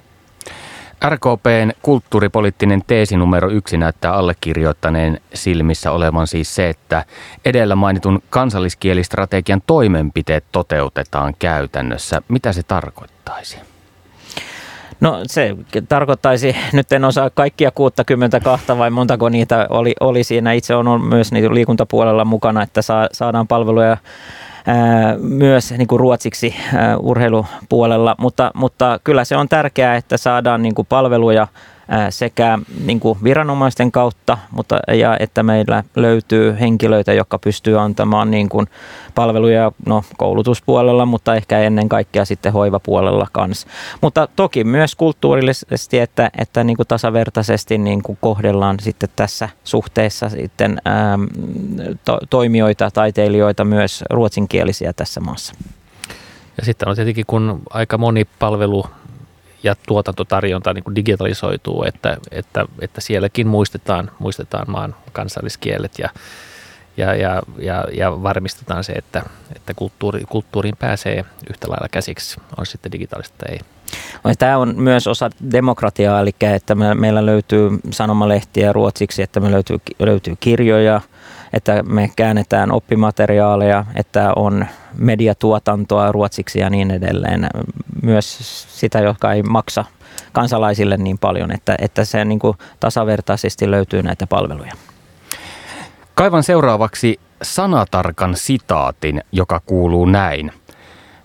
RKPn 1.09 1.71
kulttuuripoliittinen 1.83 2.83
teesi 2.87 3.17
numero 3.17 3.51
yksi 3.51 3.77
näyttää 3.77 4.13
allekirjoittaneen 4.13 5.21
silmissä 5.35 5.93
olevan 5.93 6.27
siis 6.27 6.55
se, 6.55 6.69
että 6.69 7.05
edellä 7.45 7.77
mainitun 7.77 8.23
kansalliskielistrategian 8.31 9.63
toimenpiteet 9.67 10.45
toteutetaan 10.53 11.35
käytännössä. 11.39 12.23
Mitä 12.29 12.53
se 12.53 12.63
tarkoittaisi? 12.63 13.59
No 15.01 15.21
se 15.27 15.57
tarkoittaisi, 15.89 16.57
nyt 16.73 16.93
en 16.93 17.05
osaa 17.05 17.31
kaikkia 17.31 17.71
62 17.71 18.67
vai 18.79 18.91
montako 18.91 19.29
niitä 19.29 19.67
oli, 19.71 19.95
oli 20.01 20.25
siinä. 20.25 20.53
Itse 20.53 20.75
on 20.75 21.05
myös 21.05 21.33
niitä 21.33 21.55
liikuntapuolella 21.55 22.25
mukana, 22.25 22.63
että 22.63 22.83
saa, 22.83 23.09
saadaan 23.13 23.49
palveluja 23.49 23.97
myös 25.19 25.73
niin 25.73 25.89
kuin 25.89 26.01
ruotsiksi 26.01 26.55
urheilupuolella, 27.01 28.15
mutta, 28.19 28.51
mutta 28.55 29.01
kyllä 29.05 29.25
se 29.25 29.37
on 29.37 29.49
tärkeää, 29.49 29.97
että 29.97 30.17
saadaan 30.17 30.63
niin 30.63 30.75
kuin 30.75 30.87
palveluja 30.87 31.47
sekä 32.11 32.59
niin 32.85 33.01
kuin 33.01 33.19
viranomaisten 33.25 33.93
kautta, 33.93 34.39
mutta 34.51 34.79
ja 34.95 35.17
että 35.21 35.43
meillä 35.43 35.85
löytyy 35.97 36.57
henkilöitä, 36.61 37.13
jotka 37.13 37.39
pystyy 37.39 37.81
antamaan 37.81 38.31
niin 38.31 38.49
kuin 38.49 38.67
palveluja 39.15 39.73
no, 39.87 40.05
koulutuspuolella, 40.17 41.07
mutta 41.07 41.35
ehkä 41.35 41.59
ennen 41.59 41.89
kaikkea 41.89 42.25
sitten 42.25 42.53
hoivapuolella 42.53 43.27
kanssa. 43.33 43.69
Mutta 44.01 44.29
toki 44.37 44.65
myös 44.65 44.95
kulttuurillisesti, 44.95 45.99
että, 45.99 46.31
että 46.39 46.65
niin 46.65 46.77
kuin 46.77 46.89
tasavertaisesti 46.89 47.79
niin 47.79 48.03
kuin 48.03 48.19
kohdellaan 48.21 48.81
sitten 48.81 49.09
tässä 49.17 49.49
suhteessa 49.65 50.29
sitten 50.29 50.81
ää, 50.85 51.19
to, 52.05 52.19
toimijoita, 52.31 52.91
taiteilijoita, 52.91 53.65
myös 53.65 54.05
ruotsinkielisiä 54.11 54.93
tässä 54.93 55.21
maassa. 55.21 55.55
Ja 56.57 56.65
sitten 56.65 56.89
on 56.89 56.97
tietenkin, 56.97 57.27
kun 57.27 57.63
aika 57.71 57.99
moni 57.99 58.25
palvelu 58.39 58.85
ja 59.63 59.75
tuotantotarjonta 59.87 60.75
niin 60.75 60.85
kuin 60.85 60.95
digitalisoituu, 60.97 61.85
että, 61.85 62.17
että, 62.31 62.67
että 62.81 63.01
sielläkin 63.01 63.47
muistetaan, 63.47 64.11
muistetaan 64.19 64.71
maan 64.71 64.95
kansalliskielet 65.13 65.99
ja, 65.99 66.09
ja, 66.97 67.15
ja, 67.15 67.43
ja, 67.59 67.85
ja 67.93 68.23
varmistetaan 68.23 68.85
se, 68.85 68.93
että, 68.93 69.23
että 69.57 69.75
kulttuuri, 69.75 70.25
kulttuuriin 70.29 70.77
pääsee 70.77 71.25
yhtä 71.51 71.71
lailla 71.71 71.89
käsiksi, 71.89 72.41
on 72.57 72.67
sitten 72.67 72.93
digitaalista 72.93 73.37
tai 73.39 73.55
ei. 73.55 73.61
Tämä 74.39 74.59
on 74.59 74.75
myös 74.77 75.07
osa 75.07 75.31
demokratiaa, 75.53 76.21
eli 76.21 76.31
että 76.41 76.75
meillä 76.75 77.27
löytyy 77.27 77.71
sanomalehtiä 77.91 78.73
ruotsiksi, 78.73 79.23
että 79.23 79.41
me 79.41 79.51
löytyy, 79.51 79.77
löytyy 79.99 80.37
kirjoja, 80.41 81.01
että 81.53 81.83
me 81.83 82.11
käännetään 82.17 82.73
oppimateriaaleja, 82.73 83.85
että 83.97 84.33
on 84.37 84.67
mediatuotantoa 84.97 86.13
ruotsiksi 86.13 86.59
ja 86.59 86.71
niin 86.71 86.91
edelleen. 86.91 87.49
Myös 88.03 88.39
sitä, 88.81 88.99
joka 88.99 89.33
ei 89.33 89.43
maksa 89.43 89.85
kansalaisille 90.33 90.97
niin 90.97 91.19
paljon, 91.19 91.53
että, 91.53 91.75
että 91.79 92.05
se 92.05 92.25
niin 92.25 92.39
kuin 92.39 92.59
tasavertaisesti 92.81 93.71
löytyy 93.71 94.03
näitä 94.03 94.27
palveluja. 94.27 94.73
Kaivan 96.15 96.43
seuraavaksi 96.43 97.21
sanatarkan 97.43 98.37
sitaatin, 98.37 99.23
joka 99.33 99.61
kuuluu 99.67 100.05
näin. 100.05 100.53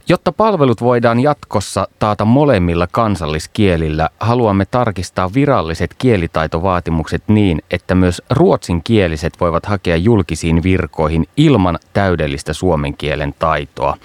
Jotta 0.09 0.31
palvelut 0.31 0.81
voidaan 0.81 1.19
jatkossa 1.19 1.87
taata 1.99 2.25
molemmilla 2.25 2.87
kansalliskielillä, 2.91 4.09
haluamme 4.19 4.65
tarkistaa 4.65 5.33
viralliset 5.33 5.95
kielitaitovaatimukset 5.97 7.23
niin, 7.27 7.61
että 7.71 7.95
myös 7.95 8.21
ruotsinkieliset 8.29 9.33
voivat 9.41 9.65
hakea 9.65 9.95
julkisiin 9.95 10.63
virkoihin 10.63 11.27
ilman 11.37 11.79
täydellistä 11.93 12.53
suomen 12.53 12.97
kielen 12.97 13.35
taitoa. 13.39 13.97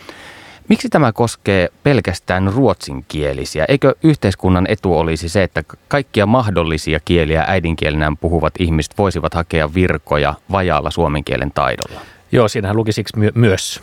Miksi 0.70 0.88
tämä 0.88 1.12
koskee 1.12 1.68
pelkästään 1.82 2.52
ruotsinkielisiä? 2.52 3.64
Eikö 3.68 3.94
yhteiskunnan 4.02 4.66
etu 4.68 4.98
olisi 4.98 5.28
se, 5.28 5.42
että 5.42 5.62
kaikkia 5.88 6.26
mahdollisia 6.26 7.00
kieliä 7.04 7.44
äidinkielenään 7.46 8.16
puhuvat 8.16 8.54
ihmiset 8.58 8.98
voisivat 8.98 9.34
hakea 9.34 9.74
virkoja 9.74 10.34
vajaalla 10.52 10.90
suomen 10.90 11.24
kielen 11.24 11.50
taidolla? 11.50 12.00
Joo, 12.32 12.48
siinähän 12.48 12.76
luki 12.76 12.92
siksi 12.92 13.18
my- 13.18 13.32
myös 13.34 13.82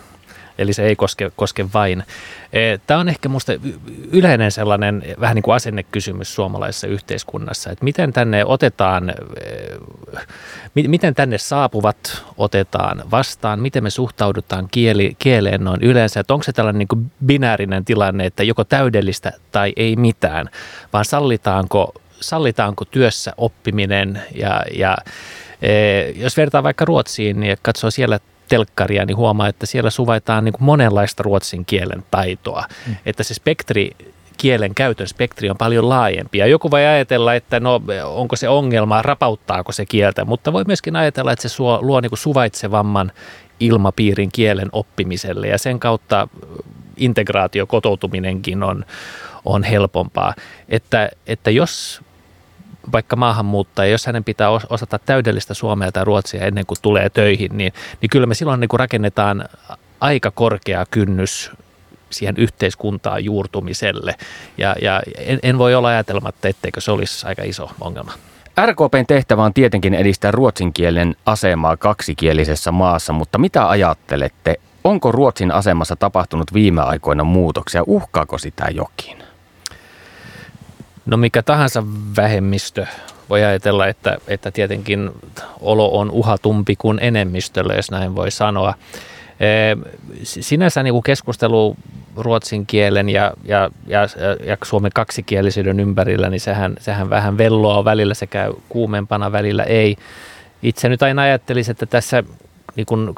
eli 0.58 0.72
se 0.72 0.82
ei 0.82 0.96
koske, 0.96 1.30
koske 1.36 1.66
vain. 1.74 2.04
E, 2.52 2.78
Tämä 2.86 3.00
on 3.00 3.08
ehkä 3.08 3.28
minusta 3.28 3.52
yleinen 4.12 4.52
sellainen 4.52 5.02
vähän 5.20 5.34
niin 5.34 5.42
kuin 5.42 5.54
asennekysymys 5.54 6.34
suomalaisessa 6.34 6.86
yhteiskunnassa, 6.86 7.70
että 7.70 7.84
miten 7.84 8.12
tänne 8.12 8.44
otetaan, 8.44 9.10
e, 9.10 9.14
miten 10.74 11.14
tänne 11.14 11.38
saapuvat 11.38 12.24
otetaan 12.36 13.02
vastaan, 13.10 13.60
miten 13.60 13.82
me 13.82 13.90
suhtaudutaan 13.90 14.68
kieli, 14.70 15.16
kieleen 15.18 15.64
noin 15.64 15.82
yleensä, 15.82 16.20
että 16.20 16.34
onko 16.34 16.42
se 16.42 16.52
tällainen 16.52 16.78
niin 16.78 16.88
kuin 16.88 17.10
binäärinen 17.26 17.84
tilanne, 17.84 18.26
että 18.26 18.42
joko 18.42 18.64
täydellistä 18.64 19.32
tai 19.52 19.72
ei 19.76 19.96
mitään, 19.96 20.48
vaan 20.92 21.04
sallitaanko, 21.04 21.94
sallitaanko 22.20 22.84
työssä 22.84 23.32
oppiminen 23.36 24.22
ja, 24.34 24.62
ja 24.74 24.96
e, 25.62 26.00
jos 26.10 26.36
vertaa 26.36 26.62
vaikka 26.62 26.84
Ruotsiin, 26.84 27.40
niin 27.40 27.56
katsoo 27.62 27.90
siellä 27.90 28.18
telkkaria, 28.48 29.04
niin 29.04 29.16
huomaa, 29.16 29.48
että 29.48 29.66
siellä 29.66 29.90
suvaitaan 29.90 30.44
niin 30.44 30.52
kuin 30.52 30.64
monenlaista 30.64 31.22
ruotsin 31.22 31.64
kielen 31.64 32.04
taitoa. 32.10 32.64
Mm. 32.86 32.96
Että 33.06 33.22
se 33.22 33.34
spektri 33.34 33.90
kielen 34.36 34.74
käytön 34.74 35.06
spektri 35.06 35.50
on 35.50 35.56
paljon 35.56 35.88
laajempi. 35.88 36.38
Ja 36.38 36.46
joku 36.46 36.70
voi 36.70 36.86
ajatella, 36.86 37.34
että 37.34 37.60
no 37.60 37.82
onko 38.04 38.36
se 38.36 38.48
ongelma, 38.48 39.02
rapauttaako 39.02 39.72
se 39.72 39.86
kieltä, 39.86 40.24
mutta 40.24 40.52
voi 40.52 40.64
myöskin 40.66 40.96
ajatella, 40.96 41.32
että 41.32 41.42
se 41.42 41.48
suo, 41.48 41.78
luo 41.82 42.00
niin 42.00 42.10
kuin 42.10 42.18
suvaitsevamman 42.18 43.12
ilmapiirin 43.60 44.30
kielen 44.32 44.68
oppimiselle 44.72 45.48
ja 45.48 45.58
sen 45.58 45.80
kautta 45.80 46.28
integraatio, 46.96 47.66
kotoutuminenkin 47.66 48.62
on, 48.62 48.84
on 49.44 49.64
helpompaa. 49.64 50.34
Että, 50.68 51.10
että 51.26 51.50
jos 51.50 52.02
vaikka 52.92 53.16
maahanmuuttaja, 53.16 53.90
jos 53.90 54.06
hänen 54.06 54.24
pitää 54.24 54.50
osata 54.50 54.98
täydellistä 54.98 55.54
suomea 55.54 55.92
tai 55.92 56.04
ruotsia 56.04 56.46
ennen 56.46 56.66
kuin 56.66 56.78
tulee 56.82 57.10
töihin, 57.10 57.56
niin, 57.56 57.72
niin 58.00 58.10
kyllä 58.10 58.26
me 58.26 58.34
silloin 58.34 58.60
niin 58.60 58.68
kuin 58.68 58.80
rakennetaan 58.80 59.48
aika 60.00 60.30
korkea 60.30 60.86
kynnys 60.90 61.50
siihen 62.10 62.36
yhteiskuntaan 62.36 63.24
juurtumiselle. 63.24 64.14
Ja, 64.58 64.76
ja 64.82 65.02
en, 65.18 65.38
en 65.42 65.58
voi 65.58 65.74
olla 65.74 65.88
ajatelmatta, 65.88 66.48
etteikö 66.48 66.80
se 66.80 66.90
olisi 66.90 67.26
aika 67.26 67.42
iso 67.42 67.70
ongelma. 67.80 68.12
RKPn 68.66 69.04
tehtävä 69.06 69.42
on 69.42 69.54
tietenkin 69.54 69.94
edistää 69.94 70.30
ruotsinkielen 70.30 71.16
asemaa 71.26 71.76
kaksikielisessä 71.76 72.72
maassa, 72.72 73.12
mutta 73.12 73.38
mitä 73.38 73.68
ajattelette? 73.68 74.60
Onko 74.84 75.12
Ruotsin 75.12 75.52
asemassa 75.52 75.96
tapahtunut 75.96 76.54
viime 76.54 76.82
aikoina 76.82 77.24
muutoksia? 77.24 77.82
Uhkaako 77.86 78.38
sitä 78.38 78.68
jokin? 78.70 79.27
No 81.08 81.16
mikä 81.16 81.42
tahansa 81.42 81.84
vähemmistö 82.16 82.86
voi 83.30 83.44
ajatella, 83.44 83.86
että, 83.86 84.18
että 84.28 84.50
tietenkin 84.50 85.10
olo 85.60 85.98
on 85.98 86.10
uhatumpi 86.10 86.76
kuin 86.76 86.98
enemmistöllä, 87.02 87.74
jos 87.74 87.90
näin 87.90 88.14
voi 88.14 88.30
sanoa. 88.30 88.74
Sinänsä 90.22 90.82
niin 90.82 90.94
kuin 90.94 91.02
keskustelu 91.02 91.76
ruotsin 92.16 92.66
kielen 92.66 93.08
ja, 93.08 93.32
ja, 93.44 93.70
ja, 93.86 94.00
ja 94.44 94.56
Suomen 94.64 94.90
kaksikielisyyden 94.94 95.80
ympärillä, 95.80 96.30
niin 96.30 96.40
sehän, 96.40 96.76
sehän 96.80 97.10
vähän 97.10 97.38
velloa 97.38 97.84
välillä, 97.84 98.14
se 98.14 98.26
käy 98.26 98.52
kuumempana 98.68 99.32
välillä 99.32 99.62
ei. 99.62 99.96
Itse 100.62 100.88
nyt 100.88 101.02
aina 101.02 101.22
ajattelisin, 101.22 101.72
että 101.72 101.86
tässä 101.86 102.22
niin 102.76 102.86
kuin 102.86 103.14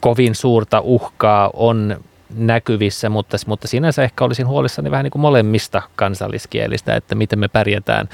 kovin 0.00 0.34
suurta 0.34 0.80
uhkaa 0.80 1.50
on 1.52 2.00
näkyvissä, 2.34 3.08
mutta, 3.08 3.36
mutta 3.46 3.68
sinänsä 3.68 4.02
ehkä 4.02 4.24
olisin 4.24 4.46
huolissani 4.46 4.90
vähän 4.90 5.04
niin 5.04 5.10
kuin 5.10 5.22
molemmista 5.22 5.82
kansalliskielistä, 5.96 6.96
että 6.96 7.14
miten 7.14 7.38
me 7.38 7.48
pärjätään 7.48 8.08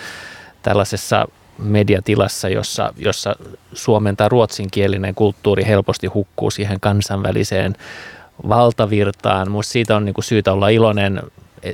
tällaisessa 0.63 1.29
mediatilassa, 1.59 2.49
jossa, 2.49 2.93
jossa 2.97 3.37
suomen 3.73 4.17
tai 4.17 4.29
ruotsinkielinen 4.29 5.15
kulttuuri 5.15 5.67
helposti 5.67 6.07
hukkuu 6.07 6.51
siihen 6.51 6.81
kansainväliseen 6.81 7.77
valtavirtaan. 8.49 9.49
Minusta 9.49 9.73
siitä 9.73 9.97
on 9.97 10.05
niin 10.05 10.15
kuin 10.15 10.25
syytä 10.25 10.53
olla 10.53 10.69
iloinen 10.69 11.23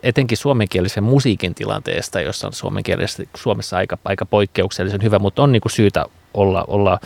etenkin 0.02 0.38
suomenkielisen 0.38 1.04
musiikin 1.04 1.54
tilanteesta, 1.54 2.20
jossa 2.20 2.46
on 2.46 2.52
suomenkielisesti 2.52 3.28
Suomessa 3.36 3.76
aika, 3.76 3.98
aika 4.04 4.26
poikkeuksellisen 4.26 5.02
hyvä, 5.02 5.18
mutta 5.18 5.42
on 5.42 5.52
niin 5.52 5.62
kuin 5.62 5.72
syytä 5.72 6.04
olla, 6.34 6.64
olla 6.68 7.00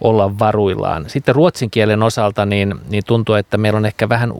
olla 0.00 0.38
varuillaan. 0.38 1.04
Sitten 1.08 1.34
ruotsin 1.34 1.70
kielen 1.70 2.02
osalta 2.02 2.46
niin, 2.46 2.74
niin 2.88 3.02
tuntuu, 3.06 3.34
että 3.34 3.58
meillä 3.58 3.76
on 3.76 3.86
ehkä 3.86 4.08
vähän 4.08 4.32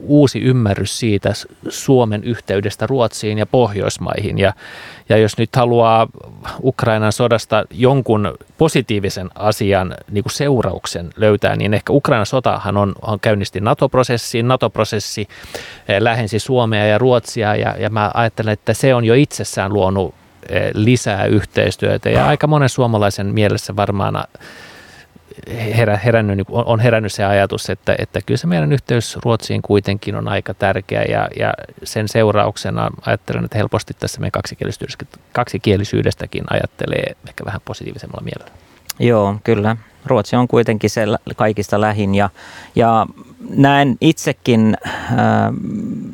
uusi 0.00 0.40
ymmärrys 0.40 0.98
siitä 0.98 1.32
Suomen 1.68 2.24
yhteydestä 2.24 2.86
Ruotsiin 2.86 3.38
ja 3.38 3.46
Pohjoismaihin. 3.46 4.38
Ja, 4.38 4.52
ja 5.08 5.16
jos 5.16 5.38
nyt 5.38 5.56
haluaa 5.56 6.08
Ukrainan 6.62 7.12
sodasta 7.12 7.64
jonkun 7.70 8.34
positiivisen 8.58 9.30
asian 9.34 9.94
niin 10.10 10.24
kuin 10.24 10.32
seurauksen 10.32 11.10
löytää, 11.16 11.56
niin 11.56 11.74
ehkä 11.74 11.92
Ukrainan 11.92 12.26
sotahan 12.26 12.76
on, 12.76 12.94
on 13.02 13.20
käynnisti 13.20 13.60
NATO-prosessi. 13.60 14.42
NATO-prosessi 14.42 15.28
eh, 15.88 16.00
lähensi 16.00 16.38
Suomea 16.38 16.86
ja 16.86 16.98
Ruotsia 16.98 17.56
ja, 17.56 17.76
ja 17.78 17.90
mä 17.90 18.10
ajattelen, 18.14 18.52
että 18.52 18.74
se 18.74 18.94
on 18.94 19.04
jo 19.04 19.14
itsessään 19.14 19.72
luonut 19.72 20.14
eh, 20.48 20.70
lisää 20.74 21.24
yhteistyötä 21.24 22.10
ja 22.10 22.26
aika 22.26 22.46
monen 22.46 22.68
suomalaisen 22.68 23.26
mielessä 23.26 23.76
varmaan 23.76 24.24
herä, 25.76 25.96
herännyt, 25.96 26.36
niin 26.36 26.46
on 26.50 26.80
herännyt 26.80 27.12
se 27.12 27.24
ajatus, 27.24 27.70
että, 27.70 27.94
että 27.98 28.20
kyllä 28.26 28.38
se 28.38 28.46
meidän 28.46 28.72
yhteys 28.72 29.18
Ruotsiin 29.24 29.62
kuitenkin 29.62 30.16
on 30.16 30.28
aika 30.28 30.54
tärkeä 30.54 31.02
ja, 31.02 31.28
ja 31.38 31.54
sen 31.84 32.08
seurauksena 32.08 32.90
ajattelen, 33.06 33.44
että 33.44 33.58
helposti 33.58 33.94
tässä 33.94 34.20
meidän 34.20 34.42
kaksikielisyydestäkin, 35.32 36.44
ajattelee 36.50 37.16
ehkä 37.28 37.44
vähän 37.44 37.60
positiivisemmalla 37.64 38.24
mielellä. 38.24 38.50
Joo, 38.98 39.36
kyllä. 39.44 39.76
Ruotsi 40.06 40.36
on 40.36 40.48
kuitenkin 40.48 40.90
se 40.90 41.06
kaikista 41.36 41.80
lähin 41.80 42.14
ja, 42.14 42.30
ja 42.74 43.06
näen 43.56 43.96
itsekin 44.00 44.76
äh, 44.86 45.16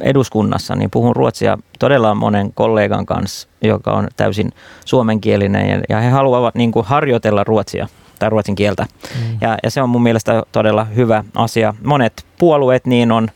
eduskunnassa, 0.01 0.77
niin 0.77 0.91
puhun 0.91 1.17
ruotsia 1.17 1.59
todella 1.79 2.15
monen 2.15 2.53
kollegan 2.53 3.07
kanssa, 3.07 3.49
joka 3.63 3.93
on 3.93 4.09
täysin 4.17 4.53
suomenkielinen 4.85 5.69
ja, 5.69 5.83
ja 5.89 6.01
he 6.01 6.11
haluavat 6.11 6.55
niin 6.55 6.73
kuin 6.73 6.87
harjoitella 6.87 7.45
ruotsia 7.45 7.89
tai 8.19 8.31
ruotsin 8.31 8.55
kieltä. 8.55 8.87
Mm. 9.15 9.39
Ja, 9.41 9.59
ja 9.63 9.71
se 9.71 9.83
on 9.83 9.89
mun 9.89 10.03
mielestä 10.03 10.43
todella 10.53 10.85
hyvä 10.85 11.25
asia. 11.35 11.75
Monet 11.85 12.27
puolueet 12.39 12.87
niin 12.87 13.13
on, 13.13 13.29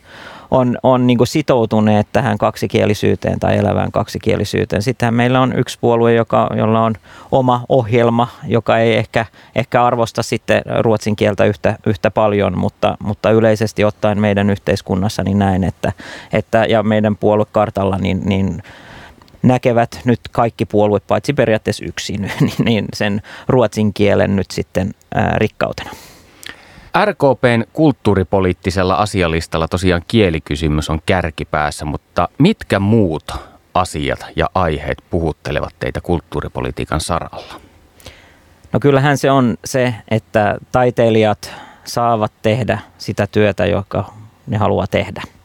on, 0.50 0.78
on 0.82 1.06
niin 1.06 1.18
sitoutuneet 1.24 2.06
tähän 2.12 2.38
kaksikielisyyteen 2.38 3.40
tai 3.40 3.56
elävään 3.56 3.92
kaksikielisyyteen. 3.92 4.82
Sittenhän 4.82 5.14
meillä 5.14 5.40
on 5.40 5.58
yksi 5.58 5.78
puolue, 5.80 6.14
joka, 6.14 6.50
jolla 6.56 6.84
on 6.84 6.94
oma 7.32 7.64
ohjelma, 7.68 8.28
joka 8.46 8.78
ei 8.78 8.96
ehkä, 8.96 9.26
ehkä 9.54 9.84
arvosta 9.84 10.22
sitten 10.22 10.62
ruotsin 10.80 11.16
kieltä 11.16 11.44
yhtä, 11.44 11.76
yhtä 11.86 12.10
paljon, 12.10 12.58
mutta, 12.58 12.96
mutta 13.04 13.30
yleisesti 13.30 13.84
ottaen 13.84 14.20
meidän 14.20 14.50
yhteiskunnassa 14.50 15.22
niin 15.22 15.38
näin, 15.38 15.64
että, 15.64 15.92
että 16.32 16.64
ja 16.64 16.82
meidän 16.82 17.16
puoluekartalla 17.16 17.98
niin, 17.98 18.20
niin 18.24 18.62
näkevät 19.42 20.00
nyt 20.04 20.20
kaikki 20.32 20.64
puolueet, 20.64 21.06
paitsi 21.06 21.32
periaatteessa 21.32 21.84
yksin, 21.84 22.22
niin, 22.40 22.64
niin 22.64 22.84
sen 22.94 23.22
ruotsin 23.48 23.94
kielen 23.94 24.36
nyt 24.36 24.50
sitten 24.50 24.90
rikkautena. 25.36 25.90
RKPn 27.04 27.64
kulttuuripoliittisella 27.72 28.94
asialistalla 28.94 29.68
tosiaan 29.68 30.02
kielikysymys 30.08 30.90
on 30.90 31.00
kärkipäässä, 31.06 31.84
mutta 31.84 32.28
mitkä 32.38 32.78
muut 32.78 33.32
asiat 33.74 34.26
ja 34.36 34.50
aiheet 34.54 34.98
puhuttelevat 35.10 35.74
teitä 35.78 36.00
kulttuuripolitiikan 36.00 37.00
saralla? 37.00 37.60
No 38.72 38.80
kyllähän 38.80 39.18
se 39.18 39.30
on 39.30 39.56
se, 39.64 39.94
että 40.08 40.58
taiteilijat 40.72 41.52
saavat 41.84 42.32
tehdä 42.42 42.78
sitä 42.98 43.26
työtä, 43.26 43.66
joka 43.66 44.12
ne 44.46 44.56
haluaa 44.56 44.86
tehdä– 44.86 45.22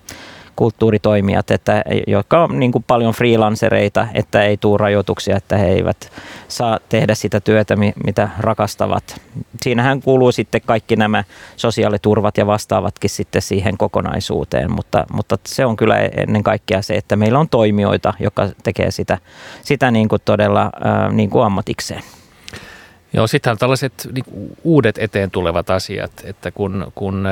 kulttuuritoimijat, 0.55 1.51
että, 1.51 1.83
jotka 2.07 2.43
on 2.43 2.59
niin 2.59 2.71
kuin 2.71 2.83
paljon 2.87 3.13
freelancereita, 3.13 4.07
että 4.13 4.43
ei 4.43 4.57
tule 4.57 4.77
rajoituksia, 4.77 5.37
että 5.37 5.57
he 5.57 5.67
eivät 5.67 6.11
saa 6.47 6.79
tehdä 6.89 7.15
sitä 7.15 7.39
työtä, 7.39 7.75
mitä 8.05 8.29
rakastavat. 8.39 9.21
Siinähän 9.61 10.01
kuuluu 10.01 10.31
sitten 10.31 10.61
kaikki 10.65 10.95
nämä 10.95 11.23
sosiaaliturvat 11.55 12.37
ja 12.37 12.47
vastaavatkin 12.47 13.09
sitten 13.09 13.41
siihen 13.41 13.77
kokonaisuuteen, 13.77 14.71
mutta, 14.71 15.05
mutta 15.13 15.37
se 15.45 15.65
on 15.65 15.75
kyllä 15.75 15.97
ennen 15.97 16.43
kaikkea 16.43 16.81
se, 16.81 16.95
että 16.95 17.15
meillä 17.15 17.39
on 17.39 17.49
toimijoita, 17.49 18.13
joka 18.19 18.49
tekee 18.63 18.91
sitä, 18.91 19.17
sitä 19.61 19.91
niin 19.91 20.09
kuin 20.09 20.21
todella 20.25 20.71
niin 21.11 21.29
kuin 21.29 21.45
ammatikseen. 21.45 22.01
Joo, 23.15 23.27
sittenhän 23.27 23.57
tällaiset 23.57 24.07
niin 24.13 24.55
uudet 24.63 24.97
eteen 24.97 25.31
tulevat 25.31 25.69
asiat, 25.69 26.11
että 26.23 26.51
kun, 26.51 26.91
kun 26.95 27.27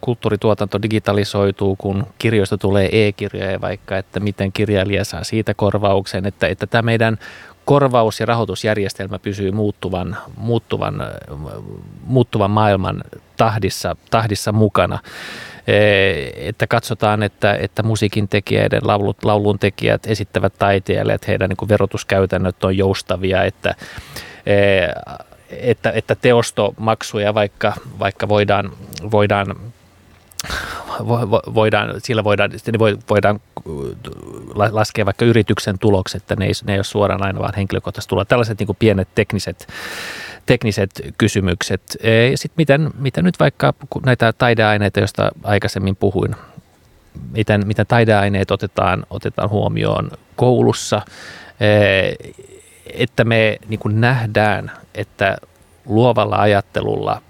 kulttuurituotanto 0.00 0.82
digitalisoituu, 0.82 1.76
kun 1.76 2.06
kirjoista 2.18 2.58
tulee 2.58 2.88
e-kirjoja 2.92 3.60
vaikka, 3.60 3.98
että 3.98 4.20
miten 4.20 4.52
kirjailija 4.52 5.04
saa 5.04 5.24
siitä 5.24 5.54
korvauksen, 5.54 6.26
että, 6.26 6.46
että 6.46 6.66
tämä 6.66 6.82
meidän 6.82 7.18
korvaus- 7.64 8.20
ja 8.20 8.26
rahoitusjärjestelmä 8.26 9.18
pysyy 9.18 9.52
muuttuvan, 9.52 10.16
muuttuvan, 10.36 11.02
muuttuvan 12.04 12.50
maailman 12.50 13.04
tahdissa, 13.36 13.96
tahdissa 14.10 14.52
mukana. 14.52 14.98
Että 16.36 16.66
katsotaan, 16.66 17.22
että, 17.22 17.54
että 17.54 17.82
musiikin 17.82 18.28
tekijöiden, 18.28 18.80
laulut, 18.84 19.24
laulun 19.24 19.58
tekijät 19.58 20.06
esittävät 20.06 20.54
taiteilijat, 20.58 21.28
heidän 21.28 21.48
niin 21.48 21.68
verotuskäytännöt 21.68 22.64
on 22.64 22.76
joustavia, 22.76 23.44
että 23.44 23.74
että, 25.50 25.90
että 25.90 26.14
teostomaksuja 26.14 27.34
vaikka, 27.34 27.72
vaikka 27.98 28.28
voidaan, 28.28 28.70
voidaan 29.10 29.56
voidaan, 31.54 31.94
sillä 31.98 32.24
voidaan, 32.24 32.50
voidaan 33.10 33.40
laskea 34.54 35.04
vaikka 35.04 35.24
yrityksen 35.24 35.78
tulokset, 35.78 36.22
että 36.22 36.36
ne 36.36 36.46
ei, 36.46 36.52
ne 36.64 36.72
ei 36.72 36.78
ole 36.78 36.84
suoraan 36.84 37.22
aina 37.22 37.40
vaan 37.40 37.54
henkilökohtaisesti 37.56 38.08
tulla. 38.08 38.24
Tällaiset 38.24 38.58
niin 38.58 38.76
pienet 38.78 39.08
tekniset, 39.14 39.68
tekniset 40.46 40.90
kysymykset. 41.18 41.82
Sitten 42.34 42.56
miten, 42.56 42.90
miten 42.98 43.24
nyt 43.24 43.40
vaikka 43.40 43.74
näitä 44.06 44.32
taideaineita, 44.32 45.00
joista 45.00 45.30
aikaisemmin 45.42 45.96
puhuin, 45.96 46.36
miten, 47.32 47.66
miten 47.66 47.86
taideaineet 47.86 48.50
otetaan, 48.50 49.06
otetaan 49.10 49.50
huomioon 49.50 50.10
koulussa, 50.36 51.02
että 52.94 53.24
me 53.24 53.58
niin 53.68 53.80
kuin 53.80 54.00
nähdään, 54.00 54.72
että 54.94 55.36
luovalla 55.86 56.36
ajattelulla, 56.36 57.22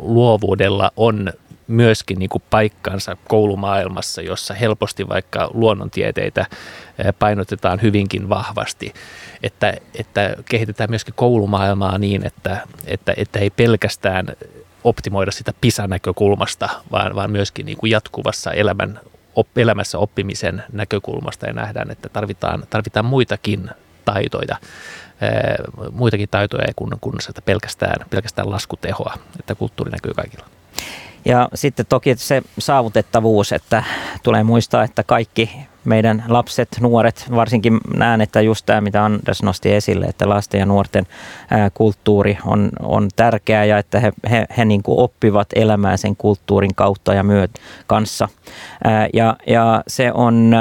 luovuudella 0.00 0.90
on 0.96 1.32
myöskin 1.66 2.18
niin 2.18 2.28
kuin 2.28 2.42
paikkansa 2.50 3.16
koulumaailmassa, 3.28 4.22
jossa 4.22 4.54
helposti 4.54 5.08
vaikka 5.08 5.50
luonnontieteitä 5.54 6.46
painotetaan 7.18 7.82
hyvinkin 7.82 8.28
vahvasti, 8.28 8.94
että, 9.42 9.74
että 9.98 10.36
kehitetään 10.44 10.90
myöskin 10.90 11.14
koulumaailmaa 11.14 11.98
niin, 11.98 12.26
että, 12.26 12.66
että, 12.86 13.14
että 13.16 13.38
ei 13.38 13.50
pelkästään 13.50 14.26
optimoida 14.84 15.30
sitä 15.30 15.52
PISA-näkökulmasta, 15.60 16.68
vaan, 16.90 17.14
vaan 17.14 17.30
myöskin 17.30 17.66
niin 17.66 17.78
kuin 17.78 17.90
jatkuvassa 17.90 18.52
elämän, 18.52 19.00
op, 19.34 19.58
elämässä 19.58 19.98
oppimisen 19.98 20.62
näkökulmasta. 20.72 21.46
Ja 21.46 21.52
nähdään, 21.52 21.90
että 21.90 22.08
tarvitaan, 22.08 22.64
tarvitaan 22.70 23.04
muitakin 23.04 23.70
taitoja, 24.04 24.56
muitakin 25.92 26.28
taitoja 26.28 26.72
kuin, 26.76 26.90
kuin 27.00 27.14
pelkästään, 27.44 28.06
pelkästään 28.10 28.50
laskutehoa, 28.50 29.14
että 29.40 29.54
kulttuuri 29.54 29.90
näkyy 29.90 30.14
kaikilla. 30.14 30.46
Ja 31.24 31.48
sitten 31.54 31.86
toki 31.86 32.14
se 32.16 32.42
saavutettavuus, 32.58 33.52
että 33.52 33.84
tulee 34.22 34.42
muistaa, 34.42 34.84
että 34.84 35.02
kaikki 35.02 35.50
meidän 35.84 36.24
lapset, 36.28 36.68
nuoret, 36.80 37.26
varsinkin 37.34 37.80
näen, 37.96 38.20
että 38.20 38.40
just 38.40 38.66
tämä, 38.66 38.80
mitä 38.80 39.04
Anders 39.04 39.42
nosti 39.42 39.72
esille, 39.72 40.06
että 40.06 40.28
lasten 40.28 40.58
ja 40.58 40.66
nuorten 40.66 41.06
kulttuuri 41.74 42.38
on, 42.46 42.70
on 42.82 43.08
tärkeää 43.16 43.64
ja 43.64 43.78
että 43.78 44.00
he, 44.00 44.12
he, 44.30 44.46
he 44.56 44.64
niin 44.64 44.82
kuin 44.82 44.98
oppivat 44.98 45.48
elämään 45.54 45.98
sen 45.98 46.16
kulttuurin 46.16 46.74
kautta 46.74 47.14
ja 47.14 47.22
myöt 47.22 47.50
kanssa. 47.86 48.28
Ja, 49.12 49.36
ja 49.46 49.82
se 49.88 50.12
on 50.12 50.56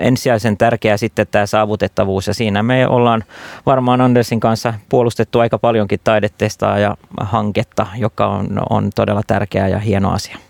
ensisijaisen 0.00 0.56
tärkeää 0.56 0.96
sitten 0.96 1.26
tämä 1.30 1.46
saavutettavuus 1.46 2.26
ja 2.26 2.34
siinä 2.34 2.62
me 2.62 2.88
ollaan 2.88 3.24
varmaan 3.66 4.00
Andersin 4.00 4.40
kanssa 4.40 4.74
puolustettu 4.88 5.40
aika 5.40 5.58
paljonkin 5.58 6.00
taidetestaa 6.04 6.78
ja 6.78 6.96
hanketta, 7.20 7.86
joka 7.96 8.26
on, 8.26 8.62
on 8.70 8.90
todella 8.94 9.22
tärkeä 9.26 9.68
ja 9.68 9.78
hieno 9.78 10.10
asia. 10.10 10.47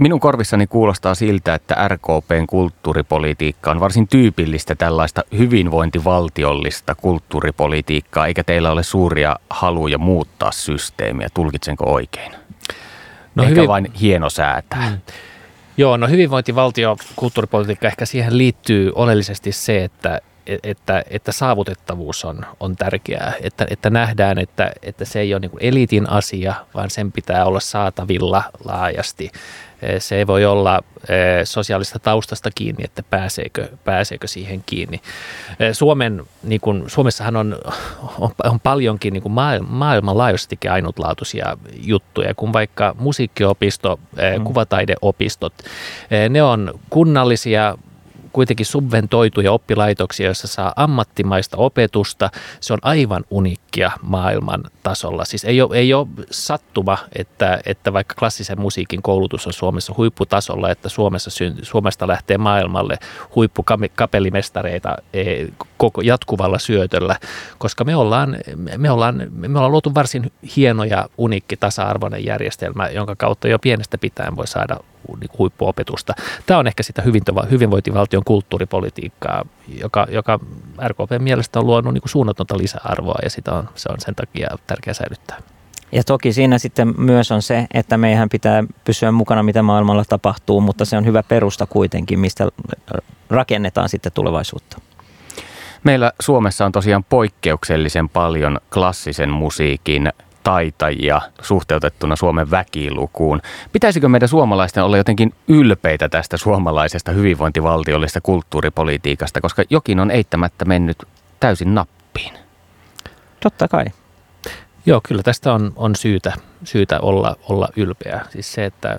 Minun 0.00 0.20
korvissani 0.20 0.66
kuulostaa 0.66 1.14
siltä, 1.14 1.54
että 1.54 1.88
RKPn 1.88 2.46
kulttuuripolitiikka 2.46 3.70
on 3.70 3.80
varsin 3.80 4.08
tyypillistä 4.08 4.74
tällaista 4.74 5.24
hyvinvointivaltiollista 5.38 6.94
kulttuuripolitiikkaa, 6.94 8.26
eikä 8.26 8.44
teillä 8.44 8.70
ole 8.70 8.82
suuria 8.82 9.36
haluja 9.50 9.98
muuttaa 9.98 10.52
systeemiä. 10.52 11.28
Tulkitsenko 11.34 11.92
oikein? 11.92 12.32
No 13.34 13.42
Ehkä 13.42 13.54
hyvin... 13.54 13.68
vain 13.68 13.92
hieno 14.00 14.30
säätää. 14.30 14.90
Mm. 14.90 14.98
Joo, 15.76 15.96
no 15.96 16.08
hyvinvointivaltio 16.08 16.96
kulttuuripolitiikka, 17.16 17.86
ehkä 17.86 18.06
siihen 18.06 18.38
liittyy 18.38 18.92
oleellisesti 18.94 19.52
se, 19.52 19.84
että 19.84 20.20
että, 20.62 21.04
että 21.10 21.32
saavutettavuus 21.32 22.24
on, 22.24 22.46
on 22.60 22.76
tärkeää, 22.76 23.32
että, 23.40 23.66
että 23.70 23.90
nähdään, 23.90 24.38
että, 24.38 24.72
että 24.82 25.04
se 25.04 25.20
ei 25.20 25.34
ole 25.34 25.40
niin 25.40 25.50
eliitin 25.60 26.10
asia, 26.10 26.54
vaan 26.74 26.90
sen 26.90 27.12
pitää 27.12 27.44
olla 27.44 27.60
saatavilla 27.60 28.42
laajasti. 28.64 29.30
Se 29.98 30.16
ei 30.16 30.26
voi 30.26 30.44
olla 30.44 30.80
sosiaalista 31.44 31.98
taustasta 31.98 32.50
kiinni, 32.54 32.84
että 32.84 33.02
pääseekö, 33.10 33.68
pääseekö 33.84 34.26
siihen 34.26 34.62
kiinni. 34.66 35.00
Suomen, 35.72 36.22
niin 36.42 36.60
kuin, 36.60 36.84
Suomessahan 36.86 37.36
on, 37.36 37.58
on, 38.18 38.30
on 38.44 38.60
paljonkin 38.60 39.12
niin 39.12 39.32
maailmanlaajuisestikin 39.68 40.70
ainutlaatuisia 40.70 41.56
juttuja, 41.82 42.34
kun 42.34 42.52
vaikka 42.52 42.94
musiikkiopisto, 42.98 44.00
mm. 44.36 44.44
kuvataideopistot, 44.44 45.54
ne 46.30 46.42
on 46.42 46.80
kunnallisia 46.90 47.78
kuitenkin 48.32 48.66
subventoituja 48.66 49.52
oppilaitoksia, 49.52 50.26
joissa 50.26 50.46
saa 50.46 50.72
ammattimaista 50.76 51.56
opetusta. 51.56 52.30
Se 52.60 52.72
on 52.72 52.78
aivan 52.82 53.24
uniikkia 53.30 53.90
maailman 54.02 54.64
tasolla. 54.82 55.24
Siis 55.24 55.44
ei 55.44 55.62
ole, 55.62 55.76
ei 55.76 55.94
ole 55.94 56.06
sattuma, 56.30 56.98
että, 57.14 57.60
että 57.66 57.92
vaikka 57.92 58.14
klassisen 58.14 58.60
musiikin 58.60 59.02
koulutus 59.02 59.46
on 59.46 59.52
Suomessa 59.52 59.94
huipputasolla, 59.96 60.70
että 60.70 60.88
Suomessa 60.88 61.30
Suomesta 61.62 62.08
lähtee 62.08 62.38
maailmalle 62.38 62.98
huippukapellimestareita 63.36 64.96
e, 65.12 65.46
koko 65.80 66.00
jatkuvalla 66.00 66.58
syötöllä, 66.58 67.16
koska 67.58 67.84
me 67.84 67.96
ollaan, 67.96 68.36
me 68.76 68.90
ollaan, 68.90 69.26
me 69.30 69.46
ollaan 69.46 69.72
luotu 69.72 69.94
varsin 69.94 70.32
hieno 70.56 70.84
ja 70.84 71.08
uniikki 71.18 71.56
tasa-arvoinen 71.56 72.24
järjestelmä, 72.24 72.88
jonka 72.88 73.16
kautta 73.16 73.48
jo 73.48 73.58
pienestä 73.58 73.98
pitäen 73.98 74.36
voi 74.36 74.46
saada 74.46 74.76
niin 75.20 75.30
huippuopetusta. 75.38 76.14
Tämä 76.46 76.60
on 76.60 76.66
ehkä 76.66 76.82
sitä 76.82 77.02
hyvinvointivaltion 77.50 78.24
kulttuuripolitiikkaa, 78.24 79.44
joka, 79.68 80.06
joka 80.10 80.40
RKP 80.88 81.10
mielestä 81.18 81.60
on 81.60 81.66
luonut 81.66 81.94
niin 81.94 82.02
suunnatonta 82.04 82.58
lisäarvoa 82.58 83.18
ja 83.22 83.30
sitä 83.30 83.52
on, 83.52 83.68
se 83.74 83.88
on 83.92 84.00
sen 84.00 84.14
takia 84.14 84.48
tärkeää 84.66 84.94
säilyttää. 84.94 85.42
Ja 85.92 86.04
toki 86.04 86.32
siinä 86.32 86.58
sitten 86.58 86.94
myös 86.96 87.32
on 87.32 87.42
se, 87.42 87.66
että 87.74 87.98
meidän 87.98 88.28
pitää 88.28 88.64
pysyä 88.84 89.12
mukana, 89.12 89.42
mitä 89.42 89.62
maailmalla 89.62 90.04
tapahtuu, 90.04 90.60
mutta 90.60 90.84
se 90.84 90.96
on 90.96 91.06
hyvä 91.06 91.22
perusta 91.22 91.66
kuitenkin, 91.66 92.20
mistä 92.20 92.48
rakennetaan 93.30 93.88
sitten 93.88 94.12
tulevaisuutta. 94.12 94.89
Meillä 95.84 96.12
Suomessa 96.20 96.64
on 96.64 96.72
tosiaan 96.72 97.04
poikkeuksellisen 97.04 98.08
paljon 98.08 98.58
klassisen 98.74 99.30
musiikin 99.30 100.12
taitajia 100.42 101.20
suhteutettuna 101.42 102.16
Suomen 102.16 102.50
väkilukuun. 102.50 103.40
Pitäisikö 103.72 104.08
meidän 104.08 104.28
suomalaisten 104.28 104.84
olla 104.84 104.96
jotenkin 104.96 105.34
ylpeitä 105.48 106.08
tästä 106.08 106.36
suomalaisesta 106.36 107.12
hyvinvointivaltiollisesta 107.12 108.20
kulttuuripolitiikasta, 108.20 109.40
koska 109.40 109.62
jokin 109.70 110.00
on 110.00 110.10
eittämättä 110.10 110.64
mennyt 110.64 110.98
täysin 111.40 111.74
nappiin? 111.74 112.34
Totta 113.40 113.68
kai. 113.68 113.84
Joo, 114.86 115.00
kyllä 115.08 115.22
tästä 115.22 115.52
on, 115.52 115.72
on 115.76 115.96
syytä, 115.96 116.32
syytä 116.64 117.00
olla, 117.00 117.36
olla 117.48 117.68
ylpeä. 117.76 118.20
Siis 118.30 118.52
se, 118.52 118.64
että, 118.64 118.98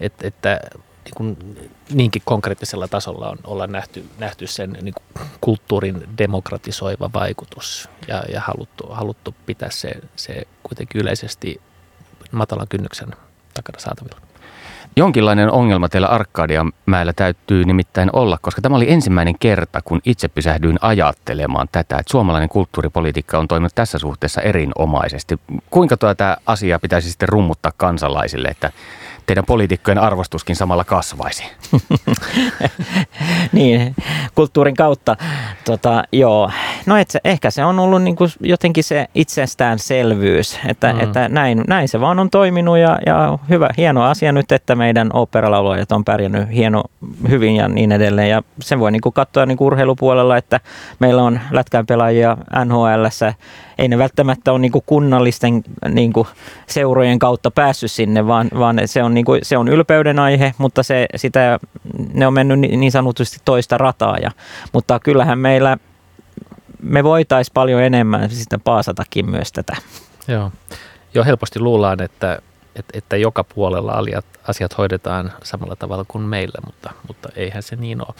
että, 0.00 0.26
että 0.28 0.60
niin 1.04 1.14
kuin 1.16 1.36
niinkin 1.92 2.22
konkreettisella 2.24 2.88
tasolla 2.88 3.28
on 3.28 3.38
olla 3.44 3.66
nähty, 3.66 4.04
nähty 4.18 4.46
sen 4.46 4.76
niin 4.82 4.94
kuin 4.94 5.26
kulttuurin 5.40 6.08
demokratisoiva 6.18 7.10
vaikutus 7.14 7.88
ja, 8.08 8.22
ja 8.32 8.40
haluttu, 8.40 8.86
haluttu 8.90 9.34
pitää 9.46 9.70
se, 9.70 9.90
se 10.16 10.42
kuitenkin 10.62 11.00
yleisesti 11.00 11.60
matalan 12.32 12.68
kynnyksen 12.68 13.08
takana 13.54 13.78
saatavilla. 13.78 14.20
Jonkinlainen 14.96 15.50
ongelma 15.50 15.88
teillä 15.88 16.08
Arkadianmäellä 16.08 17.12
täytyy 17.12 17.64
nimittäin 17.64 18.10
olla, 18.12 18.38
koska 18.40 18.62
tämä 18.62 18.76
oli 18.76 18.92
ensimmäinen 18.92 19.38
kerta, 19.38 19.82
kun 19.82 20.00
itse 20.04 20.28
pysähdyin 20.28 20.78
ajattelemaan 20.80 21.68
tätä, 21.72 21.98
että 21.98 22.10
suomalainen 22.10 22.48
kulttuuripolitiikka 22.48 23.38
on 23.38 23.48
toiminut 23.48 23.74
tässä 23.74 23.98
suhteessa 23.98 24.40
erinomaisesti. 24.40 25.40
Kuinka 25.70 25.96
tuota 25.96 26.36
asiaa 26.46 26.78
pitäisi 26.78 27.10
sitten 27.10 27.28
rummuttaa 27.28 27.72
kansalaisille, 27.76 28.48
että 28.48 28.72
teidän 29.26 29.44
poliitikkojen 29.46 29.98
arvostuskin 29.98 30.56
samalla 30.56 30.84
kasvaisi. 30.84 31.44
niin, 33.52 33.94
kulttuurin 34.34 34.74
kautta. 34.74 35.16
Tota, 35.64 36.04
joo. 36.12 36.50
No 36.86 36.96
et 36.96 37.10
se, 37.10 37.20
ehkä 37.24 37.50
se 37.50 37.64
on 37.64 37.78
ollut 37.78 38.02
niin 38.02 38.16
kuin 38.16 38.30
jotenkin 38.40 38.84
se 38.84 39.06
itsestäänselvyys, 39.14 40.58
että, 40.66 40.92
mm. 40.92 41.00
että 41.00 41.28
näin, 41.28 41.64
näin 41.68 41.88
se 41.88 42.00
vaan 42.00 42.18
on 42.18 42.30
toiminut 42.30 42.78
ja, 42.78 42.98
ja 43.06 43.38
hyvä, 43.48 43.68
hieno 43.76 44.02
asia 44.02 44.32
nyt, 44.32 44.52
että 44.52 44.74
meidän 44.74 45.10
operalaulajat 45.12 45.92
on 45.92 46.04
pärjännyt 46.04 46.48
hieno, 46.52 46.82
hyvin 47.28 47.56
ja 47.56 47.68
niin 47.68 47.92
edelleen. 47.92 48.30
Ja 48.30 48.42
sen 48.60 48.80
voi 48.80 48.92
niin 48.92 49.00
kuin 49.00 49.12
katsoa 49.12 49.46
niin 49.46 49.58
kuin 49.58 49.66
urheilupuolella, 49.66 50.36
että 50.36 50.60
meillä 50.98 51.22
on 51.22 51.40
lätkänpelaajia 51.50 52.36
NHLssä 52.64 53.34
ei 53.78 53.88
ne 53.88 53.98
välttämättä 53.98 54.52
ole 54.52 54.58
niin 54.58 54.72
kuin 54.72 54.84
kunnallisten 54.86 55.64
niin 55.88 56.12
kuin 56.12 56.28
seurojen 56.66 57.18
kautta 57.18 57.50
päässyt 57.50 57.90
sinne, 57.90 58.26
vaan, 58.26 58.48
vaan 58.58 58.80
se, 58.86 59.02
on 59.02 59.13
niin 59.14 59.24
kuin, 59.24 59.40
se 59.42 59.56
on 59.56 59.68
ylpeyden 59.68 60.18
aihe, 60.18 60.54
mutta 60.58 60.82
se, 60.82 61.06
sitä, 61.16 61.58
ne 62.12 62.26
on 62.26 62.34
mennyt 62.34 62.58
niin 62.58 62.92
sanotusti 62.92 63.38
toista 63.44 63.78
rataa. 63.78 64.16
Ja, 64.22 64.30
mutta 64.72 65.00
kyllähän 65.00 65.38
meillä, 65.38 65.76
me 66.82 67.04
voitaisiin 67.04 67.54
paljon 67.54 67.82
enemmän 67.82 68.30
sitä 68.30 68.58
paasatakin 68.58 69.30
myös 69.30 69.52
tätä. 69.52 69.76
Joo, 70.28 70.52
jo 71.14 71.24
helposti 71.24 71.60
luullaan, 71.60 72.02
että, 72.02 72.38
että, 72.76 72.98
että 72.98 73.16
joka 73.16 73.44
puolella 73.44 74.02
asiat, 74.48 74.78
hoidetaan 74.78 75.32
samalla 75.42 75.76
tavalla 75.76 76.04
kuin 76.08 76.24
meillä, 76.24 76.58
mutta, 76.66 76.90
mutta 77.08 77.28
eihän 77.36 77.62
se 77.62 77.76
niin 77.76 78.00
ole 78.00 78.14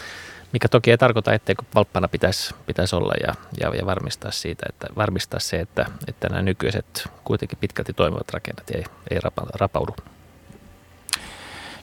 mikä 0.54 0.68
toki 0.68 0.90
ei 0.90 0.98
tarkoita, 0.98 1.32
etteikö 1.32 1.62
valppana 1.74 2.08
pitäisi, 2.08 2.54
pitäisi 2.66 2.96
olla 2.96 3.14
ja, 3.26 3.34
ja, 3.60 3.74
ja 3.74 3.86
varmistaa, 3.86 4.30
siitä, 4.30 4.66
että, 4.68 4.86
varmistaa 4.96 5.40
se, 5.40 5.60
että, 5.60 5.86
että 6.08 6.28
nämä 6.28 6.42
nykyiset 6.42 7.08
kuitenkin 7.24 7.58
pitkälti 7.58 7.92
toimivat 7.92 8.30
rakennet 8.30 8.70
ei, 8.70 8.84
ei 9.10 9.20
rapa, 9.20 9.46
rapaudu. 9.54 9.92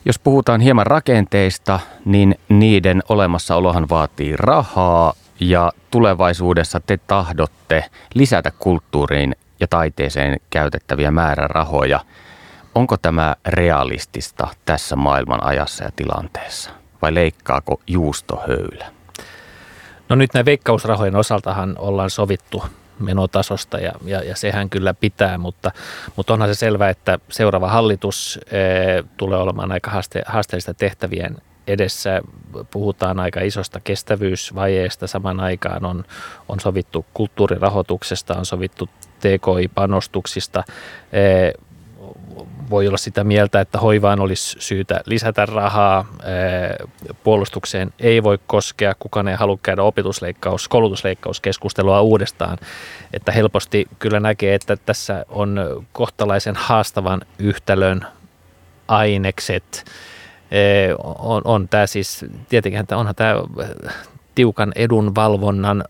Jos 0.05 0.19
puhutaan 0.19 0.61
hieman 0.61 0.87
rakenteista, 0.87 1.79
niin 2.05 2.35
niiden 2.49 3.03
olemassaolohan 3.09 3.89
vaatii 3.89 4.37
rahaa 4.37 5.13
ja 5.39 5.71
tulevaisuudessa 5.91 6.79
te 6.79 6.97
tahdotte 6.97 7.85
lisätä 8.13 8.51
kulttuuriin 8.59 9.35
ja 9.59 9.67
taiteeseen 9.67 10.39
käytettäviä 10.49 11.11
määrärahoja. 11.11 11.99
Onko 12.75 12.97
tämä 12.97 13.35
realistista 13.45 14.47
tässä 14.65 14.95
maailman 14.95 15.43
ajassa 15.43 15.83
ja 15.83 15.91
tilanteessa? 15.95 16.81
vai 17.01 17.13
leikkaako 17.13 17.81
juustohöylä? 17.87 18.91
No 20.09 20.15
nyt 20.15 20.33
näin 20.33 20.45
veikkausrahojen 20.45 21.15
osaltahan 21.15 21.75
ollaan 21.77 22.09
sovittu 22.09 22.63
menotasosta 23.01 23.77
ja, 23.77 23.91
ja, 24.05 24.23
ja 24.23 24.35
sehän 24.35 24.69
kyllä 24.69 24.93
pitää, 24.93 25.37
mutta, 25.37 25.71
mutta 26.15 26.33
onhan 26.33 26.49
se 26.49 26.55
selvää, 26.55 26.89
että 26.89 27.19
seuraava 27.29 27.69
hallitus 27.69 28.39
e, 28.51 28.57
tulee 29.17 29.39
olemaan 29.39 29.71
aika 29.71 29.91
haaste, 29.91 30.23
haasteellista 30.25 30.73
tehtävien 30.73 31.37
edessä. 31.67 32.21
Puhutaan 32.71 33.19
aika 33.19 33.41
isosta 33.41 33.79
kestävyysvajeesta. 33.79 35.07
Saman 35.07 35.39
aikaan 35.39 35.85
on, 35.85 36.05
on 36.49 36.59
sovittu 36.59 37.05
kulttuurirahoituksesta, 37.13 38.35
on 38.35 38.45
sovittu 38.45 38.89
TKI-panostuksista. 39.19 40.63
E, 41.11 41.51
voi 42.71 42.87
olla 42.87 42.97
sitä 42.97 43.23
mieltä, 43.23 43.61
että 43.61 43.77
hoivaan 43.77 44.19
olisi 44.19 44.55
syytä 44.59 45.01
lisätä 45.05 45.45
rahaa, 45.45 46.05
puolustukseen 47.23 47.93
ei 47.99 48.23
voi 48.23 48.39
koskea, 48.47 48.95
kukaan 48.99 49.27
ei 49.27 49.35
halua 49.35 49.59
käydä 49.63 49.83
opetusleikkaus, 49.83 50.67
koulutusleikkauskeskustelua 50.67 52.01
uudestaan, 52.01 52.57
että 53.13 53.31
helposti 53.31 53.87
kyllä 53.99 54.19
näkee, 54.19 54.55
että 54.55 54.77
tässä 54.77 55.25
on 55.29 55.85
kohtalaisen 55.93 56.55
haastavan 56.55 57.21
yhtälön 57.39 58.05
ainekset. 58.87 59.85
On, 61.03 61.41
on 61.45 61.67
tämä 61.67 61.87
siis, 61.87 62.25
tietenkin 62.49 62.85
onhan 62.91 63.15
tämä 63.15 63.35
tiukan 64.35 64.71
edunvalvonnan 64.75 65.83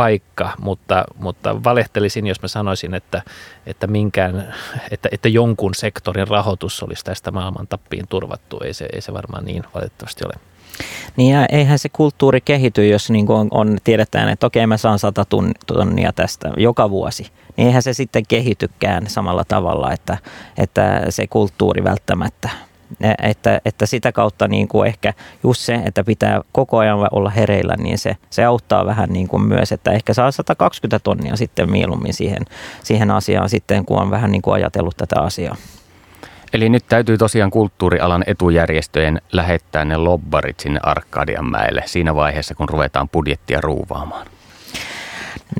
paikka, 0.00 0.52
mutta, 0.58 1.04
mutta 1.18 1.64
valehtelisin, 1.64 2.26
jos 2.26 2.42
mä 2.42 2.48
sanoisin, 2.48 2.94
että, 2.94 3.22
että, 3.66 3.86
minkään, 3.86 4.54
että, 4.90 5.08
että 5.12 5.28
jonkun 5.28 5.74
sektorin 5.74 6.28
rahoitus 6.28 6.82
olisi 6.82 7.04
tästä 7.04 7.30
maailman 7.30 7.66
tappiin 7.66 8.08
turvattu. 8.08 8.60
Ei 8.64 8.74
se, 8.74 8.88
ei 8.92 9.00
se 9.00 9.12
varmaan 9.12 9.44
niin 9.44 9.62
valitettavasti 9.74 10.24
ole. 10.24 10.34
Niin 11.16 11.34
ja 11.34 11.46
eihän 11.46 11.78
se 11.78 11.88
kulttuuri 11.88 12.40
kehity, 12.40 12.88
jos 12.88 13.10
niin 13.10 13.30
on, 13.30 13.48
on, 13.50 13.78
tiedetään, 13.84 14.28
että 14.28 14.46
okei 14.46 14.66
mä 14.66 14.76
saan 14.76 14.98
100 14.98 15.26
tonnia 15.66 16.12
tästä 16.12 16.50
joka 16.56 16.90
vuosi, 16.90 17.26
niin 17.56 17.66
eihän 17.66 17.82
se 17.82 17.92
sitten 17.92 18.26
kehitykään 18.28 19.06
samalla 19.06 19.44
tavalla, 19.44 19.92
että, 19.92 20.18
että 20.58 21.02
se 21.08 21.26
kulttuuri 21.26 21.84
välttämättä 21.84 22.50
että, 23.22 23.60
että 23.64 23.86
sitä 23.86 24.12
kautta 24.12 24.48
niin 24.48 24.68
kuin 24.68 24.88
ehkä 24.88 25.14
just 25.42 25.60
se, 25.60 25.74
että 25.74 26.04
pitää 26.04 26.40
koko 26.52 26.78
ajan 26.78 27.08
olla 27.12 27.30
hereillä, 27.30 27.74
niin 27.78 27.98
se, 27.98 28.16
se 28.30 28.44
auttaa 28.44 28.86
vähän 28.86 29.08
niin 29.08 29.28
kuin 29.28 29.42
myös, 29.42 29.72
että 29.72 29.92
ehkä 29.92 30.14
saa 30.14 30.30
120 30.30 30.98
tonnia 30.98 31.36
sitten 31.36 31.70
mieluummin 31.70 32.14
siihen, 32.14 32.42
siihen 32.82 33.10
asiaan 33.10 33.48
sitten, 33.48 33.84
kun 33.84 33.98
on 33.98 34.10
vähän 34.10 34.32
niin 34.32 34.42
kuin 34.42 34.54
ajatellut 34.54 34.96
tätä 34.96 35.20
asiaa. 35.20 35.56
Eli 36.52 36.68
nyt 36.68 36.84
täytyy 36.88 37.18
tosiaan 37.18 37.50
kulttuurialan 37.50 38.24
etujärjestöjen 38.26 39.20
lähettää 39.32 39.84
ne 39.84 39.96
lobbarit 39.96 40.60
sinne 40.60 40.80
Arkadianmäelle 40.82 41.82
siinä 41.86 42.14
vaiheessa, 42.14 42.54
kun 42.54 42.68
ruvetaan 42.68 43.08
budjettia 43.08 43.60
ruuvaamaan. 43.60 44.26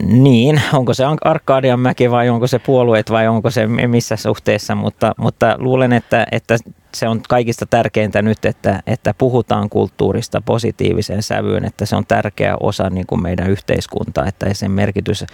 Niin, 0.04 0.62
onko 0.72 0.94
se 0.94 1.04
Arkadianmäki 1.24 2.10
vai 2.10 2.28
onko 2.28 2.46
se 2.46 2.58
puolueet 2.58 3.10
vai 3.10 3.28
onko 3.28 3.50
se 3.50 3.66
missä 3.66 4.16
suhteessa, 4.16 4.74
mutta, 4.74 5.14
mutta 5.16 5.54
luulen, 5.58 5.92
että, 5.92 6.26
että 6.32 6.56
se 6.94 7.08
on 7.08 7.20
kaikista 7.28 7.66
tärkeintä 7.66 8.22
nyt, 8.22 8.44
että, 8.44 8.82
että 8.86 9.14
puhutaan 9.18 9.70
kulttuurista 9.70 10.40
positiiviseen 10.40 11.22
sävyyn, 11.22 11.64
että 11.64 11.86
se 11.86 11.96
on 11.96 12.06
tärkeä 12.06 12.56
osa 12.60 12.90
niin 12.90 13.06
kuin 13.06 13.22
meidän 13.22 13.50
yhteiskuntaa, 13.50 14.26
että 14.26 14.54
sen 14.54 14.70
merkitys 14.70 15.24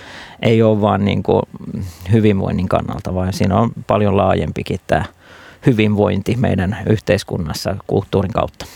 ei 0.42 0.62
ole 0.62 0.80
vain 0.80 1.04
niin 1.04 1.22
kuin 1.22 1.42
hyvinvoinnin 2.12 2.68
kannalta, 2.68 3.14
vaan 3.14 3.32
siinä 3.32 3.56
on 3.56 3.70
paljon 3.86 4.16
laajempikin 4.16 4.80
tämä 4.86 5.04
hyvinvointi 5.66 6.36
meidän 6.36 6.78
yhteiskunnassa 6.90 7.76
kulttuurin 7.86 8.32
kautta. 8.32 8.66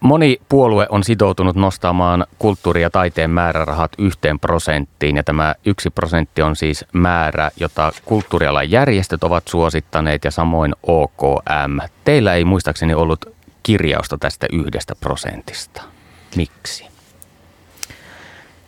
Moni 0.00 0.40
puolue 0.48 0.86
on 0.90 1.04
sitoutunut 1.04 1.56
nostamaan 1.56 2.26
kulttuuri- 2.38 2.82
ja 2.82 2.90
taiteen 2.90 3.30
määrärahat 3.30 3.92
yhteen 3.98 4.40
prosenttiin 4.40 5.16
ja 5.16 5.24
tämä 5.24 5.54
yksi 5.66 5.90
prosentti 5.90 6.42
on 6.42 6.56
siis 6.56 6.84
määrä, 6.92 7.50
jota 7.60 7.92
kulttuurialan 8.04 8.70
järjestöt 8.70 9.24
ovat 9.24 9.48
suosittaneet 9.48 10.24
ja 10.24 10.30
samoin 10.30 10.74
OKM. 10.82 11.78
Teillä 12.04 12.34
ei 12.34 12.44
muistaakseni 12.44 12.94
ollut 12.94 13.24
kirjausta 13.62 14.18
tästä 14.18 14.46
yhdestä 14.52 14.94
prosentista. 15.00 15.82
Miksi? 16.36 16.97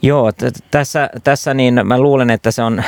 Joo, 0.03 0.33
t- 0.33 0.65
tässä, 0.71 1.11
tässä 1.25 1.55
niin 1.55 1.81
mä 1.85 2.01
luulen, 2.01 2.31
että 2.31 2.51
se 2.51 2.63
on, 2.63 2.79
äh, 2.79 2.85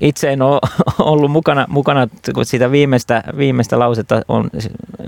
itse 0.00 0.32
en 0.32 0.42
ole 0.42 0.60
ollut 0.98 1.30
mukana, 1.30 1.66
mukana 1.68 2.08
kun 2.34 2.44
sitä 2.44 2.70
viimeistä, 2.70 3.22
viimeistä 3.36 3.78
lausetta 3.78 4.22
on 4.28 4.50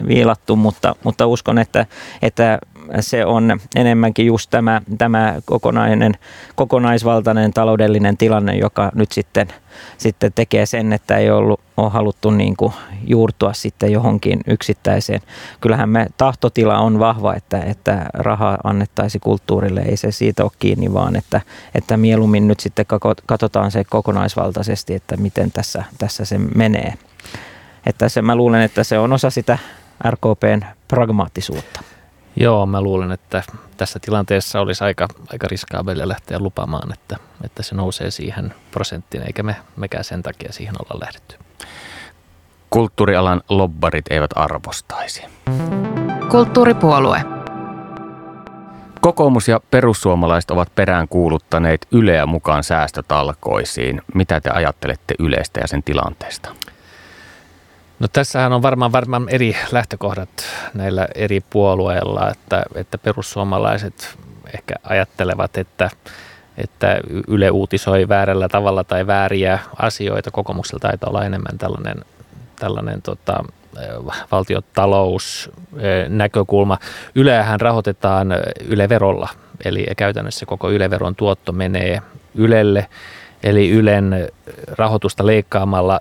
viilattu, 0.08 0.56
mutta, 0.56 0.96
mutta 1.04 1.26
uskon, 1.26 1.58
että, 1.58 1.86
että 2.22 2.58
se 3.00 3.26
on 3.26 3.60
enemmänkin 3.76 4.26
just 4.26 4.50
tämä, 4.50 4.82
tämä 4.98 5.34
kokonainen, 5.44 6.12
kokonaisvaltainen 6.54 7.52
taloudellinen 7.52 8.16
tilanne, 8.16 8.56
joka 8.56 8.90
nyt 8.94 9.12
sitten, 9.12 9.48
sitten 9.98 10.32
tekee 10.34 10.66
sen, 10.66 10.92
että 10.92 11.16
ei 11.16 11.30
ollut, 11.30 11.60
ole 11.76 11.90
haluttu 11.90 12.30
niin 12.30 12.56
kuin 12.56 12.72
juurtua 13.06 13.52
sitten 13.52 13.92
johonkin 13.92 14.40
yksittäiseen. 14.46 15.20
Kyllähän 15.60 15.88
me 15.88 16.06
tahtotila 16.16 16.78
on 16.78 16.98
vahva, 16.98 17.34
että, 17.34 17.60
että 17.60 18.06
rahaa 18.14 18.58
annettaisi 18.64 19.18
kulttuurille, 19.18 19.80
ei 19.80 19.96
se 19.96 20.12
siitä 20.12 20.44
ole 20.44 20.52
kiinni, 20.58 20.92
vaan 20.92 21.16
että, 21.16 21.40
että 21.74 21.96
mieluummin 21.96 22.48
nyt 22.48 22.60
sitten 22.60 22.86
katsotaan 23.26 23.70
se 23.70 23.84
kokonaisvaltaisesti, 23.84 24.94
että 24.94 25.16
miten 25.16 25.52
tässä, 25.52 25.84
tässä 25.98 26.24
se 26.24 26.38
menee. 26.38 26.94
Että 27.86 28.08
se, 28.08 28.22
mä 28.22 28.36
luulen, 28.36 28.62
että 28.62 28.84
se 28.84 28.98
on 28.98 29.12
osa 29.12 29.30
sitä 29.30 29.58
RKPn 30.10 30.60
pragmaattisuutta. 30.88 31.80
Joo, 32.36 32.66
mä 32.66 32.80
luulen, 32.80 33.12
että 33.12 33.42
tässä 33.76 33.98
tilanteessa 33.98 34.60
olisi 34.60 34.84
aika, 34.84 35.08
aika 35.32 35.48
riskaabelia 35.48 36.08
lähteä 36.08 36.38
lupamaan, 36.38 36.92
että, 36.92 37.16
että 37.44 37.62
se 37.62 37.74
nousee 37.74 38.10
siihen 38.10 38.54
prosenttiin, 38.70 39.22
eikä 39.26 39.42
me 39.42 39.56
mekään 39.76 40.04
sen 40.04 40.22
takia 40.22 40.52
siihen 40.52 40.74
olla 40.78 41.00
lähdetty. 41.00 41.36
Kulttuurialan 42.70 43.42
lobbarit 43.48 44.04
eivät 44.10 44.30
arvostaisi. 44.34 45.24
Kulttuuripuolue. 46.30 47.24
Kokoomus 49.00 49.48
ja 49.48 49.60
perussuomalaiset 49.70 50.50
ovat 50.50 50.74
peräänkuuluttaneet 50.74 51.86
Yleä 51.92 52.26
mukaan 52.26 52.64
säästötalkoisiin. 52.64 54.02
Mitä 54.14 54.40
te 54.40 54.50
ajattelette 54.50 55.14
Yleistä 55.18 55.60
ja 55.60 55.68
sen 55.68 55.82
tilanteesta? 55.82 56.54
No 57.98 58.08
tässähän 58.12 58.52
on 58.52 58.62
varmaan, 58.62 58.92
varmaan 58.92 59.28
eri 59.28 59.56
lähtökohdat 59.72 60.28
näillä 60.74 61.08
eri 61.14 61.40
puolueilla, 61.50 62.30
että, 62.30 62.62
että 62.74 62.98
perussuomalaiset 62.98 64.18
ehkä 64.54 64.74
ajattelevat, 64.84 65.56
että, 65.56 65.90
että 66.58 67.00
Yle 67.28 67.50
uutisoi 67.50 68.08
väärällä 68.08 68.48
tavalla 68.48 68.84
tai 68.84 69.06
vääriä 69.06 69.58
asioita. 69.78 70.30
Kokoomuksella 70.30 70.80
taitaa 70.80 71.10
olla 71.10 71.24
enemmän 71.24 71.58
tällainen, 71.58 72.04
tällainen 72.56 73.02
tota, 73.02 73.44
valtiotalous 74.32 75.50
näkökulma. 76.08 76.78
Yleähän 77.14 77.60
rahoitetaan 77.60 78.28
Yle-verolla, 78.68 79.28
eli 79.64 79.86
käytännössä 79.96 80.46
koko 80.46 80.70
Yle-veron 80.70 81.14
tuotto 81.14 81.52
menee 81.52 82.02
Ylelle, 82.34 82.86
eli 83.42 83.70
Ylen 83.70 84.28
rahoitusta 84.68 85.26
leikkaamalla 85.26 86.00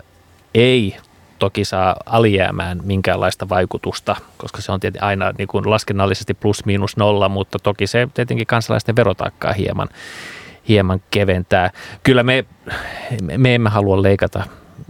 ei 0.54 0.98
toki 1.40 1.66
saa 1.66 1.96
alijäämään 2.06 2.80
minkäänlaista 2.84 3.50
vaikutusta, 3.50 4.16
koska 4.38 4.62
se 4.62 4.72
on 4.72 4.80
tietenkin 4.80 5.08
aina 5.08 5.34
niin 5.38 5.48
kuin 5.48 5.70
laskennallisesti 5.70 6.34
plus 6.34 6.66
miinus 6.66 6.98
nolla, 6.98 7.30
mutta 7.30 7.60
toki 7.60 7.88
se 7.88 8.08
tietenkin 8.14 8.48
kansalaisten 8.48 8.96
verotaakkaa 8.96 9.54
hieman, 9.54 9.90
hieman 10.68 11.02
keventää. 11.12 11.72
Kyllä 12.04 12.24
me, 12.24 12.46
me 13.38 13.56
emme 13.56 13.70
halua 13.70 14.02
leikata 14.02 14.44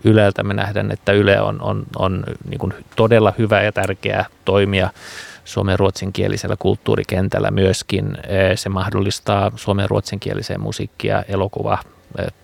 Yleltä. 0.03 0.43
Me 0.43 0.53
nähdään, 0.53 0.91
että 0.91 1.11
Yle 1.11 1.41
on, 1.41 1.61
on, 1.61 1.83
on 1.95 2.23
niin 2.49 2.59
kuin 2.59 2.73
todella 2.95 3.33
hyvä 3.37 3.61
ja 3.61 3.71
tärkeä 3.71 4.25
toimija 4.45 4.89
suomen 5.45 5.79
ruotsinkielisellä 5.79 6.55
kulttuurikentällä 6.59 7.51
myöskin. 7.51 8.17
Se 8.55 8.69
mahdollistaa 8.69 9.51
suomen 9.55 9.89
ruotsinkieliseen 9.89 10.61
musiikkia, 10.61 11.23
elokuva, 11.27 11.77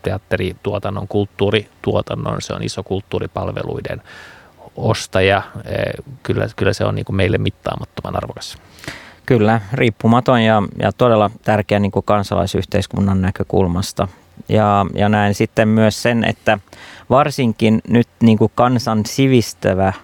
teatterituotannon, 0.01 1.07
kulttuurituotannon, 1.07 2.41
se 2.41 2.53
on 2.53 2.63
iso 2.63 2.83
kulttuuripalveluiden 2.83 4.01
ostaja. 4.75 5.41
Kyllä, 6.23 6.47
kyllä 6.55 6.73
se 6.73 6.85
on 6.85 6.95
niin 6.95 7.05
kuin 7.05 7.15
meille 7.15 7.37
mittaamattoman 7.37 8.15
arvokas. 8.15 8.57
Kyllä, 9.25 9.61
riippumaton 9.73 10.41
ja, 10.41 10.63
ja 10.79 10.91
todella 10.91 11.31
tärkeä 11.43 11.79
niin 11.79 11.91
kuin 11.91 12.05
kansalaisyhteiskunnan 12.05 13.21
näkökulmasta. 13.21 14.07
Ja, 14.49 14.85
ja 14.95 15.09
näen 15.09 15.33
sitten 15.33 15.67
myös 15.67 16.01
sen, 16.01 16.23
että 16.23 16.59
varsinkin 17.09 17.81
nyt 17.87 18.07
niin 18.21 18.37
kuin 18.37 18.51
kansan 18.55 19.05
sivistävä– 19.05 19.93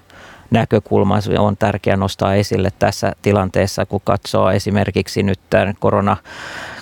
näkökulma 0.52 1.20
on 1.38 1.58
tärkeää 1.58 1.98
nostaa 1.98 2.36
esille 2.36 2.72
tässä 2.80 3.14
tilanteessa, 3.22 3.86
kun 3.86 4.02
katsoo 4.04 4.52
esimerkiksi 4.52 5.24
nyt 5.24 5.40
tämän 5.50 5.74
korona 5.80 6.18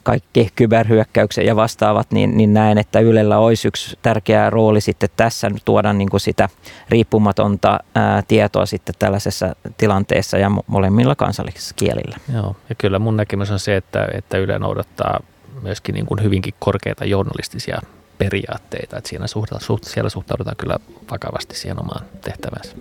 kaikki 0.04 0.50
kyberhyökkäykset 0.56 1.46
ja 1.46 1.56
vastaavat, 1.56 2.12
niin, 2.12 2.38
niin 2.38 2.54
näen, 2.54 2.78
että 2.78 3.00
Ylellä 3.00 3.38
olisi 3.38 3.68
yksi 3.68 4.00
tärkeä 4.02 4.50
rooli 4.50 4.82
sitten 4.82 5.10
tässä 5.18 5.52
tuoda 5.66 5.94
niin 5.94 6.10
kuin 6.10 6.22
sitä 6.22 6.50
riippumatonta 6.90 7.80
ää, 7.96 8.24
tietoa 8.28 8.66
sitten 8.66 8.96
tällaisessa 9.00 9.56
tilanteessa 9.78 10.38
ja 10.38 10.52
molemmilla 10.68 11.16
kansalliskielillä. 11.16 12.18
Joo, 12.34 12.56
ja 12.70 12.76
kyllä 12.76 13.00
mun 13.00 13.18
näkemys 13.18 13.52
on 13.52 13.60
se, 13.60 13.76
että, 13.76 14.08
että 14.14 14.38
Yle 14.38 14.60
noudattaa 14.60 15.20
myöskin 15.62 15.96
niin 15.96 16.06
kuin 16.06 16.24
hyvinkin 16.24 16.54
korkeita 16.60 17.06
journalistisia 17.06 17.82
periaatteita, 18.18 18.98
että 18.98 19.10
siinä 19.10 19.28
suht, 19.28 19.84
siellä 19.84 20.10
suhtaudutaan 20.10 20.56
kyllä 20.56 20.80
vakavasti 21.12 21.56
siihen 21.56 21.80
omaan 21.80 22.06
tehtävänsä. 22.22 22.76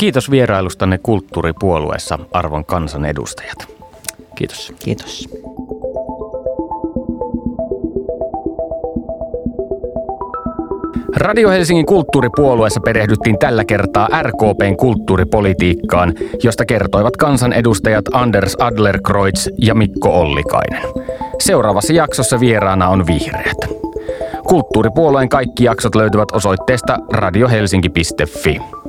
Kiitos 0.00 0.30
vierailustanne 0.30 0.98
kulttuuripuolueessa, 0.98 2.18
arvon 2.32 2.64
kansanedustajat. 2.64 3.76
Kiitos. 4.34 4.72
Kiitos. 4.84 5.28
Radio 11.16 11.50
Helsingin 11.50 11.86
kulttuuripuolueessa 11.86 12.80
perehdyttiin 12.80 13.38
tällä 13.38 13.64
kertaa 13.64 14.08
RKPn 14.22 14.76
kulttuuripolitiikkaan, 14.76 16.14
josta 16.42 16.64
kertoivat 16.64 17.16
kansanedustajat 17.16 18.04
Anders 18.12 18.56
Adlerkreutz 18.60 19.48
ja 19.58 19.74
Mikko 19.74 20.20
Ollikainen. 20.20 20.82
Seuraavassa 21.40 21.92
jaksossa 21.92 22.40
vieraana 22.40 22.88
on 22.88 23.06
Vihreät. 23.06 23.58
Kulttuuripuolueen 24.48 25.28
kaikki 25.28 25.64
jaksot 25.64 25.94
löytyvät 25.94 26.32
osoitteesta 26.32 26.98
radiohelsinki.fi. 27.12 28.79